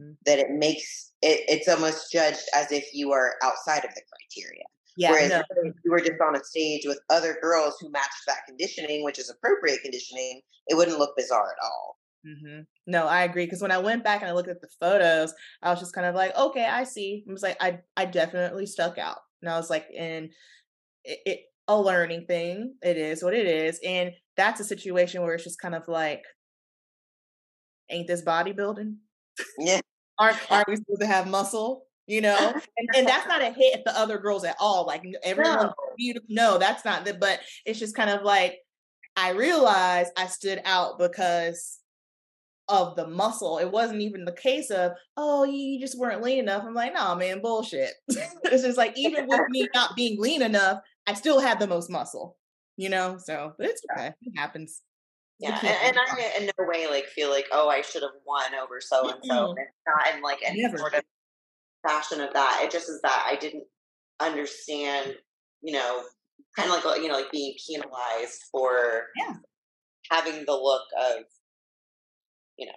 mm-hmm. 0.01 0.13
that 0.25 0.39
it 0.39 0.51
makes 0.51 1.13
it, 1.23 1.43
it's 1.49 1.69
almost 1.69 2.13
judged 2.13 2.43
as 2.55 2.73
if 2.73 2.85
you 2.93 3.13
are 3.13 3.35
outside 3.43 3.85
of 3.85 3.95
the 3.95 4.03
criteria. 4.11 4.65
Yeah, 4.99 5.11
Whereas 5.11 5.31
no. 5.31 5.43
if 5.65 5.75
you 5.85 5.91
were 5.91 6.01
just 6.01 6.21
on 6.27 6.37
a 6.37 6.45
stage 6.45 6.83
with 6.87 6.99
other 7.11 7.37
girls 7.43 7.77
who 7.81 7.91
matched 7.91 8.25
that 8.27 8.47
conditioning, 8.47 9.05
which 9.05 9.19
is 9.19 9.29
appropriate 9.29 9.83
conditioning, 9.83 10.41
it 10.69 10.75
wouldn't 10.75 10.99
look 10.99 11.15
bizarre 11.17 11.51
at 11.51 11.65
all. 11.65 11.99
Mm-hmm. 12.27 12.63
No, 12.87 13.07
I 13.07 13.25
agree. 13.25 13.45
Because 13.45 13.61
when 13.61 13.71
I 13.71 13.79
went 13.79 14.05
back 14.05 14.23
and 14.23 14.31
I 14.31 14.35
looked 14.35 14.49
at 14.49 14.61
the 14.61 14.69
photos, 14.81 15.35
I 15.63 15.71
was 15.71 15.81
just 15.81 15.93
kind 15.93 16.07
of 16.07 16.15
like, 16.15 16.37
okay, 16.37 16.65
I 16.65 16.85
see. 16.85 17.25
I 17.29 17.33
was 17.33 17.43
like, 17.43 17.57
I 17.61 17.81
I 17.97 18.07
definitely 18.07 18.67
stuck 18.67 18.99
out, 18.99 19.19
and 19.43 19.51
I 19.51 19.57
was 19.57 19.71
like, 19.71 19.87
and 19.97 20.31
it, 21.05 21.19
it 21.27 21.41
a 21.69 21.81
learning 21.81 22.27
thing. 22.27 22.75
It 22.83 22.97
is 22.97 23.23
what 23.23 23.35
it 23.35 23.47
is, 23.47 23.81
and 23.85 24.13
that's 24.37 24.61
a 24.61 24.65
situation 24.65 25.23
where 25.23 25.35
it's 25.35 25.45
just 25.45 25.61
kind 25.61 25.75
of 25.75 25.89
like, 25.89 26.25
ain't 27.91 28.07
this 28.07 28.23
bodybuilding? 28.23 28.97
Yeah. 29.59 29.81
aren't 30.19 30.39
aren't 30.51 30.69
we 30.69 30.77
supposed 30.77 31.01
to 31.01 31.07
have 31.07 31.29
muscle? 31.29 31.87
you 32.07 32.21
know 32.21 32.37
and, 32.77 32.89
and 32.97 33.07
that's 33.07 33.27
not 33.27 33.43
a 33.43 33.51
hit 33.51 33.75
at 33.75 33.85
the 33.85 33.99
other 33.99 34.19
girls 34.19 34.45
at 34.45 34.57
all 34.61 34.87
like 34.87 35.05
everyone 35.23 35.67
no. 35.67 35.75
beautiful 35.97 36.27
no 36.31 36.59
that's 36.59 36.85
not 36.85 37.05
the 37.05 37.15
but 37.15 37.41
it's 37.65 37.79
just 37.79 37.97
kind 37.97 38.11
of 38.11 38.23
like 38.23 38.59
i 39.17 39.31
realized 39.31 40.13
i 40.17 40.27
stood 40.27 40.61
out 40.65 40.99
because 40.99 41.81
of 42.69 42.97
the 42.97 43.07
muscle 43.07 43.59
it 43.59 43.71
wasn't 43.71 44.01
even 44.01 44.25
the 44.25 44.33
case 44.33 44.71
of 44.71 44.93
oh 45.17 45.45
you 45.45 45.79
just 45.81 45.99
weren't 45.99 46.23
lean 46.23 46.41
enough 46.41 46.65
i'm 46.65 46.75
like 46.75 46.93
nah 46.93 47.15
man 47.15 47.41
bullshit 47.41 47.93
it's 48.09 48.63
just 48.63 48.79
like 48.79 48.93
even 48.97 49.27
with 49.29 49.41
me 49.51 49.69
not 49.73 49.95
being 49.95 50.21
lean 50.21 50.43
enough 50.43 50.81
i 51.07 51.15
still 51.15 51.41
had 51.41 51.59
the 51.59 51.67
most 51.67 51.91
muscle 51.91 52.37
you 52.77 52.89
know 52.89 53.19
so 53.19 53.53
it's 53.59 53.83
okay 53.93 54.13
it 54.23 54.33
happens 54.37 54.83
yeah, 55.39 55.59
and, 55.63 55.97
and, 55.97 55.99
I 55.99 56.33
in 56.39 56.47
no 56.47 56.65
way 56.67 56.87
like 56.87 57.07
feel 57.07 57.29
like 57.29 57.47
oh 57.53 57.69
I 57.69 57.83
should 57.83 58.03
have 58.03 58.13
won 58.27 58.55
over 58.55 58.81
so 58.81 59.11
and 59.11 59.19
so. 59.23 59.55
It's 59.59 59.71
not 59.87 60.15
in 60.15 60.23
like 60.23 60.39
any 60.43 60.63
Never. 60.63 60.79
sort 60.79 60.95
of 60.95 61.03
fashion 61.87 62.21
of 62.21 62.33
that. 62.33 62.61
It 62.63 62.71
just 62.71 62.89
is 62.89 63.01
that 63.03 63.27
I 63.31 63.37
didn't 63.37 63.65
understand, 64.21 65.15
you 65.63 65.75
know, 65.75 66.03
kind 66.57 66.73
of 66.73 66.85
like 66.85 67.03
you 67.03 67.09
know, 67.09 67.15
like 67.17 67.31
being 67.31 67.55
penalized 67.69 68.45
for 68.51 69.05
yeah. 69.17 69.35
having 70.11 70.45
the 70.47 70.55
look 70.55 70.87
of, 70.99 71.25
you 72.57 72.67
know, 72.67 72.73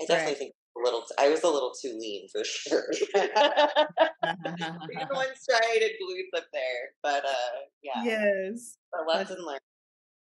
I 0.00 0.04
definitely 0.04 0.32
right. 0.32 0.38
think 0.38 0.54
little. 0.84 1.04
I 1.18 1.28
was 1.28 1.42
a 1.42 1.48
little 1.48 1.72
too 1.80 1.96
lean 1.98 2.28
for 2.28 2.44
sure. 2.44 2.86
one 3.14 3.26
striated 5.34 5.92
glutes 6.00 6.36
up 6.36 6.44
there, 6.52 6.92
but 7.02 7.24
uh, 7.24 7.58
yeah. 7.82 8.04
Yes. 8.04 8.76
A 8.94 9.02
lesson 9.06 9.44
learned. 9.44 9.60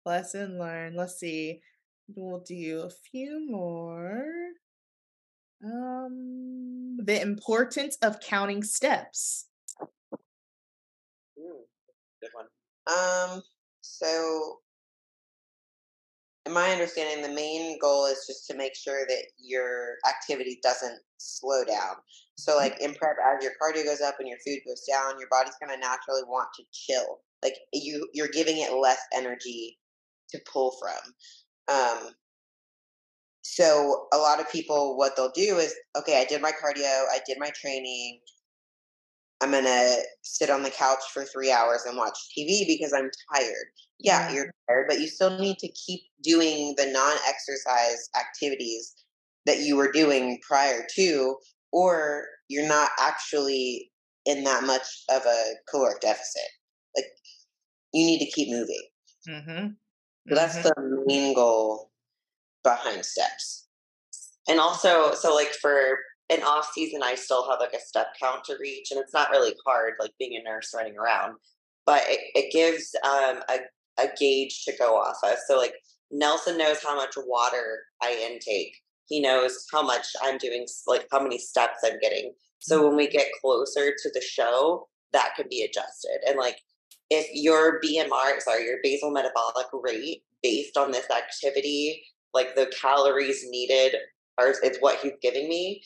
Lesson 0.05 0.59
learned. 0.59 0.95
Let's 0.95 1.19
see. 1.19 1.61
We'll 2.15 2.39
do 2.39 2.81
a 2.81 2.89
few 2.89 3.45
more. 3.49 4.25
Um, 5.63 6.97
the 7.03 7.21
importance 7.21 7.97
of 8.01 8.19
counting 8.19 8.63
steps. 8.63 9.47
Ooh, 11.37 11.65
good 12.21 12.31
one. 12.33 12.47
Um, 12.87 13.43
so 13.81 14.59
my 16.51 16.71
understanding, 16.71 17.21
the 17.21 17.33
main 17.33 17.77
goal 17.79 18.05
is 18.05 18.25
just 18.27 18.47
to 18.47 18.55
make 18.55 18.75
sure 18.75 19.05
that 19.07 19.23
your 19.39 19.95
activity 20.07 20.59
doesn't 20.61 20.99
slow 21.17 21.63
down. 21.63 21.95
So, 22.37 22.53
mm-hmm. 22.53 22.61
like 22.61 22.81
in 22.81 22.93
prep, 22.93 23.15
as 23.25 23.43
your 23.43 23.53
cardio 23.61 23.85
goes 23.85 24.01
up 24.01 24.15
and 24.19 24.27
your 24.27 24.37
food 24.45 24.59
goes 24.67 24.83
down, 24.89 25.19
your 25.19 25.29
body's 25.29 25.55
gonna 25.61 25.77
naturally 25.77 26.23
want 26.27 26.49
to 26.55 26.63
chill. 26.71 27.19
Like 27.43 27.55
you, 27.73 28.07
you're 28.13 28.27
giving 28.27 28.57
it 28.57 28.73
less 28.73 28.99
energy 29.13 29.77
to 30.29 30.39
pull 30.51 30.75
from. 30.79 31.75
Um, 31.75 32.09
so 33.41 34.07
a 34.13 34.17
lot 34.17 34.39
of 34.39 34.51
people 34.51 34.97
what 34.97 35.15
they'll 35.15 35.31
do 35.31 35.57
is 35.57 35.73
okay 35.97 36.21
i 36.21 36.25
did 36.25 36.41
my 36.41 36.51
cardio 36.51 37.05
i 37.11 37.19
did 37.25 37.37
my 37.39 37.49
training 37.49 38.19
i'm 39.41 39.51
gonna 39.51 39.95
sit 40.21 40.49
on 40.49 40.63
the 40.63 40.69
couch 40.69 40.99
for 41.13 41.23
three 41.23 41.51
hours 41.51 41.83
and 41.87 41.97
watch 41.97 42.17
tv 42.37 42.65
because 42.67 42.93
i'm 42.93 43.09
tired 43.33 43.67
yeah, 44.01 44.31
you're 44.31 44.49
tired 44.69 44.85
but 44.87 45.01
you 45.01 45.07
still 45.07 45.37
need 45.37 45.57
to 45.57 45.67
keep 45.71 45.99
doing 46.23 46.73
the 46.77 46.85
non-exercise 46.85 48.09
activities 48.17 48.95
that 49.45 49.59
you 49.59 49.75
were 49.75 49.91
doing 49.91 50.39
prior 50.47 50.87
to 50.95 51.35
or 51.73 52.25
you're 52.47 52.67
not 52.67 52.91
actually 52.97 53.91
in 54.25 54.45
that 54.45 54.63
much 54.63 55.03
of 55.11 55.21
a 55.25 55.53
caloric 55.69 55.99
deficit 55.99 56.47
like 56.95 57.07
you 57.93 58.05
need 58.05 58.19
to 58.19 58.31
keep 58.31 58.49
moving 58.49 58.87
mm-hmm. 59.27 59.67
so 60.29 60.35
that's 60.35 60.55
mm-hmm. 60.55 60.95
the 60.95 61.03
main 61.05 61.33
goal 61.33 61.89
behind 62.63 63.05
steps. 63.05 63.67
And 64.47 64.59
also, 64.59 65.13
so 65.13 65.33
like 65.33 65.53
for 65.61 65.97
an 66.29 66.43
off 66.43 66.71
season, 66.73 67.01
I 67.03 67.15
still 67.15 67.49
have 67.49 67.59
like 67.59 67.73
a 67.73 67.79
step 67.79 68.07
count 68.21 68.43
to 68.45 68.57
reach, 68.59 68.91
and 68.91 68.99
it's 68.99 69.13
not 69.13 69.31
really 69.31 69.53
hard, 69.65 69.93
like 69.99 70.11
being 70.19 70.39
a 70.39 70.43
nurse 70.43 70.71
running 70.75 70.97
around, 70.97 71.35
but 71.85 72.03
it, 72.07 72.19
it 72.35 72.51
gives 72.51 72.95
um, 73.03 73.41
a, 73.49 73.59
a 74.01 74.07
gauge 74.17 74.63
to 74.65 74.73
go 74.77 74.95
off 74.95 75.17
of. 75.23 75.37
So 75.47 75.57
like 75.57 75.73
Nelson 76.11 76.57
knows 76.57 76.83
how 76.83 76.95
much 76.95 77.15
water 77.17 77.79
I 78.01 78.29
intake. 78.31 78.75
He 79.07 79.19
knows 79.19 79.65
how 79.71 79.81
much 79.81 80.05
I'm 80.21 80.37
doing, 80.37 80.67
like 80.87 81.07
how 81.11 81.21
many 81.21 81.39
steps 81.39 81.79
I'm 81.83 81.99
getting. 81.99 82.33
So 82.59 82.85
when 82.85 82.95
we 82.95 83.07
get 83.07 83.27
closer 83.41 83.91
to 83.91 84.09
the 84.13 84.21
show, 84.21 84.87
that 85.13 85.33
can 85.35 85.47
be 85.49 85.63
adjusted. 85.63 86.19
And 86.27 86.37
like 86.37 86.57
if 87.09 87.27
your 87.33 87.79
BMR, 87.81 88.39
sorry, 88.39 88.65
your 88.65 88.77
basal 88.83 89.09
metabolic 89.09 89.65
rate 89.73 90.23
based 90.43 90.77
on 90.77 90.91
this 90.91 91.07
activity 91.09 92.03
like 92.33 92.55
the 92.55 92.71
calories 92.79 93.45
needed 93.49 93.95
are 94.37 94.53
it's 94.63 94.77
what 94.79 94.99
he's 94.99 95.13
giving 95.21 95.49
me 95.49 95.83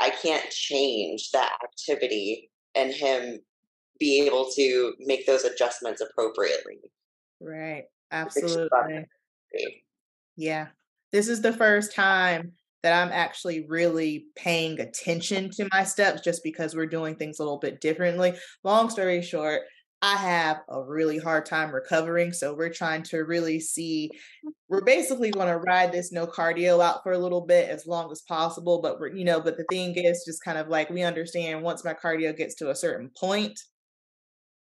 I 0.00 0.10
can't 0.22 0.48
change 0.50 1.30
that 1.32 1.56
activity 1.64 2.50
and 2.74 2.92
him 2.92 3.40
be 3.98 4.24
able 4.26 4.50
to 4.56 4.94
make 5.00 5.26
those 5.26 5.44
adjustments 5.44 6.00
appropriately. 6.00 6.78
Right. 7.40 7.84
Absolutely. 8.12 9.06
Yeah. 10.36 10.68
This 11.12 11.28
is 11.28 11.42
the 11.42 11.52
first 11.52 11.94
time 11.94 12.52
that 12.82 12.94
I'm 12.94 13.12
actually 13.12 13.66
really 13.68 14.26
paying 14.36 14.80
attention 14.80 15.50
to 15.50 15.68
my 15.70 15.84
steps 15.84 16.22
just 16.22 16.42
because 16.42 16.74
we're 16.74 16.86
doing 16.86 17.14
things 17.14 17.38
a 17.38 17.42
little 17.42 17.58
bit 17.58 17.80
differently. 17.80 18.34
Long 18.64 18.88
story 18.88 19.20
short, 19.20 19.62
I 20.02 20.16
have 20.16 20.62
a 20.68 20.82
really 20.82 21.18
hard 21.18 21.44
time 21.44 21.70
recovering. 21.72 22.32
So 22.32 22.54
we're 22.54 22.72
trying 22.72 23.02
to 23.04 23.18
really 23.18 23.60
see, 23.60 24.10
we're 24.68 24.80
basically 24.80 25.30
going 25.30 25.48
to 25.48 25.58
ride 25.58 25.92
this 25.92 26.10
no 26.10 26.26
cardio 26.26 26.82
out 26.82 27.02
for 27.02 27.12
a 27.12 27.18
little 27.18 27.42
bit 27.42 27.68
as 27.68 27.86
long 27.86 28.10
as 28.10 28.22
possible. 28.22 28.80
But 28.80 28.98
we're, 28.98 29.08
you 29.08 29.24
know, 29.24 29.40
but 29.40 29.58
the 29.58 29.66
thing 29.70 29.94
is 29.96 30.24
just 30.26 30.42
kind 30.42 30.56
of 30.56 30.68
like 30.68 30.88
we 30.88 31.02
understand 31.02 31.62
once 31.62 31.84
my 31.84 31.92
cardio 31.92 32.34
gets 32.34 32.54
to 32.56 32.70
a 32.70 32.74
certain 32.74 33.10
point, 33.18 33.60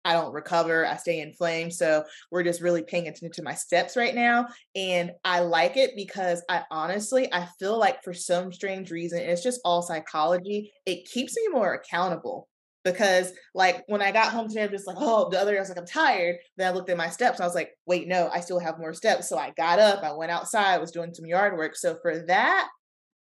I 0.04 0.12
don't 0.12 0.32
recover, 0.32 0.86
I 0.86 0.96
stay 0.96 1.20
inflamed. 1.20 1.72
So 1.72 2.04
we're 2.32 2.42
just 2.42 2.60
really 2.60 2.82
paying 2.82 3.06
attention 3.06 3.30
to 3.32 3.42
my 3.42 3.54
steps 3.54 3.96
right 3.96 4.14
now. 4.14 4.48
And 4.74 5.12
I 5.24 5.40
like 5.40 5.76
it 5.76 5.92
because 5.94 6.42
I 6.48 6.64
honestly, 6.70 7.32
I 7.32 7.46
feel 7.60 7.78
like 7.78 8.02
for 8.02 8.14
some 8.14 8.52
strange 8.52 8.90
reason, 8.90 9.20
it's 9.20 9.42
just 9.42 9.60
all 9.64 9.82
psychology, 9.82 10.72
it 10.84 11.04
keeps 11.04 11.36
me 11.36 11.48
more 11.52 11.74
accountable 11.74 12.48
because 12.92 13.32
like 13.54 13.84
when 13.88 14.02
I 14.02 14.12
got 14.12 14.32
home 14.32 14.48
today, 14.48 14.64
I'm 14.64 14.70
just 14.70 14.86
like, 14.86 14.96
oh, 14.98 15.28
the 15.30 15.40
other 15.40 15.52
day 15.52 15.58
I 15.58 15.60
was 15.60 15.68
like, 15.68 15.78
I'm 15.78 15.86
tired. 15.86 16.36
Then 16.56 16.68
I 16.68 16.74
looked 16.74 16.90
at 16.90 16.96
my 16.96 17.08
steps 17.08 17.40
I 17.40 17.44
was 17.44 17.54
like, 17.54 17.70
wait, 17.86 18.08
no, 18.08 18.30
I 18.32 18.40
still 18.40 18.58
have 18.58 18.78
more 18.78 18.94
steps. 18.94 19.28
So 19.28 19.38
I 19.38 19.52
got 19.56 19.78
up, 19.78 20.02
I 20.02 20.12
went 20.12 20.30
outside, 20.32 20.74
I 20.74 20.78
was 20.78 20.90
doing 20.90 21.14
some 21.14 21.26
yard 21.26 21.56
work. 21.56 21.76
So 21.76 21.96
for 22.02 22.18
that, 22.26 22.68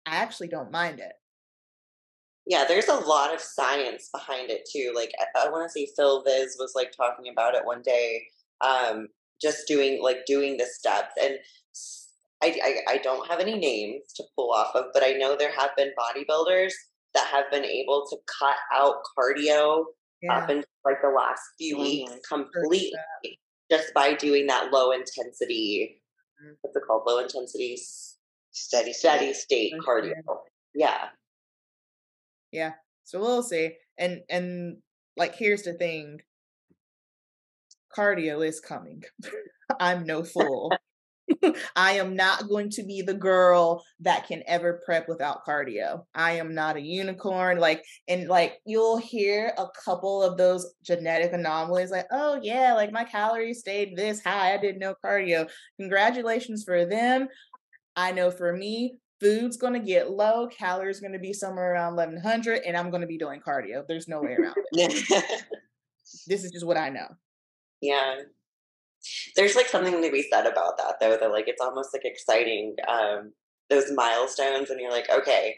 I 0.07 0.17
actually 0.17 0.49
don't 0.49 0.71
mind 0.71 1.01
it. 1.01 1.13
Yeah, 2.47 2.65
there's 2.67 2.89
a 2.89 2.95
lot 2.95 3.35
of 3.35 3.41
science 3.41 4.09
behind 4.13 4.51
it 4.51 4.69
too. 4.71 4.93
Like 4.95 5.13
I, 5.19 5.47
I 5.47 5.51
want 5.51 5.69
to 5.69 5.73
say 5.73 5.89
Phil 5.97 6.23
Viz 6.23 6.57
was 6.59 6.73
like 6.77 6.93
talking 6.93 7.31
about 7.31 7.55
it 7.55 7.65
one 7.65 7.83
day, 7.83 8.23
um, 8.61 9.09
just 9.41 9.67
doing 9.67 10.01
like 10.03 10.25
doing 10.27 10.57
the 10.57 10.67
steps 10.67 11.15
and 11.21 11.39
I, 12.43 12.59
I, 12.89 12.93
I 12.95 12.99
don't 12.99 13.29
have 13.31 13.41
any 13.41 13.59
names 13.59 14.13
to 14.17 14.25
pull 14.35 14.53
off 14.53 14.75
of, 14.75 14.87
but 14.93 15.03
I 15.03 15.13
know 15.13 15.37
there 15.37 15.53
have 15.53 15.71
been 15.77 15.93
bodybuilders 15.99 16.73
that 17.17 17.27
have 17.29 17.51
been 17.51 17.65
able 17.65 18.07
to 18.11 18.17
cut 18.39 18.57
out 18.73 18.97
cardio 19.19 19.85
Yeah. 20.23 20.39
up 20.39 20.51
in 20.51 20.65
like 20.85 21.01
the 21.03 21.09
last 21.09 21.43
few 21.59 21.79
weeks 21.79 22.13
completely 22.29 22.93
just 23.71 23.93
by 23.95 24.15
doing 24.15 24.47
that 24.47 24.71
low 24.73 24.93
intensity 24.93 26.03
Mhm. 26.43 26.57
what's 26.61 26.77
it 26.77 26.83
called 26.87 27.03
low 27.07 27.19
intensity 27.19 27.77
Steady, 28.53 28.93
steady 28.95 29.35
state 29.35 29.73
Okay. 29.75 29.85
cardio 29.87 30.45
yeah 30.75 31.11
Yeah. 32.53 32.75
So 33.05 33.21
we'll 33.21 33.43
see. 33.43 33.77
And 33.99 34.23
and 34.31 34.83
like 35.17 35.35
here's 35.35 35.63
the 35.63 35.75
thing. 35.75 36.23
Cardio 37.95 38.47
is 38.47 38.61
coming. 38.61 39.03
I'm 39.81 40.05
no 40.07 40.23
fool. 40.25 40.73
I 41.77 41.93
am 41.93 42.17
not 42.17 42.49
going 42.49 42.71
to 42.71 42.83
be 42.83 43.03
the 43.03 43.15
girl 43.15 43.85
that 44.01 44.27
can 44.27 44.43
ever 44.47 44.81
prep 44.85 45.09
without 45.09 45.45
cardio. 45.47 46.05
I 46.15 46.33
am 46.33 46.55
not 46.55 46.77
a 46.77 46.81
unicorn. 46.81 47.59
Like, 47.59 47.85
and 48.09 48.29
like 48.29 48.59
you'll 48.65 48.99
hear 48.99 49.53
a 49.59 49.67
couple 49.85 50.23
of 50.23 50.37
those 50.37 50.75
genetic 50.83 51.33
anomalies, 51.33 51.91
like, 51.91 52.07
oh 52.11 52.39
yeah, 52.43 52.75
like 52.75 52.93
my 52.93 53.05
calories 53.05 53.61
stayed 53.61 53.97
this 53.97 54.23
high. 54.23 54.55
I 54.55 54.57
did 54.59 54.79
no 54.79 54.95
cardio. 55.05 55.49
Congratulations 55.79 56.65
for 56.65 56.85
them. 56.85 57.29
I 57.97 58.13
know 58.13 58.31
for 58.31 58.53
me, 58.55 58.99
food's 59.21 59.57
going 59.57 59.73
to 59.73 59.79
get 59.81 60.11
low, 60.11 60.47
calories 60.49 61.01
going 61.01 61.15
to 61.15 61.19
be 61.19 61.33
somewhere 61.33 61.73
around 61.73 61.97
1100, 61.97 62.63
and 62.67 62.77
I'm 62.77 62.91
going 62.91 63.01
to 63.01 63.07
be 63.07 63.19
doing 63.19 63.41
cardio. 63.47 63.85
There's 63.89 64.09
no 64.09 64.21
way 64.21 64.35
around 64.35 64.57
it. 64.73 65.45
This 66.29 66.45
is 66.45 66.53
just 66.53 66.65
what 66.65 66.77
I 66.77 66.89
know. 66.89 67.09
yeah 67.81 68.15
there's 69.37 69.57
like 69.57 69.67
something 69.67 70.03
to 70.03 70.11
be 70.11 70.27
said 70.31 70.47
about 70.47 70.77
that 70.79 70.97
though 71.01 71.17
that 71.17 71.31
like 71.31 71.49
it's 71.49 71.63
almost 71.63 71.91
like 71.93 72.05
exciting 72.05 72.75
um 72.89 73.33
those 73.71 73.91
milestones 73.95 74.71
and 74.71 74.81
you're 74.81 74.91
like 74.91 75.09
okay 75.11 75.55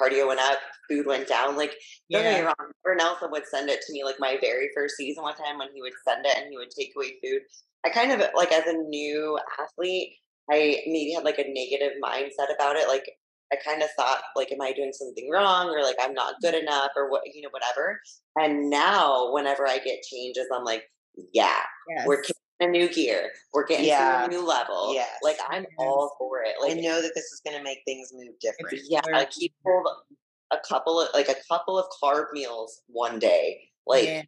cardio 0.00 0.26
went 0.26 0.40
up 0.40 0.58
food 0.90 1.06
went 1.06 1.28
down. 1.28 1.56
Like 1.56 1.74
don't 2.10 2.22
get 2.24 2.40
me 2.40 2.46
wrong 2.46 2.54
Trevor 2.82 2.96
Nelson 2.96 3.30
would 3.30 3.46
send 3.46 3.70
it 3.70 3.80
to 3.86 3.92
me 3.92 4.04
like 4.04 4.16
my 4.18 4.36
very 4.40 4.68
first 4.74 4.96
season 4.96 5.22
one 5.22 5.36
time 5.36 5.58
when 5.58 5.68
he 5.74 5.80
would 5.80 5.92
send 6.06 6.26
it 6.26 6.36
and 6.36 6.46
he 6.50 6.56
would 6.56 6.70
take 6.70 6.92
away 6.96 7.14
food. 7.22 7.42
I 7.84 7.90
kind 7.90 8.12
of 8.12 8.22
like 8.34 8.52
as 8.52 8.66
a 8.66 8.72
new 8.74 9.38
athlete 9.60 10.14
i 10.50 10.82
maybe 10.86 11.12
had 11.14 11.24
like 11.24 11.38
a 11.38 11.44
negative 11.46 11.92
mindset 12.02 12.52
about 12.54 12.76
it 12.76 12.88
like 12.88 13.04
i 13.52 13.56
kind 13.64 13.82
of 13.82 13.88
thought 13.96 14.20
like 14.36 14.50
am 14.50 14.60
i 14.60 14.72
doing 14.72 14.92
something 14.92 15.28
wrong? 15.30 15.68
Or 15.68 15.82
like 15.82 15.96
i'm 16.00 16.14
not 16.14 16.34
good 16.42 16.54
enough? 16.54 16.90
Or 16.96 17.10
what 17.10 17.22
you 17.32 17.42
know 17.42 17.50
whatever. 17.50 18.00
And 18.36 18.68
now 18.70 19.32
whenever 19.32 19.66
i 19.66 19.78
get 19.78 20.02
changes 20.02 20.46
i'm 20.54 20.64
like 20.64 20.84
yeah 21.32 21.60
Yes. 21.88 22.06
we're 22.06 22.22
a 22.60 22.66
new 22.66 22.88
gear. 22.88 23.30
We're 23.52 23.66
getting 23.66 23.86
Yeah. 23.86 24.20
to 24.20 24.24
a 24.26 24.28
new 24.28 24.46
level. 24.46 24.94
Yeah, 24.94 25.06
Like 25.22 25.38
I'm 25.48 25.66
all 25.78 26.14
for 26.18 26.42
it. 26.42 26.56
Like 26.60 26.72
I 26.76 26.80
know 26.80 27.00
that 27.02 27.12
this 27.14 27.24
is 27.24 27.40
going 27.44 27.56
to 27.56 27.62
make 27.64 27.78
things 27.86 28.10
move 28.12 28.38
different. 28.40 28.80
Yeah, 28.88 29.00
I 29.12 29.24
keep 29.24 29.54
a 30.52 30.58
couple 30.68 31.00
of 31.00 31.08
like 31.14 31.28
a 31.28 31.36
couple 31.48 31.78
of 31.78 31.86
carb 32.02 32.26
meals 32.32 32.82
one 32.86 33.18
day. 33.18 33.70
Like 33.86 34.04
Yeah. 34.06 34.22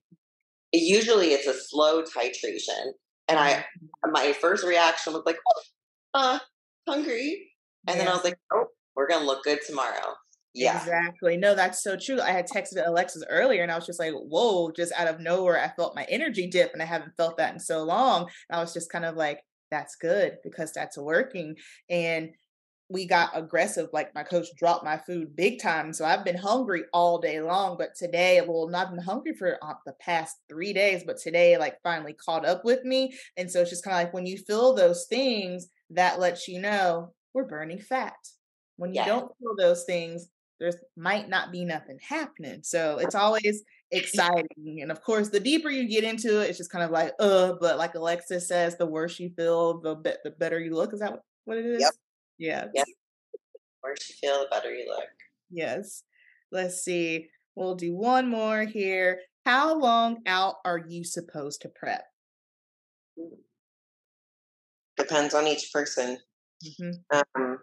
usually 0.73 1.29
it's 1.29 1.47
a 1.47 1.55
slow 1.55 2.03
titration. 2.03 2.93
And 3.29 3.39
I 3.39 3.65
my 4.11 4.33
first 4.33 4.65
reaction 4.65 5.13
was 5.13 5.23
like, 5.27 5.39
oh, 5.49 5.61
uh, 6.15 6.39
hungry. 6.89 7.51
And 7.87 7.99
then 7.99 8.09
I 8.09 8.13
was 8.15 8.25
like, 8.25 8.39
oh, 8.53 8.67
we're 8.97 9.09
gonna 9.09 9.25
look 9.25 9.45
good 9.45 9.61
tomorrow. 9.67 10.15
Yeah. 10.55 10.87
Exactly. 10.87 11.37
No, 11.37 11.55
that's 11.55 11.83
so 11.83 11.97
true. 11.97 12.21
I 12.21 12.31
had 12.31 12.47
texted 12.47 12.87
Alexis 12.87 13.25
earlier 13.29 13.63
and 13.63 13.73
I 13.73 13.75
was 13.77 13.87
just 13.87 13.99
like, 13.99 14.13
whoa, 14.15 14.71
just 14.71 14.93
out 14.93 15.09
of 15.09 15.21
nowhere, 15.21 15.59
I 15.59 15.69
felt 15.75 15.97
my 15.97 16.05
energy 16.09 16.47
dip 16.49 16.73
and 16.73 16.83
I 16.83 16.87
haven't 16.87 17.17
felt 17.17 17.37
that 17.39 17.53
in 17.55 17.61
so 17.61 17.83
long. 17.85 18.23
And 18.49 18.59
I 18.59 18.61
was 18.61 18.73
just 18.73 18.91
kind 18.91 19.05
of 19.05 19.17
like, 19.17 19.41
that's 19.71 19.97
good 19.97 20.39
because 20.45 20.73
that's 20.73 20.97
working. 20.99 21.57
And 21.91 22.31
we 22.91 23.07
got 23.07 23.37
aggressive. 23.37 23.91
Like 23.93 24.15
my 24.15 24.25
coach 24.25 24.49
dropped 24.59 24.85
my 24.85 24.99
food 24.99 25.37
big 25.37 25.61
time. 25.63 25.93
So 25.95 26.05
I've 26.05 26.25
been 26.25 26.37
hungry 26.39 26.85
all 26.93 27.19
day 27.21 27.41
long. 27.41 27.77
But 27.79 27.95
today, 27.97 28.41
well, 28.47 28.69
not 28.69 28.91
been 28.91 29.03
hungry 29.03 29.35
for 29.35 29.59
uh, 29.65 29.75
the 29.87 29.95
past 30.01 30.37
three 30.49 30.73
days, 30.75 31.05
but 31.07 31.19
today, 31.19 31.59
like, 31.59 31.79
finally 31.83 32.15
caught 32.15 32.47
up 32.47 32.65
with 32.65 32.85
me. 32.85 33.19
And 33.37 33.51
so 33.51 33.63
it's 33.63 33.71
just 33.71 33.85
kind 33.85 33.97
of 33.97 34.05
like 34.05 34.15
when 34.15 34.27
you 34.27 34.39
feel 34.39 34.75
those 34.75 35.07
things, 35.09 35.69
that 35.91 36.21
lets 36.21 36.49
you 36.49 36.61
know 36.61 37.15
we're 37.35 37.45
burning 37.47 37.79
fat. 37.81 38.17
When 38.77 38.95
you 38.95 39.03
Yeah. 39.03 39.05
don't 39.05 39.31
feel 39.39 39.55
those 39.59 39.85
things, 39.85 40.29
there's 40.63 40.77
might 40.97 41.29
not 41.29 41.51
be 41.51 41.65
nothing 41.65 41.99
happening. 42.01 42.61
So 42.63 42.99
it's 42.99 43.15
always 43.17 43.65
exciting. 43.91 44.79
And 44.81 44.93
of 44.93 45.03
course, 45.03 45.29
the 45.29 45.41
deeper 45.41 45.69
you 45.69 45.89
get 45.89 46.05
into 46.05 46.41
it, 46.41 46.49
it's 46.49 46.59
just 46.59 46.71
kind 46.71 46.85
of 46.85 46.93
like, 46.93 47.13
uh, 47.19 47.55
but 47.61 47.79
like 47.79 47.97
Alexis 47.97 48.47
says, 48.47 48.79
the 48.79 48.87
worse 48.87 49.19
you 49.19 49.31
feel, 49.37 49.81
the 49.81 49.97
be- 49.97 50.15
the 50.23 50.31
better 50.31 50.61
you 50.61 50.75
look. 50.75 50.95
Is 50.95 51.01
that 51.01 51.19
what 51.47 51.59
it 51.59 51.67
is? 51.67 51.81
Yep. 51.81 51.93
Yeah. 52.39 52.65
Yep. 52.75 52.87
The 52.87 53.39
worse 53.83 54.09
you 54.09 54.15
feel, 54.21 54.39
the 54.43 54.49
better 54.53 54.73
you 54.73 54.87
look. 54.89 55.09
Yes. 55.51 56.05
Let's 56.53 56.85
see. 56.85 57.29
We'll 57.57 57.75
do 57.75 57.93
one 57.97 58.29
more 58.29 58.63
here. 58.63 59.19
How 59.45 59.77
long 59.77 60.19
out 60.27 60.57
are 60.65 60.79
you 60.79 61.03
supposed 61.03 61.63
to 61.63 61.69
prep? 61.69 62.05
Depends 64.97 65.35
on 65.35 65.49
each 65.49 65.71
person. 65.73 66.19
Mhm. 66.65 66.93
Um, 67.37 67.59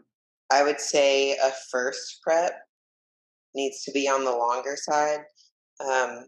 I 0.52 0.64
would 0.64 0.82
say 0.82 1.38
a 1.38 1.52
first 1.72 2.20
prep 2.24 2.60
needs 3.60 3.84
to 3.84 3.92
be 3.92 4.08
on 4.08 4.24
the 4.24 4.32
longer 4.32 4.76
side, 4.76 5.20
um, 5.86 6.26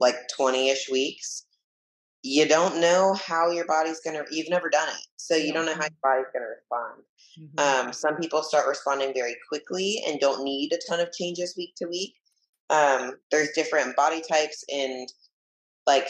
like 0.00 0.16
20 0.36 0.70
ish 0.70 0.88
weeks. 0.90 1.46
You 2.22 2.46
don't 2.46 2.80
know 2.80 3.14
how 3.14 3.50
your 3.50 3.66
body's 3.66 4.00
going 4.00 4.16
to, 4.16 4.24
you've 4.34 4.50
never 4.50 4.70
done 4.70 4.88
it. 4.88 5.06
So 5.16 5.34
you 5.34 5.52
don't 5.52 5.66
know 5.66 5.74
how 5.74 5.82
your 5.82 6.02
body's 6.02 6.32
going 6.32 6.44
to 6.44 6.54
respond. 6.56 7.02
Mhm. 7.38 7.60
Um, 7.60 7.92
some 7.92 8.16
people 8.16 8.42
start 8.42 8.66
responding 8.68 9.12
very 9.14 9.36
quickly 9.48 10.02
and 10.06 10.20
don't 10.20 10.44
need 10.44 10.72
a 10.72 10.78
ton 10.88 11.00
of 11.00 11.12
changes 11.12 11.56
week 11.56 11.74
to 11.76 11.86
week. 11.86 12.14
Um, 12.70 13.16
there's 13.30 13.50
different 13.54 13.96
body 13.96 14.22
types 14.22 14.64
and 14.72 15.08
like 15.86 16.08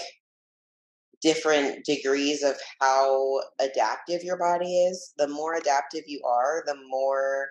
different 1.22 1.84
degrees 1.84 2.42
of 2.42 2.56
how 2.80 3.40
adaptive 3.60 4.22
your 4.22 4.36
body 4.36 4.84
is. 4.84 5.12
The 5.16 5.28
more 5.28 5.54
adaptive 5.54 6.02
you 6.06 6.20
are, 6.24 6.62
the 6.66 6.76
more 6.88 7.48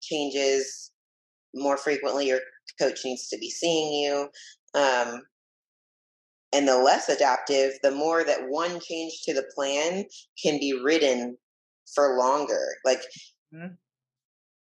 changes, 0.00 0.89
more 1.54 1.76
frequently 1.76 2.28
your 2.28 2.40
coach 2.80 3.04
needs 3.04 3.28
to 3.28 3.38
be 3.38 3.50
seeing 3.50 3.92
you. 3.92 4.28
Um, 4.74 5.22
and 6.52 6.66
the 6.66 6.78
less 6.78 7.08
adaptive, 7.08 7.74
the 7.82 7.90
more 7.90 8.24
that 8.24 8.48
one 8.48 8.80
change 8.80 9.22
to 9.22 9.34
the 9.34 9.48
plan 9.54 10.04
can 10.42 10.58
be 10.58 10.80
ridden 10.84 11.36
for 11.94 12.16
longer. 12.16 12.76
Like 12.84 13.02
Mhm. 13.52 13.78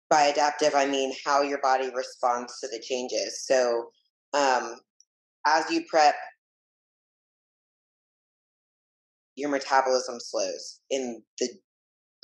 by 0.08 0.22
adaptive, 0.22 0.74
I 0.74 0.86
mean 0.86 1.14
how 1.24 1.42
your 1.42 1.60
body 1.60 1.90
responds 1.94 2.58
to 2.60 2.68
the 2.68 2.80
changes. 2.80 3.44
So 3.44 3.92
um, 4.32 4.80
as 5.46 5.70
you 5.70 5.84
prep, 5.86 6.16
your 9.36 9.50
metabolism 9.50 10.18
slows 10.20 10.80
in 10.90 11.24
the 11.38 11.48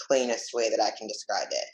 plainest 0.00 0.52
way 0.52 0.68
that 0.70 0.80
I 0.80 0.90
can 0.90 1.06
describe 1.06 1.48
it. 1.50 1.68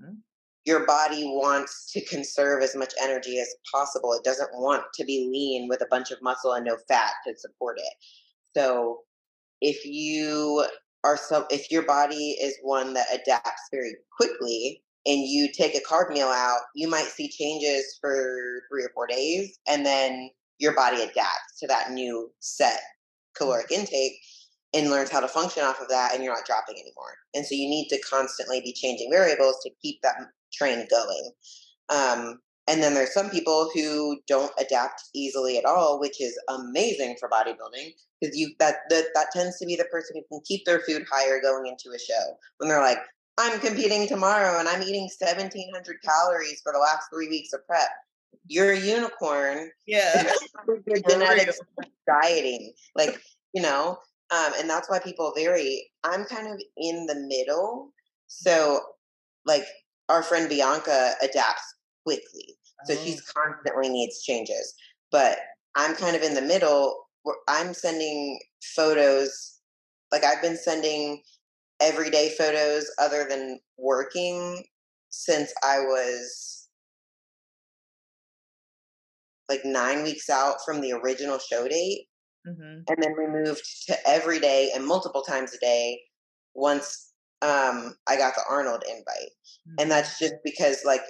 Mhm. 0.00 0.22
Your 0.64 0.86
body 0.86 1.24
wants 1.24 1.90
to 1.92 2.04
conserve 2.04 2.62
as 2.62 2.74
much 2.74 2.92
energy 3.02 3.38
as 3.38 3.54
possible. 3.72 4.12
It 4.14 4.24
doesn't 4.24 4.50
want 4.54 4.84
to 4.94 5.04
be 5.04 5.28
lean 5.30 5.68
with 5.68 5.82
a 5.82 5.88
bunch 5.90 6.10
of 6.10 6.22
muscle 6.22 6.52
and 6.52 6.64
no 6.64 6.76
fat 6.88 7.12
to 7.26 7.36
support 7.36 7.78
it. 7.78 7.92
So 8.56 9.00
if 9.60 9.84
you 9.84 10.64
are 11.04 11.16
so 11.18 11.46
if 11.50 11.70
your 11.70 11.82
body 11.82 12.36
is 12.40 12.56
one 12.62 12.94
that 12.94 13.06
adapts 13.12 13.68
very 13.70 13.94
quickly 14.16 14.82
and 15.06 15.20
you 15.20 15.52
take 15.52 15.74
a 15.74 15.80
carb 15.80 16.10
meal 16.10 16.28
out, 16.28 16.60
you 16.74 16.88
might 16.88 17.04
see 17.04 17.28
changes 17.28 17.98
for 18.00 18.62
three 18.70 18.84
or 18.84 18.90
four 18.94 19.06
days 19.06 19.58
and 19.68 19.84
then 19.84 20.30
your 20.58 20.74
body 20.74 21.02
adapts 21.02 21.58
to 21.60 21.66
that 21.66 21.90
new 21.90 22.30
set 22.40 22.80
caloric 23.36 23.68
mm-hmm. 23.68 23.82
intake 23.82 24.14
and 24.72 24.90
learns 24.90 25.10
how 25.10 25.20
to 25.20 25.28
function 25.28 25.62
off 25.62 25.80
of 25.80 25.88
that 25.88 26.14
and 26.14 26.24
you're 26.24 26.34
not 26.34 26.46
dropping 26.46 26.74
anymore. 26.74 27.14
And 27.34 27.46
so 27.46 27.54
you 27.54 27.68
need 27.68 27.88
to 27.88 28.00
constantly 28.00 28.60
be 28.60 28.72
changing 28.72 29.10
variables 29.10 29.60
to 29.62 29.70
keep 29.80 30.00
that 30.02 30.16
train 30.54 30.86
going. 30.90 31.30
Um, 31.88 32.40
and 32.66 32.82
then 32.82 32.94
there's 32.94 33.12
some 33.12 33.28
people 33.28 33.70
who 33.74 34.18
don't 34.26 34.52
adapt 34.58 35.02
easily 35.14 35.58
at 35.58 35.66
all, 35.66 36.00
which 36.00 36.20
is 36.20 36.38
amazing 36.48 37.16
for 37.20 37.28
bodybuilding 37.28 37.92
because 38.20 38.36
you 38.36 38.52
that, 38.58 38.76
that 38.88 39.06
that 39.14 39.26
tends 39.32 39.58
to 39.58 39.66
be 39.66 39.76
the 39.76 39.84
person 39.84 40.16
who 40.16 40.22
can 40.28 40.42
keep 40.46 40.64
their 40.64 40.80
food 40.80 41.04
higher 41.10 41.40
going 41.42 41.66
into 41.66 41.94
a 41.94 41.98
show 41.98 42.36
when 42.58 42.70
they're 42.70 42.80
like, 42.80 42.98
I'm 43.36 43.60
competing 43.60 44.06
tomorrow 44.06 44.58
and 44.58 44.68
I'm 44.68 44.82
eating 44.82 45.10
1700 45.18 45.96
calories 46.02 46.60
for 46.62 46.72
the 46.72 46.78
last 46.78 47.08
three 47.12 47.28
weeks 47.28 47.52
of 47.52 47.66
prep. 47.66 47.90
You're 48.46 48.72
a 48.72 48.78
unicorn. 48.78 49.70
Yeah. 49.86 50.32
Your 50.86 51.00
genetics 51.08 51.60
dieting, 52.06 52.72
like 52.94 53.20
you 53.52 53.62
know, 53.62 53.98
um, 54.30 54.52
and 54.58 54.68
that's 54.68 54.88
why 54.88 54.98
people 54.98 55.32
vary. 55.36 55.90
I'm 56.02 56.24
kind 56.24 56.48
of 56.48 56.60
in 56.76 57.06
the 57.06 57.14
middle, 57.14 57.92
so 58.26 58.80
like 59.46 59.64
our 60.08 60.22
friend 60.22 60.48
Bianca 60.48 61.12
adapts 61.22 61.74
quickly, 62.04 62.56
so 62.84 62.94
she's 62.96 63.20
constantly 63.22 63.88
needs 63.88 64.22
changes. 64.22 64.74
But 65.10 65.38
I'm 65.76 65.94
kind 65.94 66.16
of 66.16 66.22
in 66.22 66.34
the 66.34 66.42
middle. 66.42 67.00
Where 67.22 67.36
I'm 67.48 67.72
sending 67.72 68.38
photos, 68.76 69.60
like 70.12 70.24
I've 70.24 70.42
been 70.42 70.58
sending 70.58 71.22
everyday 71.80 72.34
photos 72.36 72.90
other 72.98 73.26
than 73.28 73.60
working 73.78 74.62
since 75.08 75.52
I 75.62 75.80
was 75.80 76.68
like 79.48 79.64
nine 79.64 80.02
weeks 80.02 80.28
out 80.28 80.56
from 80.64 80.80
the 80.80 80.92
original 80.92 81.38
show 81.38 81.66
date. 81.68 82.06
Mm-hmm. 82.46 82.82
And 82.88 83.02
then 83.02 83.14
we 83.16 83.26
moved 83.26 83.62
to 83.86 83.96
every 84.06 84.38
day 84.38 84.70
and 84.74 84.86
multiple 84.86 85.22
times 85.22 85.54
a 85.54 85.58
day 85.58 86.00
once 86.54 87.13
um, 87.44 87.94
I 88.08 88.16
got 88.16 88.34
the 88.34 88.42
Arnold 88.48 88.82
invite. 88.88 89.04
Mm-hmm. 89.68 89.74
And 89.78 89.90
that's 89.90 90.18
just 90.18 90.34
because 90.44 90.78
like 90.84 91.02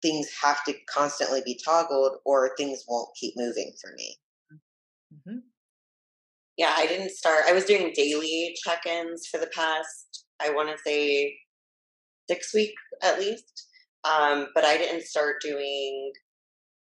things 0.00 0.30
have 0.42 0.64
to 0.64 0.74
constantly 0.92 1.42
be 1.44 1.60
toggled 1.62 2.16
or 2.24 2.56
things 2.56 2.84
won't 2.88 3.10
keep 3.20 3.34
moving 3.36 3.72
for 3.80 3.92
me. 3.96 4.16
Mm-hmm. 5.14 5.38
Yeah, 6.56 6.72
I 6.76 6.86
didn't 6.86 7.10
start. 7.10 7.44
I 7.46 7.52
was 7.52 7.64
doing 7.64 7.92
daily 7.94 8.56
check 8.64 8.86
ins 8.86 9.26
for 9.26 9.38
the 9.38 9.50
past, 9.54 10.24
I 10.40 10.50
want 10.50 10.70
to 10.70 10.76
say, 10.84 11.36
six 12.28 12.54
weeks 12.54 12.82
at 13.02 13.18
least. 13.20 13.66
Um, 14.04 14.48
but 14.54 14.64
I 14.64 14.78
didn't 14.78 15.02
start 15.02 15.36
doing 15.42 16.12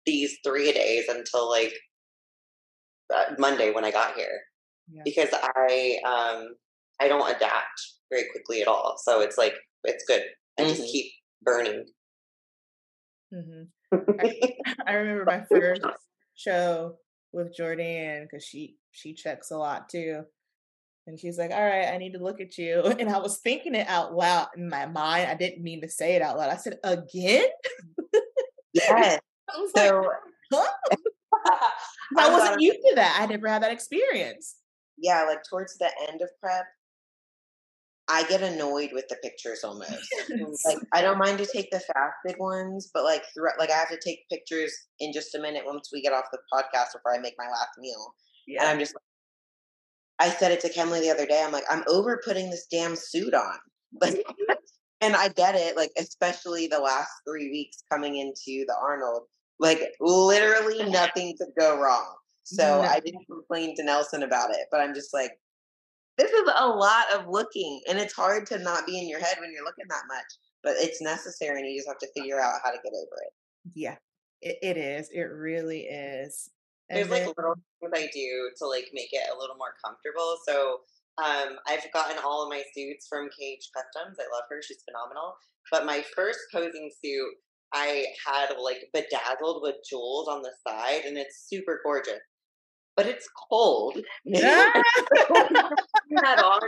these 0.05 0.37
three 0.45 0.71
days 0.71 1.05
until 1.09 1.49
like 1.49 1.73
uh, 3.13 3.33
Monday 3.39 3.71
when 3.71 3.85
I 3.85 3.91
got 3.91 4.15
here 4.15 4.41
Yeah. 4.91 5.01
because 5.03 5.29
I 5.33 5.97
um 6.05 6.55
I 7.01 7.07
don't 7.07 7.29
adapt 7.29 7.94
very 8.11 8.25
quickly 8.31 8.61
at 8.61 8.67
all. 8.67 8.95
So 8.97 9.21
it's 9.21 9.37
like 9.37 9.53
it's 9.83 10.03
good. 10.05 10.23
I 10.59 10.63
just 10.63 10.81
Mhm. 10.83 10.91
keep 10.91 11.11
burning. 11.41 11.85
Mm-hmm. 13.33 13.63
I 14.87 14.93
remember 14.93 15.25
my 15.25 15.43
first 15.51 15.81
show 16.35 16.97
with 17.33 17.55
Jordan 17.55 18.23
because 18.29 18.43
she 18.45 18.77
she 18.91 19.13
checks 19.13 19.51
a 19.51 19.57
lot 19.57 19.89
too. 19.89 20.23
And 21.07 21.19
she's 21.19 21.37
like, 21.37 21.51
All 21.51 21.61
right, 21.63 21.87
I 21.93 21.97
need 21.97 22.13
to 22.13 22.23
look 22.23 22.41
at 22.41 22.57
you. 22.57 22.81
And 22.99 23.09
I 23.09 23.19
was 23.19 23.37
thinking 23.39 23.75
it 23.75 23.87
out 23.87 24.13
loud 24.15 24.47
in 24.57 24.69
my 24.69 24.85
mind. 24.85 25.27
I 25.29 25.35
didn't 25.35 25.63
mean 25.63 25.81
to 25.81 25.89
say 25.89 26.15
it 26.15 26.21
out 26.21 26.37
loud. 26.37 26.49
I 26.49 26.55
said, 26.57 26.77
Again? 26.83 27.45
Yes. 28.73 29.19
I 29.49 29.57
was 29.59 29.71
like, 29.75 29.87
So 29.89 30.09
huh? 30.53 31.69
I 32.17 32.29
wasn't 32.31 32.61
used 32.61 32.79
to 32.89 32.95
that. 32.95 33.17
I 33.21 33.25
never 33.27 33.47
had 33.47 33.61
that 33.63 33.71
experience. 33.71 34.55
yeah, 34.97 35.23
like 35.23 35.39
towards 35.49 35.77
the 35.77 35.89
end 36.09 36.21
of 36.21 36.29
prep, 36.41 36.65
I 38.07 38.23
get 38.23 38.41
annoyed 38.43 38.91
with 38.93 39.07
the 39.07 39.15
pictures 39.23 39.63
almost. 39.63 40.07
like 40.65 40.77
I 40.93 41.01
don't 41.01 41.17
mind 41.17 41.39
to 41.39 41.45
take 41.45 41.71
the 41.71 41.79
fasted 41.79 42.39
ones, 42.39 42.91
but 42.93 43.03
like 43.03 43.23
throughout, 43.33 43.57
like 43.57 43.71
I 43.71 43.75
have 43.75 43.89
to 43.89 43.99
take 44.03 44.29
pictures 44.29 44.71
in 44.99 45.11
just 45.11 45.33
a 45.33 45.39
minute 45.39 45.63
once 45.65 45.89
we 45.91 46.01
get 46.01 46.13
off 46.13 46.25
the 46.31 46.37
podcast 46.53 46.93
before 46.93 47.15
I 47.15 47.19
make 47.19 47.33
my 47.37 47.47
last 47.47 47.69
meal, 47.79 48.13
Yeah. 48.47 48.61
and 48.61 48.69
I'm 48.69 48.79
just. 48.79 48.93
I 50.19 50.29
said 50.29 50.51
it 50.51 50.61
to 50.61 50.69
Kemley 50.69 51.01
the 51.01 51.09
other 51.09 51.25
day. 51.25 51.43
I'm 51.45 51.51
like, 51.51 51.65
I'm 51.69 51.83
over 51.89 52.21
putting 52.23 52.49
this 52.49 52.67
damn 52.71 52.95
suit 52.95 53.33
on, 53.33 53.57
like, 54.01 54.23
and 55.01 55.15
I 55.15 55.29
get 55.29 55.55
it. 55.55 55.75
Like, 55.75 55.91
especially 55.97 56.67
the 56.67 56.79
last 56.79 57.09
three 57.27 57.49
weeks 57.49 57.77
coming 57.91 58.17
into 58.17 58.65
the 58.67 58.75
Arnold, 58.81 59.23
like 59.59 59.81
literally 59.99 60.83
nothing 60.89 61.35
could 61.37 61.49
go 61.59 61.79
wrong. 61.81 62.13
So. 62.43 62.81
I 62.81 62.99
didn't 62.99 63.25
complain 63.25 63.75
to 63.77 63.83
Nelson 63.83 64.21
about 64.21 64.51
it, 64.51 64.67
but 64.71 64.79
I'm 64.79 64.93
just 64.93 65.11
like, 65.13 65.31
this 66.17 66.31
is 66.31 66.49
a 66.57 66.67
lot 66.67 67.05
of 67.13 67.27
looking, 67.27 67.81
and 67.89 67.99
it's 67.99 68.13
hard 68.13 68.45
to 68.47 68.59
not 68.59 68.85
be 68.85 68.97
in 68.97 69.09
your 69.09 69.19
head 69.19 69.37
when 69.39 69.51
you're 69.51 69.65
looking 69.65 69.85
that 69.89 70.03
much. 70.07 70.25
But 70.63 70.75
it's 70.77 71.01
necessary, 71.01 71.59
and 71.59 71.69
you 71.69 71.77
just 71.77 71.87
have 71.87 71.99
to 71.99 72.07
figure 72.15 72.39
out 72.39 72.59
how 72.63 72.71
to 72.71 72.77
get 72.83 72.93
over 72.93 73.21
it. 73.21 73.33
Yeah, 73.73 73.95
it, 74.41 74.57
it 74.61 74.77
is. 74.77 75.09
It 75.09 75.23
really 75.23 75.81
is. 75.81 76.49
And 76.89 76.99
There's 76.99 77.09
like 77.09 77.35
little 77.37 77.55
things 77.81 77.91
I 77.93 78.09
do 78.13 78.49
to 78.57 78.67
like 78.67 78.89
make 78.93 79.09
it 79.11 79.29
a 79.33 79.37
little 79.37 79.55
more 79.57 79.73
comfortable. 79.83 80.37
So 80.47 80.81
um, 81.17 81.57
I've 81.67 81.91
gotten 81.91 82.17
all 82.23 82.43
of 82.43 82.49
my 82.49 82.63
suits 82.73 83.07
from 83.07 83.29
Cage 83.37 83.69
Customs. 83.75 84.17
I 84.19 84.33
love 84.33 84.43
her; 84.49 84.61
she's 84.61 84.83
phenomenal. 84.87 85.35
But 85.71 85.85
my 85.85 86.03
first 86.15 86.39
posing 86.53 86.91
suit, 87.03 87.33
I 87.73 88.05
had 88.25 88.55
like 88.61 88.89
bedazzled 88.93 89.61
with 89.61 89.75
jewels 89.89 90.27
on 90.27 90.41
the 90.41 90.51
side, 90.67 91.05
and 91.05 91.17
it's 91.17 91.47
super 91.49 91.81
gorgeous. 91.83 92.21
But 92.95 93.07
it's 93.07 93.27
cold. 93.49 93.97
that 94.25 94.83
on 96.39 96.61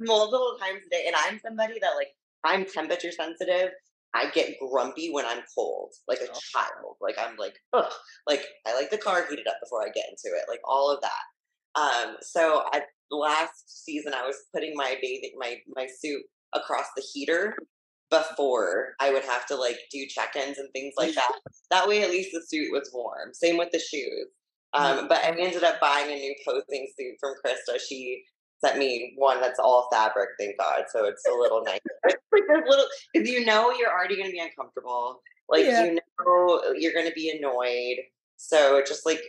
multiple 0.00 0.56
times 0.60 0.80
a 0.86 0.90
day, 0.90 1.04
and 1.06 1.16
I'm 1.16 1.38
somebody 1.40 1.74
that 1.80 1.92
like 1.96 2.08
I'm 2.44 2.64
temperature 2.64 3.12
sensitive. 3.12 3.70
I 4.16 4.30
get 4.30 4.54
grumpy 4.60 5.10
when 5.10 5.24
I'm 5.26 5.42
cold, 5.54 5.92
like 6.06 6.20
a 6.20 6.28
Oh. 6.30 6.38
child. 6.52 6.96
Like 7.00 7.16
I'm 7.18 7.36
like, 7.36 7.54
ugh. 7.72 7.90
Like 8.28 8.44
I 8.66 8.74
like 8.74 8.90
the 8.90 8.98
car 8.98 9.26
heated 9.28 9.48
up 9.48 9.56
before 9.62 9.82
I 9.82 9.86
get 9.86 10.04
into 10.08 10.36
it. 10.36 10.44
Like 10.48 10.60
all 10.64 10.90
of 10.92 11.00
that. 11.02 11.80
Um, 11.80 12.16
so 12.20 12.62
I 12.72 12.82
last 13.10 13.84
season 13.84 14.14
I 14.14 14.24
was 14.26 14.36
putting 14.54 14.74
my 14.76 14.96
bathing 15.02 15.32
my 15.38 15.56
my 15.74 15.86
suit 16.00 16.22
across 16.54 16.86
the 16.96 17.02
heater 17.12 17.56
before 18.10 18.94
I 19.00 19.12
would 19.12 19.24
have 19.24 19.46
to 19.46 19.56
like 19.56 19.78
do 19.90 20.06
check-ins 20.08 20.58
and 20.58 20.68
things 20.72 20.94
like 20.96 21.14
that. 21.14 21.32
that 21.72 21.88
way 21.88 22.02
at 22.02 22.10
least 22.10 22.30
the 22.32 22.42
suit 22.46 22.68
was 22.70 22.90
warm. 22.94 23.34
Same 23.34 23.56
with 23.56 23.70
the 23.72 23.80
shoes. 23.80 24.28
Um, 24.74 25.08
but 25.08 25.18
I 25.18 25.28
ended 25.38 25.62
up 25.62 25.80
buying 25.80 26.10
a 26.10 26.14
new 26.16 26.34
posing 26.46 26.88
suit 26.98 27.14
from 27.20 27.34
Krista. 27.44 27.78
She 27.80 28.24
sent 28.64 28.78
me 28.78 29.14
one 29.16 29.40
that's 29.40 29.58
all 29.58 29.88
fabric, 29.92 30.30
thank 30.38 30.58
God. 30.58 30.84
So 30.90 31.04
it's 31.04 31.22
a 31.28 31.32
little 31.32 31.62
nice. 31.64 31.80
like 32.04 32.16
there's 32.48 32.64
little 32.68 32.86
because 33.12 33.28
you 33.28 33.44
know 33.44 33.72
you're 33.72 33.90
already 33.92 34.16
gonna 34.16 34.30
be 34.30 34.40
uncomfortable. 34.40 35.20
Like 35.48 35.64
Yeah. 35.66 35.84
you 35.84 35.98
know 36.20 36.74
you're 36.76 36.92
gonna 36.94 37.12
be 37.14 37.30
annoyed. 37.30 37.98
So 38.36 38.82
just 38.86 39.06
like 39.06 39.22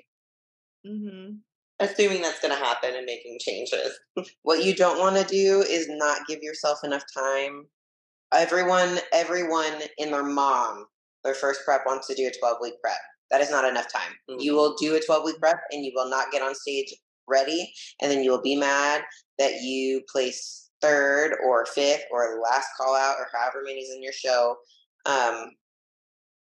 Mhm. 0.85 1.39
assuming 1.79 2.21
that's 2.21 2.39
gonna 2.39 2.55
happen 2.55 2.95
and 2.95 3.05
making 3.05 3.37
changes. 3.39 3.99
What 4.43 4.63
you 4.63 4.73
don't 4.75 4.99
want 4.99 5.15
to 5.17 5.23
do 5.25 5.61
is 5.61 5.87
not 5.89 6.27
give 6.27 6.41
yourself 6.41 6.83
enough 6.83 7.03
time. 7.13 7.67
Everyone, 8.33 8.99
everyone 9.13 9.81
in 9.97 10.11
their 10.11 10.23
mom, 10.23 10.87
their 11.23 11.35
first 11.35 11.61
prep 11.65 11.85
wants 11.85 12.07
to 12.07 12.15
do 12.15 12.27
a 12.27 12.31
12 12.31 12.57
week 12.61 12.75
prep. 12.81 12.97
That 13.31 13.41
is 13.41 13.49
not 13.51 13.65
enough 13.65 13.91
time. 13.91 14.13
You 14.27 14.53
Mhm. 14.53 14.55
will 14.55 14.75
do 14.75 14.95
a 14.95 14.99
12 15.01 15.23
week 15.25 15.39
prep 15.39 15.59
and 15.71 15.83
you 15.83 15.91
will 15.95 16.09
not 16.09 16.31
get 16.31 16.41
on 16.41 16.53
stage 16.55 16.93
ready. 17.27 17.73
And 18.01 18.11
then 18.11 18.23
you 18.23 18.31
will 18.31 18.41
be 18.41 18.55
mad 18.55 19.03
that 19.39 19.61
you 19.61 20.01
place 20.11 20.69
third 20.81 21.35
or 21.43 21.65
fifth 21.65 22.03
or 22.11 22.39
last 22.41 22.67
call 22.77 22.95
out 22.95 23.17
or 23.17 23.27
however 23.33 23.61
many 23.63 23.79
is 23.79 23.93
in 23.95 24.03
your 24.03 24.13
show. 24.13 24.57
Um, 25.05 25.51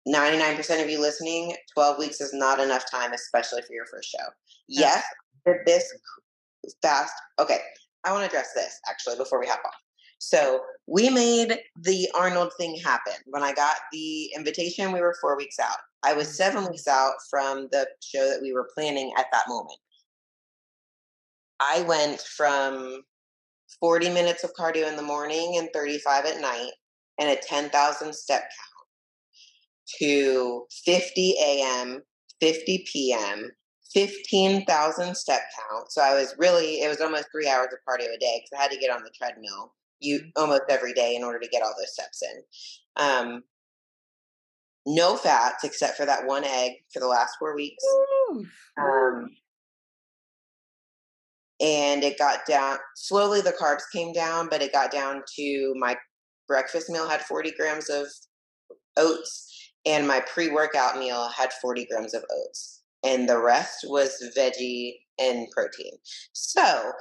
99% 0.08 0.82
of 0.82 0.90
you 0.90 1.00
listening, 1.00 1.56
12 1.74 1.98
weeks 2.00 2.22
is 2.22 2.34
not 2.34 2.60
enough 2.60 2.90
time, 2.90 3.14
especially 3.14 3.62
for 3.62 3.74
your 3.74 3.86
first 3.86 4.10
show. 4.10 4.26
Yes, 4.68 5.04
did 5.46 5.58
this 5.66 5.94
fast. 6.82 7.14
Okay, 7.40 7.60
I 8.04 8.12
want 8.12 8.24
to 8.24 8.28
address 8.28 8.54
this 8.54 8.80
actually 8.90 9.18
before 9.18 9.40
we 9.40 9.48
hop 9.48 9.62
off. 9.66 9.74
So 10.20 10.62
we 10.88 11.10
made 11.10 11.60
the 11.82 12.10
Arnold 12.16 12.52
thing 12.58 12.80
happen. 12.84 13.14
When 13.26 13.44
I 13.44 13.54
got 13.54 13.76
the 13.92 14.32
invitation, 14.36 14.92
we 14.92 15.02
were 15.02 15.16
four 15.22 15.38
weeks 15.38 15.60
out. 15.60 15.78
I 16.04 16.14
was 16.14 16.28
mm. 16.28 16.34
seven 16.34 16.70
weeks 16.70 16.88
out 16.88 17.14
from 17.30 17.68
the 17.72 17.88
show 18.02 18.30
that 18.30 18.42
we 18.42 18.54
were 18.54 18.70
planning 18.74 19.12
at 19.18 19.28
that 19.32 19.48
moment. 19.48 19.80
I 21.60 21.82
went 21.82 22.22
from 22.22 23.02
40 23.80 24.10
minutes 24.10 24.44
of 24.44 24.54
cardio 24.54 24.88
in 24.88 24.96
the 24.96 25.02
morning 25.02 25.58
and 25.58 25.70
35 25.74 26.26
at 26.26 26.42
night 26.42 26.72
and 27.20 27.30
a 27.30 27.36
10,000 27.36 28.14
step 28.14 28.42
count 28.42 28.88
to 30.00 30.66
50 30.86 31.36
a.m., 31.44 32.02
50 32.40 32.86
p.m., 32.92 33.52
15,000 33.94 35.16
step 35.16 35.42
count. 35.56 35.92
So 35.92 36.02
I 36.02 36.14
was 36.14 36.36
really, 36.38 36.82
it 36.82 36.90
was 36.90 37.02
almost 37.02 37.30
three 37.32 37.48
hours 37.48 37.70
of 37.72 37.80
cardio 37.88 38.14
a 38.14 38.20
day 38.20 38.44
because 38.44 38.58
I 38.58 38.62
had 38.62 38.72
to 38.72 38.78
get 38.78 38.92
on 38.92 39.04
the 39.04 39.12
treadmill 39.18 39.74
you 40.00 40.22
almost 40.36 40.64
every 40.70 40.94
day 40.94 41.16
in 41.16 41.24
order 41.24 41.40
to 41.40 41.48
get 41.48 41.62
all 41.62 41.74
those 41.78 41.94
steps 41.94 42.22
in. 42.22 43.04
Um, 43.04 43.44
no 44.86 45.18
fats 45.18 45.64
except 45.64 45.98
for 45.98 46.06
that 46.06 46.26
one 46.26 46.46
egg 46.46 46.74
for 46.94 47.00
the 47.00 47.08
last 47.08 47.36
four 47.40 47.56
weeks. 47.56 47.84
Um, 48.80 49.30
and 51.60 52.04
it 52.04 52.18
got 52.18 52.46
down 52.46 52.78
slowly. 52.96 53.42
The 53.42 53.52
carbs 53.60 53.84
came 53.92 54.14
down, 54.14 54.48
but 54.50 54.62
it 54.62 54.72
got 54.72 54.92
down 54.92 55.24
to 55.36 55.74
my 55.78 55.98
breakfast 56.48 56.90
meal 56.90 57.10
had 57.10 57.22
40 57.22 57.52
grams 57.60 57.90
of 57.90 58.08
oats, 58.96 59.72
and 59.86 60.08
my 60.08 60.22
pre 60.22 60.50
workout 60.50 60.98
meal 60.98 61.30
had 61.30 61.52
40 61.54 61.88
grams 61.92 62.14
of 62.14 62.24
oats, 62.32 62.84
and 63.04 63.28
the 63.28 63.40
rest 63.40 63.86
was 63.86 64.24
veggie 64.38 64.94
and 65.20 65.48
protein. 65.52 65.94
So 66.34 66.92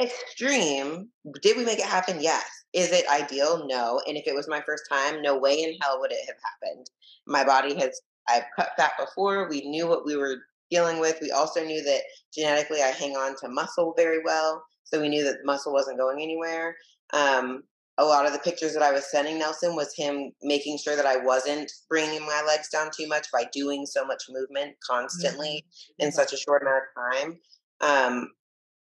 extreme. 0.00 1.08
Did 1.42 1.56
we 1.56 1.64
make 1.64 1.78
it 1.78 1.86
happen? 1.86 2.20
Yes. 2.20 2.44
Is 2.72 2.92
it 2.92 3.08
ideal? 3.08 3.66
No. 3.66 4.00
And 4.06 4.16
if 4.16 4.26
it 4.26 4.34
was 4.34 4.48
my 4.48 4.60
first 4.66 4.84
time, 4.90 5.22
no 5.22 5.38
way 5.38 5.62
in 5.62 5.76
hell 5.80 5.98
would 6.00 6.12
it 6.12 6.26
have 6.26 6.36
happened. 6.44 6.90
My 7.26 7.44
body 7.44 7.74
has, 7.76 8.00
I've 8.28 8.44
cut 8.54 8.70
fat 8.76 8.92
before. 8.98 9.48
We 9.48 9.62
knew 9.68 9.86
what 9.86 10.04
we 10.04 10.16
were 10.16 10.36
dealing 10.70 11.00
with. 11.00 11.18
We 11.22 11.30
also 11.30 11.64
knew 11.64 11.82
that 11.84 12.02
genetically 12.34 12.82
I 12.82 12.88
hang 12.88 13.16
on 13.16 13.36
to 13.40 13.48
muscle 13.48 13.94
very 13.96 14.18
well. 14.24 14.62
So 14.84 15.00
we 15.00 15.08
knew 15.08 15.24
that 15.24 15.44
muscle 15.44 15.72
wasn't 15.72 15.98
going 15.98 16.22
anywhere. 16.22 16.76
Um, 17.12 17.62
a 17.98 18.04
lot 18.04 18.26
of 18.26 18.32
the 18.32 18.38
pictures 18.40 18.74
that 18.74 18.82
I 18.82 18.92
was 18.92 19.10
sending 19.10 19.38
Nelson 19.38 19.74
was 19.74 19.94
him 19.96 20.32
making 20.42 20.78
sure 20.78 20.96
that 20.96 21.06
I 21.06 21.16
wasn't 21.16 21.72
bringing 21.88 22.20
my 22.20 22.44
legs 22.46 22.68
down 22.68 22.90
too 22.94 23.08
much 23.08 23.26
by 23.32 23.44
doing 23.52 23.86
so 23.86 24.04
much 24.04 24.24
movement 24.28 24.74
constantly 24.86 25.64
in 25.98 26.12
such 26.12 26.32
a 26.32 26.36
short 26.36 26.62
amount 26.62 26.82
of 26.82 27.12
time. 27.14 27.38
Um, 27.80 28.30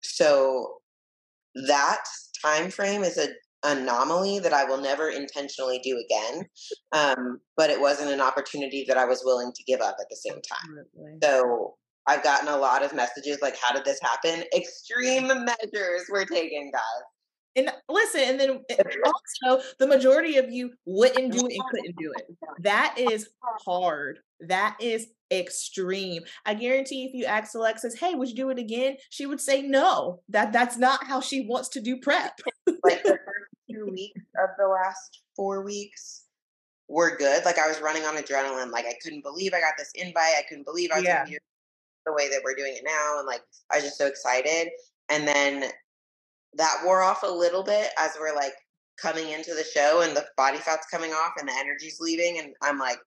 so 0.03 0.80
that 1.55 2.03
time 2.45 2.71
frame 2.71 3.03
is 3.03 3.19
a 3.19 3.29
anomaly 3.63 4.39
that 4.39 4.53
I 4.53 4.65
will 4.65 4.81
never 4.81 5.11
intentionally 5.11 5.81
do 5.81 6.03
again. 6.03 6.45
Um, 6.93 7.41
but 7.57 7.71
it 7.71 7.81
wasn't 7.81 8.11
an 8.11 8.21
opportunity 8.21 8.85
that 8.89 8.97
I 8.97 9.05
was 9.05 9.23
willing 9.25 9.53
to 9.55 9.63
give 9.65 9.81
up 9.81 9.97
at 10.01 10.07
the 10.09 10.17
same 10.17 10.41
time. 10.41 10.79
Absolutely. 10.79 11.19
So 11.23 11.75
I've 12.07 12.23
gotten 12.23 12.49
a 12.49 12.57
lot 12.57 12.83
of 12.83 12.95
messages 12.95 13.39
like, 13.43 13.57
how 13.63 13.75
did 13.75 13.85
this 13.85 14.01
happen? 14.03 14.45
Extreme 14.57 15.29
measures 15.29 16.07
were 16.11 16.25
taken, 16.25 16.71
guys. 16.73 16.83
And 17.57 17.71
listen, 17.89 18.21
and 18.21 18.39
then 18.41 18.61
eh, 18.71 18.77
also 19.05 19.63
the 19.79 19.87
majority 19.87 20.37
of 20.37 20.51
you 20.51 20.73
wouldn't 20.85 21.33
do 21.33 21.47
it 21.47 21.55
and 21.55 21.65
couldn't 21.71 21.97
do 21.99 22.13
it. 22.17 22.27
That 22.61 22.95
is 22.99 23.29
hard. 23.65 24.19
That 24.41 24.77
is 24.81 25.09
extreme. 25.33 26.23
I 26.45 26.55
guarantee 26.55 27.05
if 27.07 27.15
you 27.15 27.25
ask 27.25 27.55
Alexis, 27.55 27.99
hey, 27.99 28.15
would 28.15 28.29
you 28.29 28.35
do 28.35 28.51
it 28.51 28.59
again? 28.59 28.97
She 29.09 29.27
would 29.27 29.41
say 29.41 29.63
no. 29.63 30.21
That 30.29 30.53
that's 30.53 30.77
not 30.77 31.05
how 31.05 31.21
she 31.21 31.47
wants 31.47 31.69
to 31.71 31.81
do 31.81 31.99
prep. 31.99 32.39
like 32.85 33.03
the 33.03 33.19
first 33.25 33.51
two 33.71 33.87
weeks 33.93 34.21
of 34.39 34.51
the 34.59 34.67
last 34.69 35.23
four 35.35 35.63
weeks 35.65 36.25
were 36.89 37.17
good. 37.17 37.45
Like 37.45 37.59
I 37.59 37.67
was 37.67 37.81
running 37.81 38.05
on 38.05 38.17
adrenaline. 38.17 38.71
Like 38.71 38.85
I 38.87 38.95
couldn't 39.03 39.23
believe 39.23 39.55
I 39.55 39.61
got 39.61 39.75
this 39.79 39.91
invite. 39.95 40.35
I 40.39 40.43
couldn't 40.49 40.65
believe 40.65 40.91
I 40.93 40.97
was 40.97 41.05
Yeah. 41.05 41.19
gonna 41.25 41.31
do 41.31 41.37
it 41.37 41.43
the 42.07 42.13
way 42.13 42.29
that 42.29 42.41
we're 42.45 42.55
doing 42.55 42.75
it 42.77 42.83
now. 42.85 43.19
And 43.19 43.27
like 43.27 43.43
I 43.71 43.77
was 43.77 43.85
just 43.85 43.99
so 43.99 44.07
excited. 44.07 44.69
And 45.09 45.27
then 45.27 45.71
that 46.55 46.83
wore 46.85 47.03
off 47.03 47.23
a 47.23 47.27
little 47.31 47.63
bit 47.63 47.91
as 47.99 48.17
we're 48.19 48.35
like 48.35 48.55
coming 48.97 49.31
into 49.31 49.55
the 49.55 49.65
show 49.65 50.03
and 50.03 50.17
the 50.17 50.27
body 50.37 50.59
fat's 50.59 50.87
coming 50.91 51.13
off 51.13 51.33
and 51.39 51.49
the 51.49 51.55
energy's 51.55 51.99
leaving. 52.01 52.39
And 52.39 52.55
I'm 52.63 52.79
like, 52.79 52.99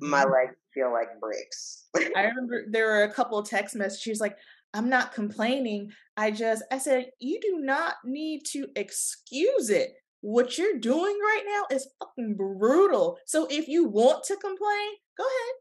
my 0.00 0.24
Mhm. 0.24 0.32
legs 0.32 0.56
feel 0.72 0.92
like 0.92 1.08
bricks. 1.20 1.86
I 1.94 2.22
remember 2.24 2.64
there 2.70 2.86
were 2.86 3.02
a 3.04 3.12
couple 3.12 3.38
of 3.38 3.48
text 3.48 3.74
messages. 3.74 4.00
She 4.00 4.10
was 4.10 4.20
like, 4.20 4.36
I'm 4.72 4.88
not 4.88 5.12
complaining. 5.12 5.92
I 6.16 6.30
just, 6.30 6.64
I 6.72 6.78
said, 6.78 7.10
you 7.20 7.40
do 7.40 7.58
not 7.60 7.96
need 8.04 8.44
to 8.52 8.68
excuse 8.76 9.70
it. 9.70 9.94
What 10.20 10.56
you're 10.56 10.78
doing 10.78 11.18
right 11.20 11.42
now 11.46 11.76
is 11.76 11.88
fucking 12.00 12.36
brutal. 12.36 13.18
So 13.26 13.46
if 13.50 13.68
you 13.68 13.84
want 13.86 14.24
to 14.24 14.36
complain, 14.36 14.90
go 15.18 15.24
ahead. 15.24 15.54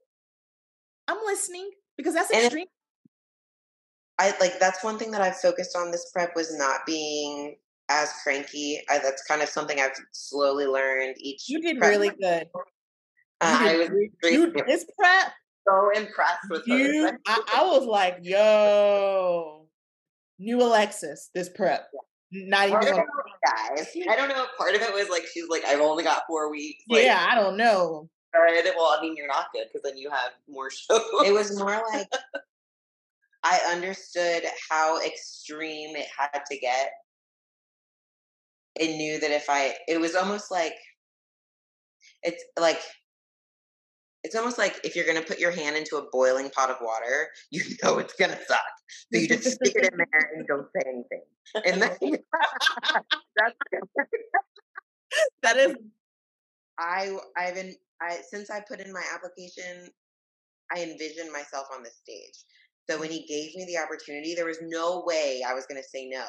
I'm 1.10 1.26
listening 1.26 1.70
because 1.98 2.14
that's 2.14 2.32
And 2.32 2.46
extreme. 2.46 2.68
I 4.20 4.34
like 4.40 4.60
that's 4.60 4.84
one 4.84 4.98
thing 4.98 5.12
that 5.12 5.22
I've 5.22 5.38
focused 5.38 5.76
on 5.76 5.92
this 5.92 6.12
prep 6.12 6.36
was 6.36 6.56
not 6.58 6.82
being 6.86 7.56
as 7.90 8.12
cranky. 8.24 8.82
I, 8.90 9.00
that's 9.00 9.24
kind 9.26 9.42
of 9.42 9.50
something 9.50 9.80
I've 9.80 9.98
slowly 10.12 10.66
learned 10.66 11.16
each. 11.20 11.50
You 11.50 11.62
did 11.62 11.78
prep. 11.80 11.90
really 11.90 12.10
good. 12.10 12.48
Uh, 13.42 13.60
You 13.62 13.68
I 13.68 13.78
was 13.78 13.90
you, 14.24 14.54
this 14.68 14.86
prep, 14.98 15.34
so 15.68 15.90
impressed 15.96 16.50
with 16.50 16.68
you, 16.68 17.12
I, 17.28 17.42
I 17.56 17.64
was 17.66 17.86
like, 17.86 18.20
yo, 18.22 19.68
new 20.40 20.62
Alexis, 20.62 21.30
this 21.34 21.50
prep. 21.50 21.90
Not 22.32 22.70
even 22.70 22.80
Part 22.80 22.88
of 22.90 22.98
guys. 23.46 23.88
I 24.10 24.16
don't 24.16 24.30
know. 24.30 24.46
Part 24.58 24.76
of 24.76 24.82
it 24.82 24.94
was 24.94 25.10
like 25.10 25.24
she's 25.32 25.48
like, 25.50 25.64
I've 25.66 25.82
only 25.82 26.04
got 26.04 26.24
four 26.28 26.50
weeks. 26.50 26.84
Like, 26.90 27.04
yeah, 27.04 27.28
I 27.30 27.36
don't 27.36 27.58
know. 27.58 28.10
Good. 28.34 28.66
Well, 28.76 28.96
I 28.98 29.02
mean, 29.02 29.16
you're 29.16 29.28
not 29.28 29.48
good 29.54 29.68
because 29.72 29.84
then 29.84 29.98
you 29.98 30.10
have 30.10 30.32
more 30.50 30.72
shows. 30.72 31.02
It 31.26 31.34
was 31.34 31.58
more 31.60 31.84
like 31.94 32.08
I 33.44 33.60
understood 33.72 34.44
how 34.70 35.02
extreme 35.02 35.96
it 35.96 36.08
had 36.18 36.42
to 36.50 36.58
get, 36.58 36.92
and 38.80 38.98
knew 38.98 39.20
that 39.20 39.32
if 39.32 39.50
I, 39.50 39.76
it 39.88 40.00
was 40.00 40.16
almost 40.16 40.50
like 40.52 40.76
it's 42.24 42.44
like 42.60 42.80
it's 44.24 44.36
almost 44.36 44.58
like 44.58 44.80
if 44.84 44.96
you're 44.96 45.06
going 45.06 45.22
to 45.22 45.28
put 45.28 45.40
your 45.40 45.52
hand 45.52 45.76
into 45.76 45.98
a 45.98 46.06
boiling 46.12 46.50
pot 46.50 46.70
of 46.70 46.78
water, 46.82 47.28
you 47.52 47.62
know 47.84 48.00
it's 48.00 48.14
going 48.14 48.32
to 48.32 48.40
suck. 48.46 48.60
So 49.14 49.20
you 49.20 49.28
just 49.28 49.52
stick 49.52 49.76
it 49.76 49.92
in 49.92 49.98
there 49.98 50.32
and 50.36 50.48
don't 50.48 50.68
say 50.76 50.88
anything. 50.88 51.24
And 51.66 51.82
then 51.82 51.98
that's 53.36 53.56
That 55.44 55.58
is 55.58 55.76
I 56.80 57.16
I've 57.38 57.56
been 57.56 57.76
I 58.02 58.20
since 58.30 58.50
I 58.50 58.62
put 58.68 58.80
in 58.80 58.92
my 58.92 59.04
application, 59.14 59.90
I 60.74 60.82
envisioned 60.82 61.32
myself 61.32 61.68
on 61.76 61.84
the 61.84 61.90
stage. 61.90 62.44
So 62.90 63.00
when 63.00 63.12
he 63.12 63.26
gave 63.26 63.56
me 63.56 63.66
the 63.66 63.78
opportunity, 63.82 64.36
there 64.36 64.46
was 64.46 64.60
no 64.62 65.04
way 65.06 65.42
I 65.48 65.54
was 65.54 65.66
going 65.66 65.82
to 65.82 65.88
say 65.88 66.10
no. 66.10 66.26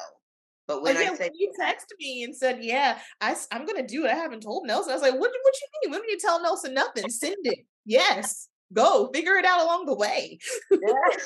But 0.67 0.77
oh, 0.77 0.83
when 0.83 0.97
oh, 0.97 1.01
yeah, 1.01 1.11
I 1.11 1.15
said 1.15 1.31
you 1.35 1.51
texted 1.59 1.97
me 1.99 2.23
and 2.23 2.35
said, 2.35 2.63
"Yeah, 2.63 2.99
I, 3.21 3.35
am 3.51 3.65
gonna 3.65 3.85
do 3.85 4.05
it," 4.05 4.11
I 4.11 4.15
haven't 4.15 4.41
told 4.41 4.65
Nelson. 4.65 4.91
I 4.91 4.95
was 4.95 5.03
like, 5.03 5.13
"What? 5.13 5.31
do- 5.31 5.39
What 5.43 5.53
you 5.61 5.67
mean? 5.91 5.99
When 5.99 6.09
you 6.09 6.17
tell 6.17 6.41
Nelson 6.41 6.73
nothing? 6.73 7.07
Send 7.09 7.35
it. 7.43 7.59
Yes, 7.85 8.49
go 8.73 9.11
figure 9.13 9.35
it 9.35 9.45
out 9.45 9.61
along 9.61 9.85
the 9.85 9.95
way. 9.95 10.39
What 10.69 11.19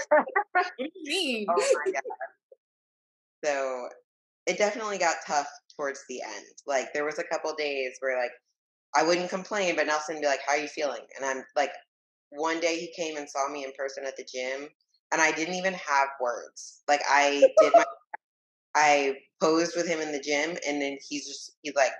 do 0.77 0.85
you 0.85 0.89
mean? 1.05 1.45
oh 1.49 1.81
my 1.85 1.91
god. 1.91 2.01
So 3.45 3.87
it 4.45 4.57
definitely 4.57 4.97
got 4.97 5.15
tough 5.25 5.47
towards 5.77 6.03
the 6.09 6.21
end. 6.21 6.45
Like 6.67 6.91
there 6.93 7.05
was 7.05 7.19
a 7.19 7.23
couple 7.23 7.53
days 7.55 7.95
where 8.01 8.19
like 8.21 8.31
I 8.93 9.03
wouldn't 9.03 9.29
complain, 9.29 9.75
but 9.77 9.87
Nelson 9.87 10.15
would 10.15 10.21
be 10.21 10.27
like, 10.27 10.41
"How 10.45 10.53
are 10.53 10.59
you 10.59 10.67
feeling?" 10.67 11.05
And 11.15 11.25
I'm 11.25 11.45
like, 11.55 11.71
one 12.31 12.59
day 12.59 12.77
he 12.77 12.91
came 12.93 13.15
and 13.17 13.29
saw 13.29 13.47
me 13.49 13.63
in 13.63 13.71
person 13.77 14.03
at 14.05 14.17
the 14.17 14.25
gym, 14.31 14.67
and 15.11 15.21
I 15.21 15.31
didn't 15.31 15.55
even 15.55 15.73
have 15.73 16.09
words. 16.21 16.81
Like 16.87 17.01
I 17.09 17.43
did 17.61 17.73
my, 17.75 17.85
I 18.75 19.15
posed 19.41 19.75
with 19.75 19.87
him 19.87 19.99
in 19.99 20.11
the 20.11 20.19
gym, 20.19 20.57
and 20.67 20.81
then 20.81 20.97
he's 21.07 21.27
just 21.27 21.55
he's 21.61 21.75
like 21.75 21.91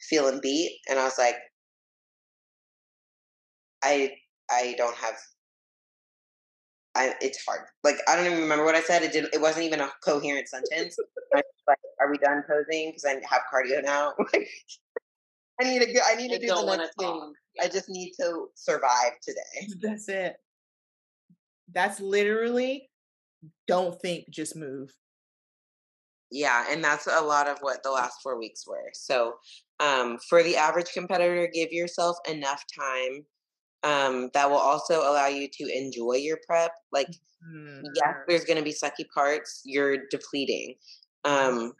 feeling 0.00 0.40
beat, 0.42 0.78
and 0.88 0.98
I 0.98 1.04
was 1.04 1.18
like, 1.18 1.36
I 3.82 4.12
I 4.50 4.74
don't 4.78 4.96
have. 4.96 5.14
I, 6.94 7.14
it's 7.20 7.44
hard. 7.44 7.60
Like 7.84 7.96
I 8.08 8.16
don't 8.16 8.26
even 8.26 8.40
remember 8.40 8.64
what 8.64 8.74
I 8.74 8.80
said. 8.80 9.02
It 9.02 9.12
didn't. 9.12 9.34
It 9.34 9.40
wasn't 9.40 9.66
even 9.66 9.80
a 9.80 9.90
coherent 10.04 10.48
sentence. 10.48 10.96
Like, 11.32 11.78
are 12.00 12.10
we 12.10 12.18
done 12.18 12.42
posing? 12.48 12.90
Because 12.90 13.04
I 13.04 13.14
have 13.28 13.42
cardio 13.52 13.84
now. 13.84 14.14
I 15.60 15.64
need 15.64 15.80
to 15.80 15.92
go. 15.92 16.00
I 16.08 16.14
need 16.14 16.28
to 16.28 16.36
I 16.36 16.38
do 16.38 16.46
the 16.46 16.76
next 16.76 16.94
thing. 16.98 17.08
talk. 17.08 17.32
I 17.60 17.68
just 17.68 17.88
need 17.88 18.12
to 18.20 18.48
survive 18.54 19.12
today. 19.22 19.68
That's 19.80 20.08
it. 20.08 20.36
That's 21.74 22.00
literally. 22.00 22.90
Don't 23.66 24.00
think, 24.00 24.30
just 24.30 24.56
move. 24.56 24.90
Yeah, 26.30 26.66
and 26.70 26.84
that's 26.84 27.06
a 27.06 27.22
lot 27.22 27.48
of 27.48 27.58
what 27.60 27.82
the 27.82 27.90
last 27.90 28.20
four 28.22 28.38
weeks 28.38 28.66
were. 28.66 28.90
So, 28.92 29.34
um, 29.80 30.18
for 30.28 30.42
the 30.42 30.56
average 30.56 30.92
competitor, 30.92 31.48
give 31.52 31.72
yourself 31.72 32.16
enough 32.28 32.64
time. 32.78 33.24
Um, 33.84 34.30
that 34.34 34.50
will 34.50 34.56
also 34.58 35.00
allow 35.00 35.28
you 35.28 35.48
to 35.50 35.78
enjoy 35.78 36.14
your 36.14 36.38
prep. 36.46 36.72
Like, 36.92 37.08
Mm, 37.46 37.82
yes, 37.94 38.14
there's 38.26 38.44
going 38.44 38.58
to 38.58 38.64
be 38.64 38.72
sucky 38.74 39.06
parts. 39.14 39.62
You're 39.64 39.98
depleting. 40.10 40.74
Um, 41.24 41.72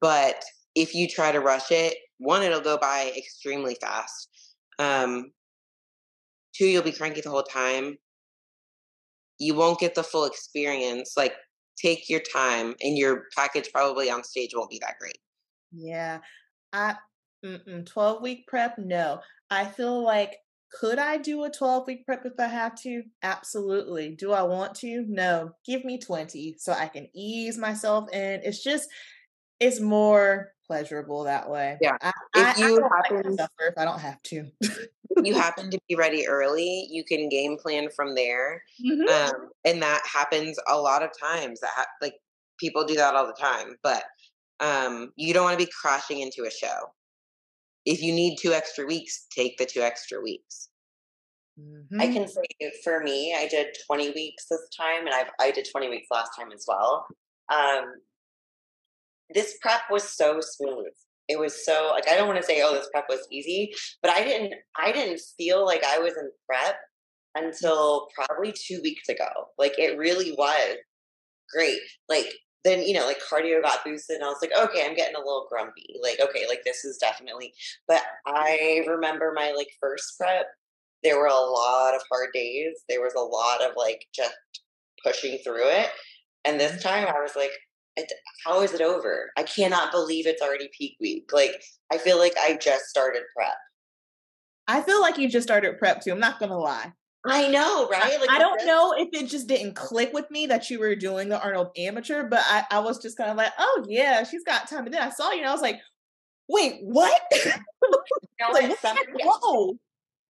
but 0.00 0.42
if 0.74 0.94
you 0.94 1.08
try 1.08 1.32
to 1.32 1.40
rush 1.40 1.70
it, 1.70 1.96
one, 2.18 2.42
it'll 2.42 2.60
go 2.60 2.78
by 2.78 3.12
extremely 3.16 3.76
fast. 3.80 4.28
Um, 4.78 5.32
two, 6.54 6.66
you'll 6.66 6.82
be 6.82 6.92
cranky 6.92 7.20
the 7.20 7.30
whole 7.30 7.42
time. 7.42 7.98
You 9.38 9.54
won't 9.54 9.80
get 9.80 9.94
the 9.94 10.02
full 10.02 10.24
experience. 10.24 11.14
Like, 11.16 11.34
take 11.80 12.08
your 12.08 12.20
time, 12.20 12.74
and 12.80 12.96
your 12.96 13.24
package 13.36 13.70
probably 13.72 14.10
on 14.10 14.24
stage 14.24 14.50
won't 14.54 14.70
be 14.70 14.80
that 14.80 14.98
great. 14.98 15.18
Yeah, 15.72 16.20
I 16.72 16.96
12 17.42 18.22
week 18.22 18.46
prep. 18.48 18.78
No, 18.78 19.20
I 19.50 19.66
feel 19.66 20.02
like 20.02 20.36
could 20.72 20.98
I 20.98 21.16
do 21.16 21.44
a 21.44 21.50
12 21.50 21.86
week 21.86 22.06
prep 22.06 22.26
if 22.26 22.32
I 22.38 22.46
have 22.46 22.74
to? 22.82 23.02
Absolutely. 23.22 24.16
Do 24.16 24.32
I 24.32 24.42
want 24.42 24.74
to? 24.76 25.04
No. 25.08 25.52
Give 25.64 25.84
me 25.84 25.98
20 25.98 26.56
so 26.58 26.72
I 26.72 26.88
can 26.88 27.08
ease 27.14 27.56
myself 27.56 28.10
in. 28.12 28.40
It's 28.42 28.62
just 28.62 28.88
it's 29.60 29.80
more 29.80 30.52
pleasurable 30.66 31.24
that 31.24 31.48
way. 31.48 31.78
Yeah. 31.80 31.96
I, 32.02 32.08
If 32.08 32.14
I, 32.34 32.52
I 32.64 32.68
you 32.68 32.80
don't 32.80 32.90
like 32.90 33.08
to 33.08 33.14
happen- 33.16 33.36
suffer 33.38 33.66
if 33.68 33.74
I 33.78 33.84
don't 33.84 34.00
have 34.00 34.22
to. 34.24 34.50
You 35.22 35.34
happen 35.34 35.70
to 35.70 35.78
be 35.88 35.94
ready 35.94 36.26
early, 36.28 36.88
you 36.90 37.04
can 37.04 37.28
game 37.28 37.56
plan 37.58 37.88
from 37.94 38.14
there. 38.14 38.62
Mhm. 38.84 39.08
um, 39.08 39.48
and 39.64 39.80
that 39.82 40.02
happens 40.06 40.58
a 40.68 40.76
lot 40.78 41.02
of 41.02 41.10
times 41.18 41.60
that 41.60 41.70
ha- 41.74 41.86
like 42.02 42.14
people 42.58 42.84
do 42.84 42.94
that 42.94 43.14
all 43.14 43.26
the 43.26 43.32
time 43.40 43.76
but 43.82 44.04
um, 44.60 45.12
you 45.16 45.32
don't 45.34 45.44
want 45.44 45.58
to 45.58 45.64
be 45.64 45.70
crashing 45.80 46.20
into 46.20 46.44
a 46.44 46.50
show 46.50 46.76
if 47.84 48.02
you 48.02 48.12
need 48.12 48.36
two 48.38 48.52
extra 48.52 48.84
weeks 48.86 49.26
take 49.34 49.56
the 49.58 49.66
two 49.66 49.80
extra 49.80 50.20
weeks 50.20 50.68
I 51.58 52.06
Mhm. 52.08 52.12
can 52.12 52.28
say 52.28 52.42
for 52.84 53.00
me, 53.02 53.34
I 53.34 53.48
did 53.48 53.68
20 53.86 54.10
weeks 54.10 54.44
this 54.50 54.60
time, 54.76 55.06
and 55.06 55.14
I've 55.14 55.30
I 55.40 55.50
did 55.50 55.66
20 55.70 55.88
weeks 55.88 56.08
last 56.10 56.32
time 56.38 56.52
as 56.52 56.66
well. 56.68 57.06
Um, 57.50 57.94
this 59.30 59.56
prep 59.60 59.82
was 59.90 60.04
so 60.04 60.40
smooth. 60.40 60.92
It 61.28 61.38
was 61.38 61.64
so 61.64 61.90
like 61.92 62.08
I 62.08 62.16
don't 62.16 62.28
want 62.28 62.40
to 62.40 62.46
say 62.46 62.62
oh 62.62 62.72
this 62.72 62.88
prep 62.92 63.06
was 63.08 63.26
easy, 63.30 63.72
but 64.02 64.10
I 64.10 64.22
didn't 64.22 64.54
I 64.76 64.92
didn't 64.92 65.20
feel 65.36 65.64
like 65.64 65.82
I 65.84 65.98
was 65.98 66.14
in 66.16 66.30
prep 66.48 66.76
until 67.34 68.08
probably 68.14 68.52
two 68.52 68.80
weeks 68.82 69.08
ago. 69.08 69.28
Like 69.58 69.78
it 69.78 69.98
really 69.98 70.32
was 70.32 70.76
great. 71.52 71.80
Like 72.08 72.26
then 72.64 72.82
you 72.82 72.94
know 72.94 73.06
like 73.06 73.18
cardio 73.20 73.62
got 73.62 73.84
boosted 73.84 74.16
and 74.16 74.24
I 74.24 74.28
was 74.28 74.38
like 74.40 74.52
okay 74.56 74.86
I'm 74.86 74.94
getting 74.94 75.16
a 75.16 75.20
little 75.20 75.46
grumpy. 75.50 75.96
Like 76.00 76.20
okay 76.20 76.46
like 76.48 76.62
this 76.64 76.84
is 76.84 76.98
definitely. 76.98 77.52
But 77.88 78.02
I 78.26 78.84
remember 78.86 79.32
my 79.34 79.52
like 79.56 79.68
first 79.80 80.16
prep 80.18 80.46
there 81.02 81.18
were 81.18 81.26
a 81.26 81.34
lot 81.34 81.94
of 81.94 82.02
hard 82.10 82.30
days. 82.32 82.82
There 82.88 83.00
was 83.00 83.14
a 83.14 83.20
lot 83.20 83.62
of 83.62 83.76
like 83.76 84.06
just 84.14 84.34
pushing 85.04 85.38
through 85.38 85.68
it. 85.68 85.88
And 86.44 86.58
this 86.58 86.72
mm-hmm. 86.72 86.88
time 86.88 87.06
I 87.08 87.20
was 87.20 87.36
like, 87.36 87.50
it, 87.96 88.12
how 88.44 88.62
is 88.62 88.72
it 88.72 88.80
over? 88.80 89.30
I 89.36 89.42
cannot 89.42 89.92
believe 89.92 90.26
it's 90.26 90.42
already 90.42 90.68
peak 90.76 90.96
week. 91.00 91.30
Like 91.32 91.62
I 91.92 91.98
feel 91.98 92.18
like 92.18 92.34
I 92.38 92.56
just 92.60 92.86
started 92.86 93.22
prep. 93.34 93.56
I 94.68 94.82
feel 94.82 95.00
like 95.00 95.18
you 95.18 95.28
just 95.28 95.46
started 95.46 95.78
prep 95.78 96.02
too. 96.02 96.12
I'm 96.12 96.20
not 96.20 96.40
gonna 96.40 96.58
lie. 96.58 96.92
I 97.28 97.48
know, 97.48 97.88
right? 97.88 98.20
Like 98.20 98.30
I 98.30 98.38
don't 98.38 98.58
just, 98.58 98.66
know 98.66 98.94
if 98.96 99.08
it 99.12 99.28
just 99.28 99.48
didn't 99.48 99.74
click 99.74 100.12
with 100.12 100.30
me 100.30 100.46
that 100.46 100.70
you 100.70 100.78
were 100.78 100.94
doing 100.94 101.28
the 101.28 101.40
Arnold 101.40 101.70
amateur, 101.76 102.28
but 102.28 102.40
I, 102.44 102.64
I 102.70 102.78
was 102.78 102.98
just 102.98 103.16
kind 103.16 103.30
of 103.30 103.36
like, 103.36 103.52
oh 103.58 103.84
yeah, 103.88 104.22
she's 104.22 104.44
got 104.44 104.68
time. 104.68 104.84
And 104.84 104.94
then 104.94 105.02
I 105.02 105.10
saw 105.10 105.32
you 105.32 105.38
and 105.38 105.48
I 105.48 105.52
was 105.52 105.62
like, 105.62 105.80
wait, 106.48 106.78
what? 106.82 107.20
no, 108.40 108.48
like, 108.52 108.78
somebody, 108.78 109.08
whoa. 109.22 109.76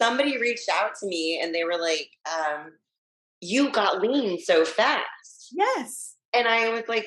somebody 0.00 0.38
reached 0.38 0.68
out 0.68 0.92
to 1.00 1.06
me 1.06 1.40
and 1.42 1.52
they 1.54 1.64
were 1.64 1.78
like, 1.78 2.08
um, 2.32 2.72
you 3.40 3.70
got 3.70 4.00
lean 4.00 4.38
so 4.38 4.64
fast. 4.64 5.52
Yes. 5.52 6.14
And 6.32 6.46
I 6.46 6.70
was 6.70 6.84
like, 6.88 7.06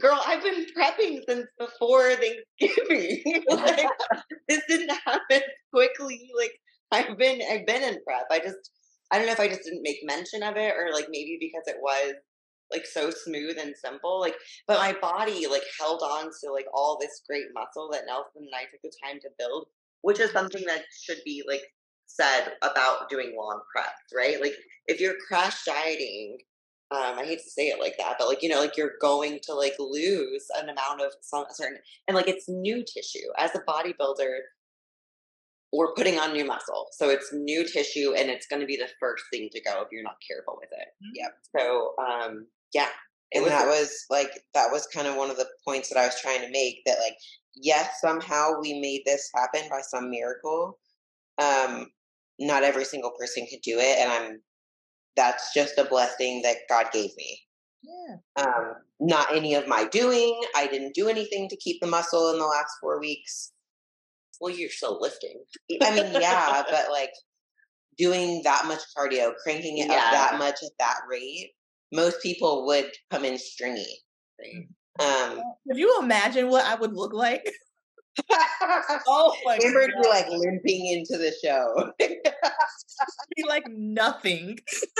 girl, 0.00 0.20
I've 0.26 0.42
been 0.42 0.66
prepping 0.76 1.20
since 1.28 1.46
before 1.58 2.10
Thanksgiving. 2.12 3.22
like, 3.48 3.86
this 4.48 4.62
didn't 4.68 4.96
happen 5.04 5.42
quickly. 5.72 6.28
Like 6.36 6.52
I've 6.92 7.18
been 7.18 7.40
I've 7.50 7.66
been 7.66 7.82
in 7.82 7.98
prep. 8.06 8.26
I 8.30 8.38
just 8.38 8.70
I 9.10 9.18
don't 9.18 9.26
know 9.26 9.32
if 9.32 9.40
I 9.40 9.48
just 9.48 9.64
didn't 9.64 9.82
make 9.82 9.98
mention 10.04 10.42
of 10.42 10.56
it 10.56 10.74
or 10.76 10.92
like 10.92 11.06
maybe 11.10 11.38
because 11.40 11.64
it 11.66 11.76
was 11.80 12.14
like 12.72 12.86
so 12.86 13.10
smooth 13.10 13.56
and 13.58 13.74
simple. 13.76 14.20
Like 14.20 14.36
but 14.66 14.78
my 14.78 14.94
body 15.00 15.46
like 15.46 15.64
held 15.78 16.02
on 16.02 16.30
to 16.42 16.52
like 16.52 16.66
all 16.72 16.98
this 17.00 17.22
great 17.28 17.46
muscle 17.54 17.88
that 17.92 18.04
Nelson 18.06 18.42
and 18.42 18.54
I 18.54 18.62
took 18.62 18.82
the 18.82 18.92
time 19.04 19.20
to 19.20 19.28
build, 19.38 19.66
which 20.02 20.20
is 20.20 20.30
something 20.32 20.64
that 20.66 20.82
should 21.02 21.18
be 21.24 21.42
like 21.46 21.62
said 22.06 22.52
about 22.62 23.08
doing 23.08 23.34
long 23.36 23.60
preps, 23.76 24.16
right? 24.16 24.40
Like 24.40 24.54
if 24.86 25.00
you're 25.00 25.14
crash 25.28 25.64
dieting 25.64 26.38
um, 26.94 27.18
I 27.18 27.24
hate 27.24 27.42
to 27.42 27.50
say 27.50 27.68
it 27.68 27.80
like 27.80 27.96
that, 27.98 28.16
but 28.18 28.28
like 28.28 28.42
you 28.42 28.48
know, 28.48 28.60
like 28.60 28.76
you're 28.76 28.92
going 29.00 29.40
to 29.44 29.54
like 29.54 29.74
lose 29.78 30.46
an 30.56 30.68
amount 30.68 31.00
of 31.00 31.12
some 31.20 31.44
certain 31.50 31.78
and 32.06 32.14
like 32.14 32.28
it's 32.28 32.48
new 32.48 32.84
tissue. 32.84 33.26
As 33.36 33.50
a 33.54 33.60
bodybuilder, 33.60 34.38
we're 35.72 35.92
putting 35.94 36.18
on 36.20 36.32
new 36.32 36.44
muscle, 36.44 36.86
so 36.92 37.10
it's 37.10 37.32
new 37.32 37.66
tissue, 37.66 38.14
and 38.16 38.30
it's 38.30 38.46
going 38.46 38.60
to 38.60 38.66
be 38.66 38.76
the 38.76 38.88
first 39.00 39.24
thing 39.32 39.48
to 39.52 39.60
go 39.62 39.82
if 39.82 39.88
you're 39.90 40.04
not 40.04 40.16
careful 40.26 40.56
with 40.60 40.70
it. 40.72 40.88
Mm-hmm. 41.02 41.12
Yep. 41.16 41.34
So 41.56 41.94
um, 41.98 42.46
yeah, 42.72 42.88
and 43.32 43.42
was 43.42 43.50
that 43.52 43.66
a- 43.66 43.70
was 43.70 44.04
like 44.08 44.30
that 44.54 44.68
was 44.70 44.86
kind 44.86 45.08
of 45.08 45.16
one 45.16 45.30
of 45.30 45.36
the 45.36 45.48
points 45.66 45.88
that 45.88 45.98
I 45.98 46.06
was 46.06 46.20
trying 46.20 46.40
to 46.42 46.50
make. 46.50 46.82
That 46.86 46.98
like 47.02 47.16
yes, 47.56 48.00
somehow 48.00 48.60
we 48.60 48.80
made 48.80 49.02
this 49.04 49.28
happen 49.34 49.68
by 49.68 49.80
some 49.80 50.10
miracle. 50.10 50.78
Um, 51.42 51.88
not 52.38 52.62
every 52.62 52.84
single 52.84 53.12
person 53.18 53.46
could 53.50 53.62
do 53.62 53.78
it, 53.78 53.98
and 53.98 54.12
I'm 54.12 54.40
that's 55.16 55.52
just 55.54 55.78
a 55.78 55.84
blessing 55.84 56.42
that 56.42 56.56
God 56.68 56.86
gave 56.92 57.10
me. 57.16 57.40
Yeah. 57.82 58.44
Um, 58.44 58.74
not 59.00 59.34
any 59.34 59.54
of 59.54 59.68
my 59.68 59.84
doing. 59.84 60.40
I 60.56 60.66
didn't 60.66 60.94
do 60.94 61.08
anything 61.08 61.48
to 61.48 61.56
keep 61.56 61.80
the 61.80 61.86
muscle 61.86 62.30
in 62.30 62.38
the 62.38 62.46
last 62.46 62.72
four 62.80 62.98
weeks. 63.00 63.52
Well, 64.40 64.54
you're 64.54 64.70
still 64.70 65.00
lifting. 65.00 65.44
I 65.82 65.94
mean, 65.94 66.12
yeah, 66.20 66.62
but 66.68 66.90
like 66.90 67.12
doing 67.96 68.42
that 68.44 68.66
much 68.66 68.80
cardio, 68.96 69.32
cranking 69.42 69.78
it 69.78 69.88
yeah. 69.88 69.94
up 69.94 70.12
that 70.12 70.38
much 70.38 70.62
at 70.62 70.72
that 70.78 71.00
rate, 71.08 71.52
most 71.92 72.22
people 72.22 72.66
would 72.66 72.90
come 73.10 73.24
in 73.24 73.38
stringy. 73.38 74.00
Um, 75.00 75.40
Could 75.66 75.76
you 75.76 75.98
imagine 76.00 76.48
what 76.48 76.64
I 76.64 76.74
would 76.74 76.94
look 76.94 77.12
like? 77.12 77.48
Oh 79.06 79.34
my 79.44 79.58
Amber 79.64 79.88
God. 79.88 80.02
be 80.02 80.08
like 80.08 80.28
limping 80.30 80.86
into 80.86 81.18
the 81.18 81.32
show. 81.42 81.92
be 81.98 83.44
like 83.46 83.64
nothing. 83.68 84.58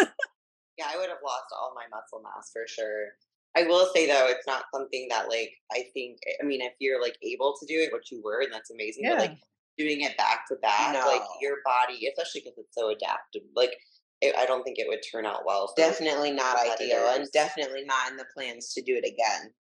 yeah, 0.79 0.87
I 0.93 0.97
would 0.97 1.09
have 1.09 1.19
lost 1.25 1.47
all 1.53 1.75
my 1.75 1.85
muscle 1.91 2.23
mass 2.23 2.51
for 2.53 2.67
sure. 2.67 3.09
I 3.57 3.65
will 3.65 3.89
say 3.95 4.07
though, 4.07 4.27
it's 4.29 4.47
not 4.47 4.65
something 4.75 5.07
that 5.11 5.29
like 5.29 5.53
I 5.73 5.85
think. 5.95 6.19
I 6.43 6.45
mean, 6.45 6.61
if 6.61 6.73
you're 6.81 7.01
like 7.01 7.17
able 7.23 7.55
to 7.59 7.67
do 7.67 7.81
it, 7.81 7.93
which 7.93 8.11
you 8.11 8.21
were, 8.23 8.43
and 8.43 8.53
that's 8.53 8.71
amazing. 8.71 9.05
Yeah. 9.05 9.17
But 9.17 9.21
like 9.21 9.39
doing 9.79 10.03
it 10.03 10.17
back 10.17 10.47
to 10.49 10.57
back, 10.57 10.95
no. 10.95 11.07
like 11.07 11.23
your 11.41 11.57
body, 11.65 12.09
especially 12.09 12.43
because 12.43 12.59
it's 12.59 12.75
so 12.77 12.91
adaptive, 12.91 13.43
like 13.55 13.77
it, 14.21 14.35
I 14.37 14.47
don't 14.47 14.63
think 14.63 14.79
it 14.79 14.87
would 14.89 15.01
turn 15.11 15.27
out 15.27 15.43
well. 15.47 15.73
definitely 15.77 16.31
not 16.31 16.57
ideal, 16.59 17.09
and 17.09 17.27
definitely 17.33 17.85
not 17.85 18.11
in 18.11 18.17
the 18.17 18.27
plans 18.35 18.73
to 18.75 18.83
do 18.83 19.01
it 19.01 19.05
again. 19.07 19.53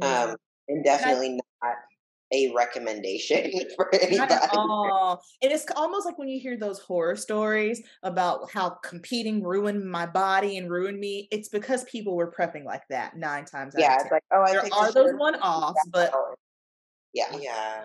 Um, 0.00 0.36
and 0.68 0.84
definitely 0.84 1.40
not 1.62 1.74
a 2.34 2.52
recommendation 2.54 3.52
for 3.76 3.94
anybody. 3.94 4.16
Not 4.16 4.30
at 4.30 4.50
all. 4.52 5.22
And 5.42 5.52
it's 5.52 5.64
almost 5.76 6.04
like 6.04 6.18
when 6.18 6.28
you 6.28 6.40
hear 6.40 6.56
those 6.56 6.80
horror 6.80 7.16
stories 7.16 7.82
about 8.02 8.50
how 8.50 8.70
competing 8.70 9.42
ruined 9.42 9.88
my 9.88 10.06
body 10.06 10.58
and 10.58 10.70
ruined 10.70 10.98
me. 10.98 11.28
It's 11.30 11.48
because 11.48 11.84
people 11.84 12.16
were 12.16 12.32
prepping 12.32 12.64
like 12.64 12.82
that 12.90 13.16
nine 13.16 13.44
times. 13.44 13.74
Yeah, 13.78 13.96
it's 14.00 14.10
like 14.10 14.24
oh, 14.32 14.42
I 14.42 14.52
there 14.52 14.68
are 14.72 14.92
those 14.92 15.14
one 15.14 15.36
offs, 15.36 15.80
but 15.90 16.12
yeah, 17.12 17.36
yeah. 17.38 17.84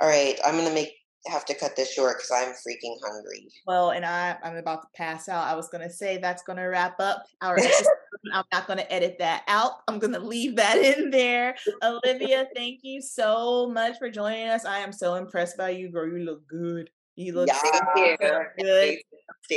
All 0.00 0.08
right, 0.08 0.38
I'm 0.44 0.56
gonna 0.56 0.74
make 0.74 0.94
have 1.26 1.44
to 1.44 1.54
cut 1.54 1.76
this 1.76 1.92
short 1.92 2.18
because 2.18 2.30
I'm 2.34 2.52
freaking 2.52 2.96
hungry. 3.04 3.48
Well, 3.66 3.90
and 3.90 4.04
I 4.04 4.36
I'm 4.42 4.56
about 4.56 4.82
to 4.82 4.88
pass 4.94 5.28
out. 5.28 5.46
I 5.46 5.54
was 5.54 5.68
gonna 5.68 5.90
say 5.90 6.18
that's 6.18 6.42
gonna 6.42 6.68
wrap 6.68 6.98
up 7.00 7.24
our 7.42 7.58
episode. 7.58 7.86
I'm 8.32 8.44
not 8.52 8.66
gonna 8.66 8.86
edit 8.90 9.16
that 9.18 9.44
out. 9.48 9.72
I'm 9.88 9.98
gonna 9.98 10.18
leave 10.18 10.56
that 10.56 10.78
in 10.98 11.10
there. 11.10 11.56
Olivia, 11.82 12.46
thank 12.54 12.80
you 12.82 13.00
so 13.00 13.68
much 13.68 13.98
for 13.98 14.10
joining 14.10 14.48
us. 14.48 14.64
I 14.64 14.78
am 14.78 14.92
so 14.92 15.14
impressed 15.14 15.56
by 15.56 15.70
you, 15.70 15.90
girl. 15.90 16.08
You 16.08 16.24
look 16.24 16.46
good. 16.46 16.90
You 17.16 17.32
look 17.32 17.48
yeah, 17.48 18.16
good. 18.20 18.98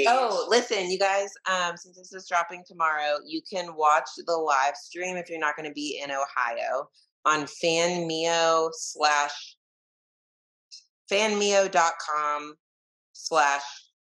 Oh, 0.08 0.48
listen, 0.50 0.90
you 0.90 0.98
guys. 0.98 1.30
Um, 1.48 1.78
since 1.78 1.96
this 1.96 2.12
is 2.12 2.28
dropping 2.28 2.64
tomorrow, 2.68 3.18
you 3.24 3.42
can 3.48 3.76
watch 3.76 4.10
the 4.26 4.34
live 4.34 4.76
stream 4.76 5.16
if 5.16 5.30
you're 5.30 5.40
not 5.40 5.56
going 5.56 5.70
to 5.70 5.74
be 5.74 6.02
in 6.04 6.10
Ohio 6.10 6.90
on 7.26 7.44
FanMio 7.44 8.72
slash 8.74 9.58
fanmio.com 11.12 12.56
slash 13.14 13.62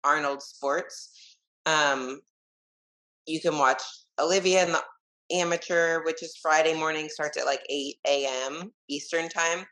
Arnold 0.04 0.43
Sports. 0.43 1.38
Um, 1.66 2.20
you 3.26 3.41
can 3.41 3.58
watch 3.58 3.82
Olivia 4.20 4.64
and 4.64 4.74
the 4.74 4.84
amateur, 5.32 6.04
which 6.04 6.24
is 6.24 6.38
Friday 6.42 6.74
morning, 6.74 7.10
starts 7.10 7.38
at 7.38 7.46
like 7.46 7.62
8 7.70 7.96
a.m. 8.08 8.72
Eastern 8.90 9.30
time. 9.30 9.66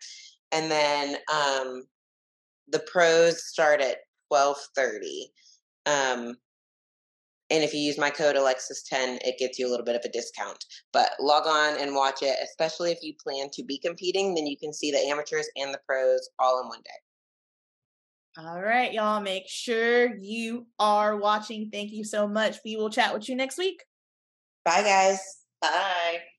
And 0.51 0.71
then 0.71 1.17
um, 1.31 1.83
the 2.69 2.79
pros 2.91 3.45
start 3.47 3.81
at 3.81 3.97
1230. 4.29 5.31
Um, 5.85 6.35
and 7.49 7.63
if 7.63 7.73
you 7.73 7.79
use 7.79 7.97
my 7.97 8.09
code 8.09 8.35
Alexis10, 8.35 9.19
it 9.21 9.39
gets 9.39 9.57
you 9.57 9.67
a 9.67 9.71
little 9.71 9.85
bit 9.85 9.95
of 9.95 10.01
a 10.03 10.09
discount. 10.09 10.63
But 10.91 11.11
log 11.19 11.47
on 11.47 11.79
and 11.79 11.95
watch 11.95 12.21
it, 12.21 12.37
especially 12.43 12.91
if 12.91 12.99
you 13.01 13.13
plan 13.23 13.49
to 13.53 13.63
be 13.63 13.77
competing, 13.77 14.35
then 14.35 14.45
you 14.45 14.57
can 14.57 14.73
see 14.73 14.91
the 14.91 14.99
amateurs 14.99 15.47
and 15.55 15.73
the 15.73 15.79
pros 15.87 16.29
all 16.39 16.61
in 16.61 16.67
one 16.67 16.81
day. 16.83 18.43
All 18.43 18.61
right, 18.61 18.91
y'all. 18.91 19.21
Make 19.21 19.47
sure 19.47 20.15
you 20.17 20.67
are 20.77 21.15
watching. 21.17 21.69
Thank 21.71 21.91
you 21.91 22.03
so 22.03 22.27
much. 22.27 22.57
We 22.63 22.75
will 22.75 22.89
chat 22.89 23.13
with 23.13 23.27
you 23.29 23.35
next 23.35 23.57
week. 23.57 23.81
Bye, 24.67 24.83
guys. 24.83 25.21
Bye. 25.61 26.36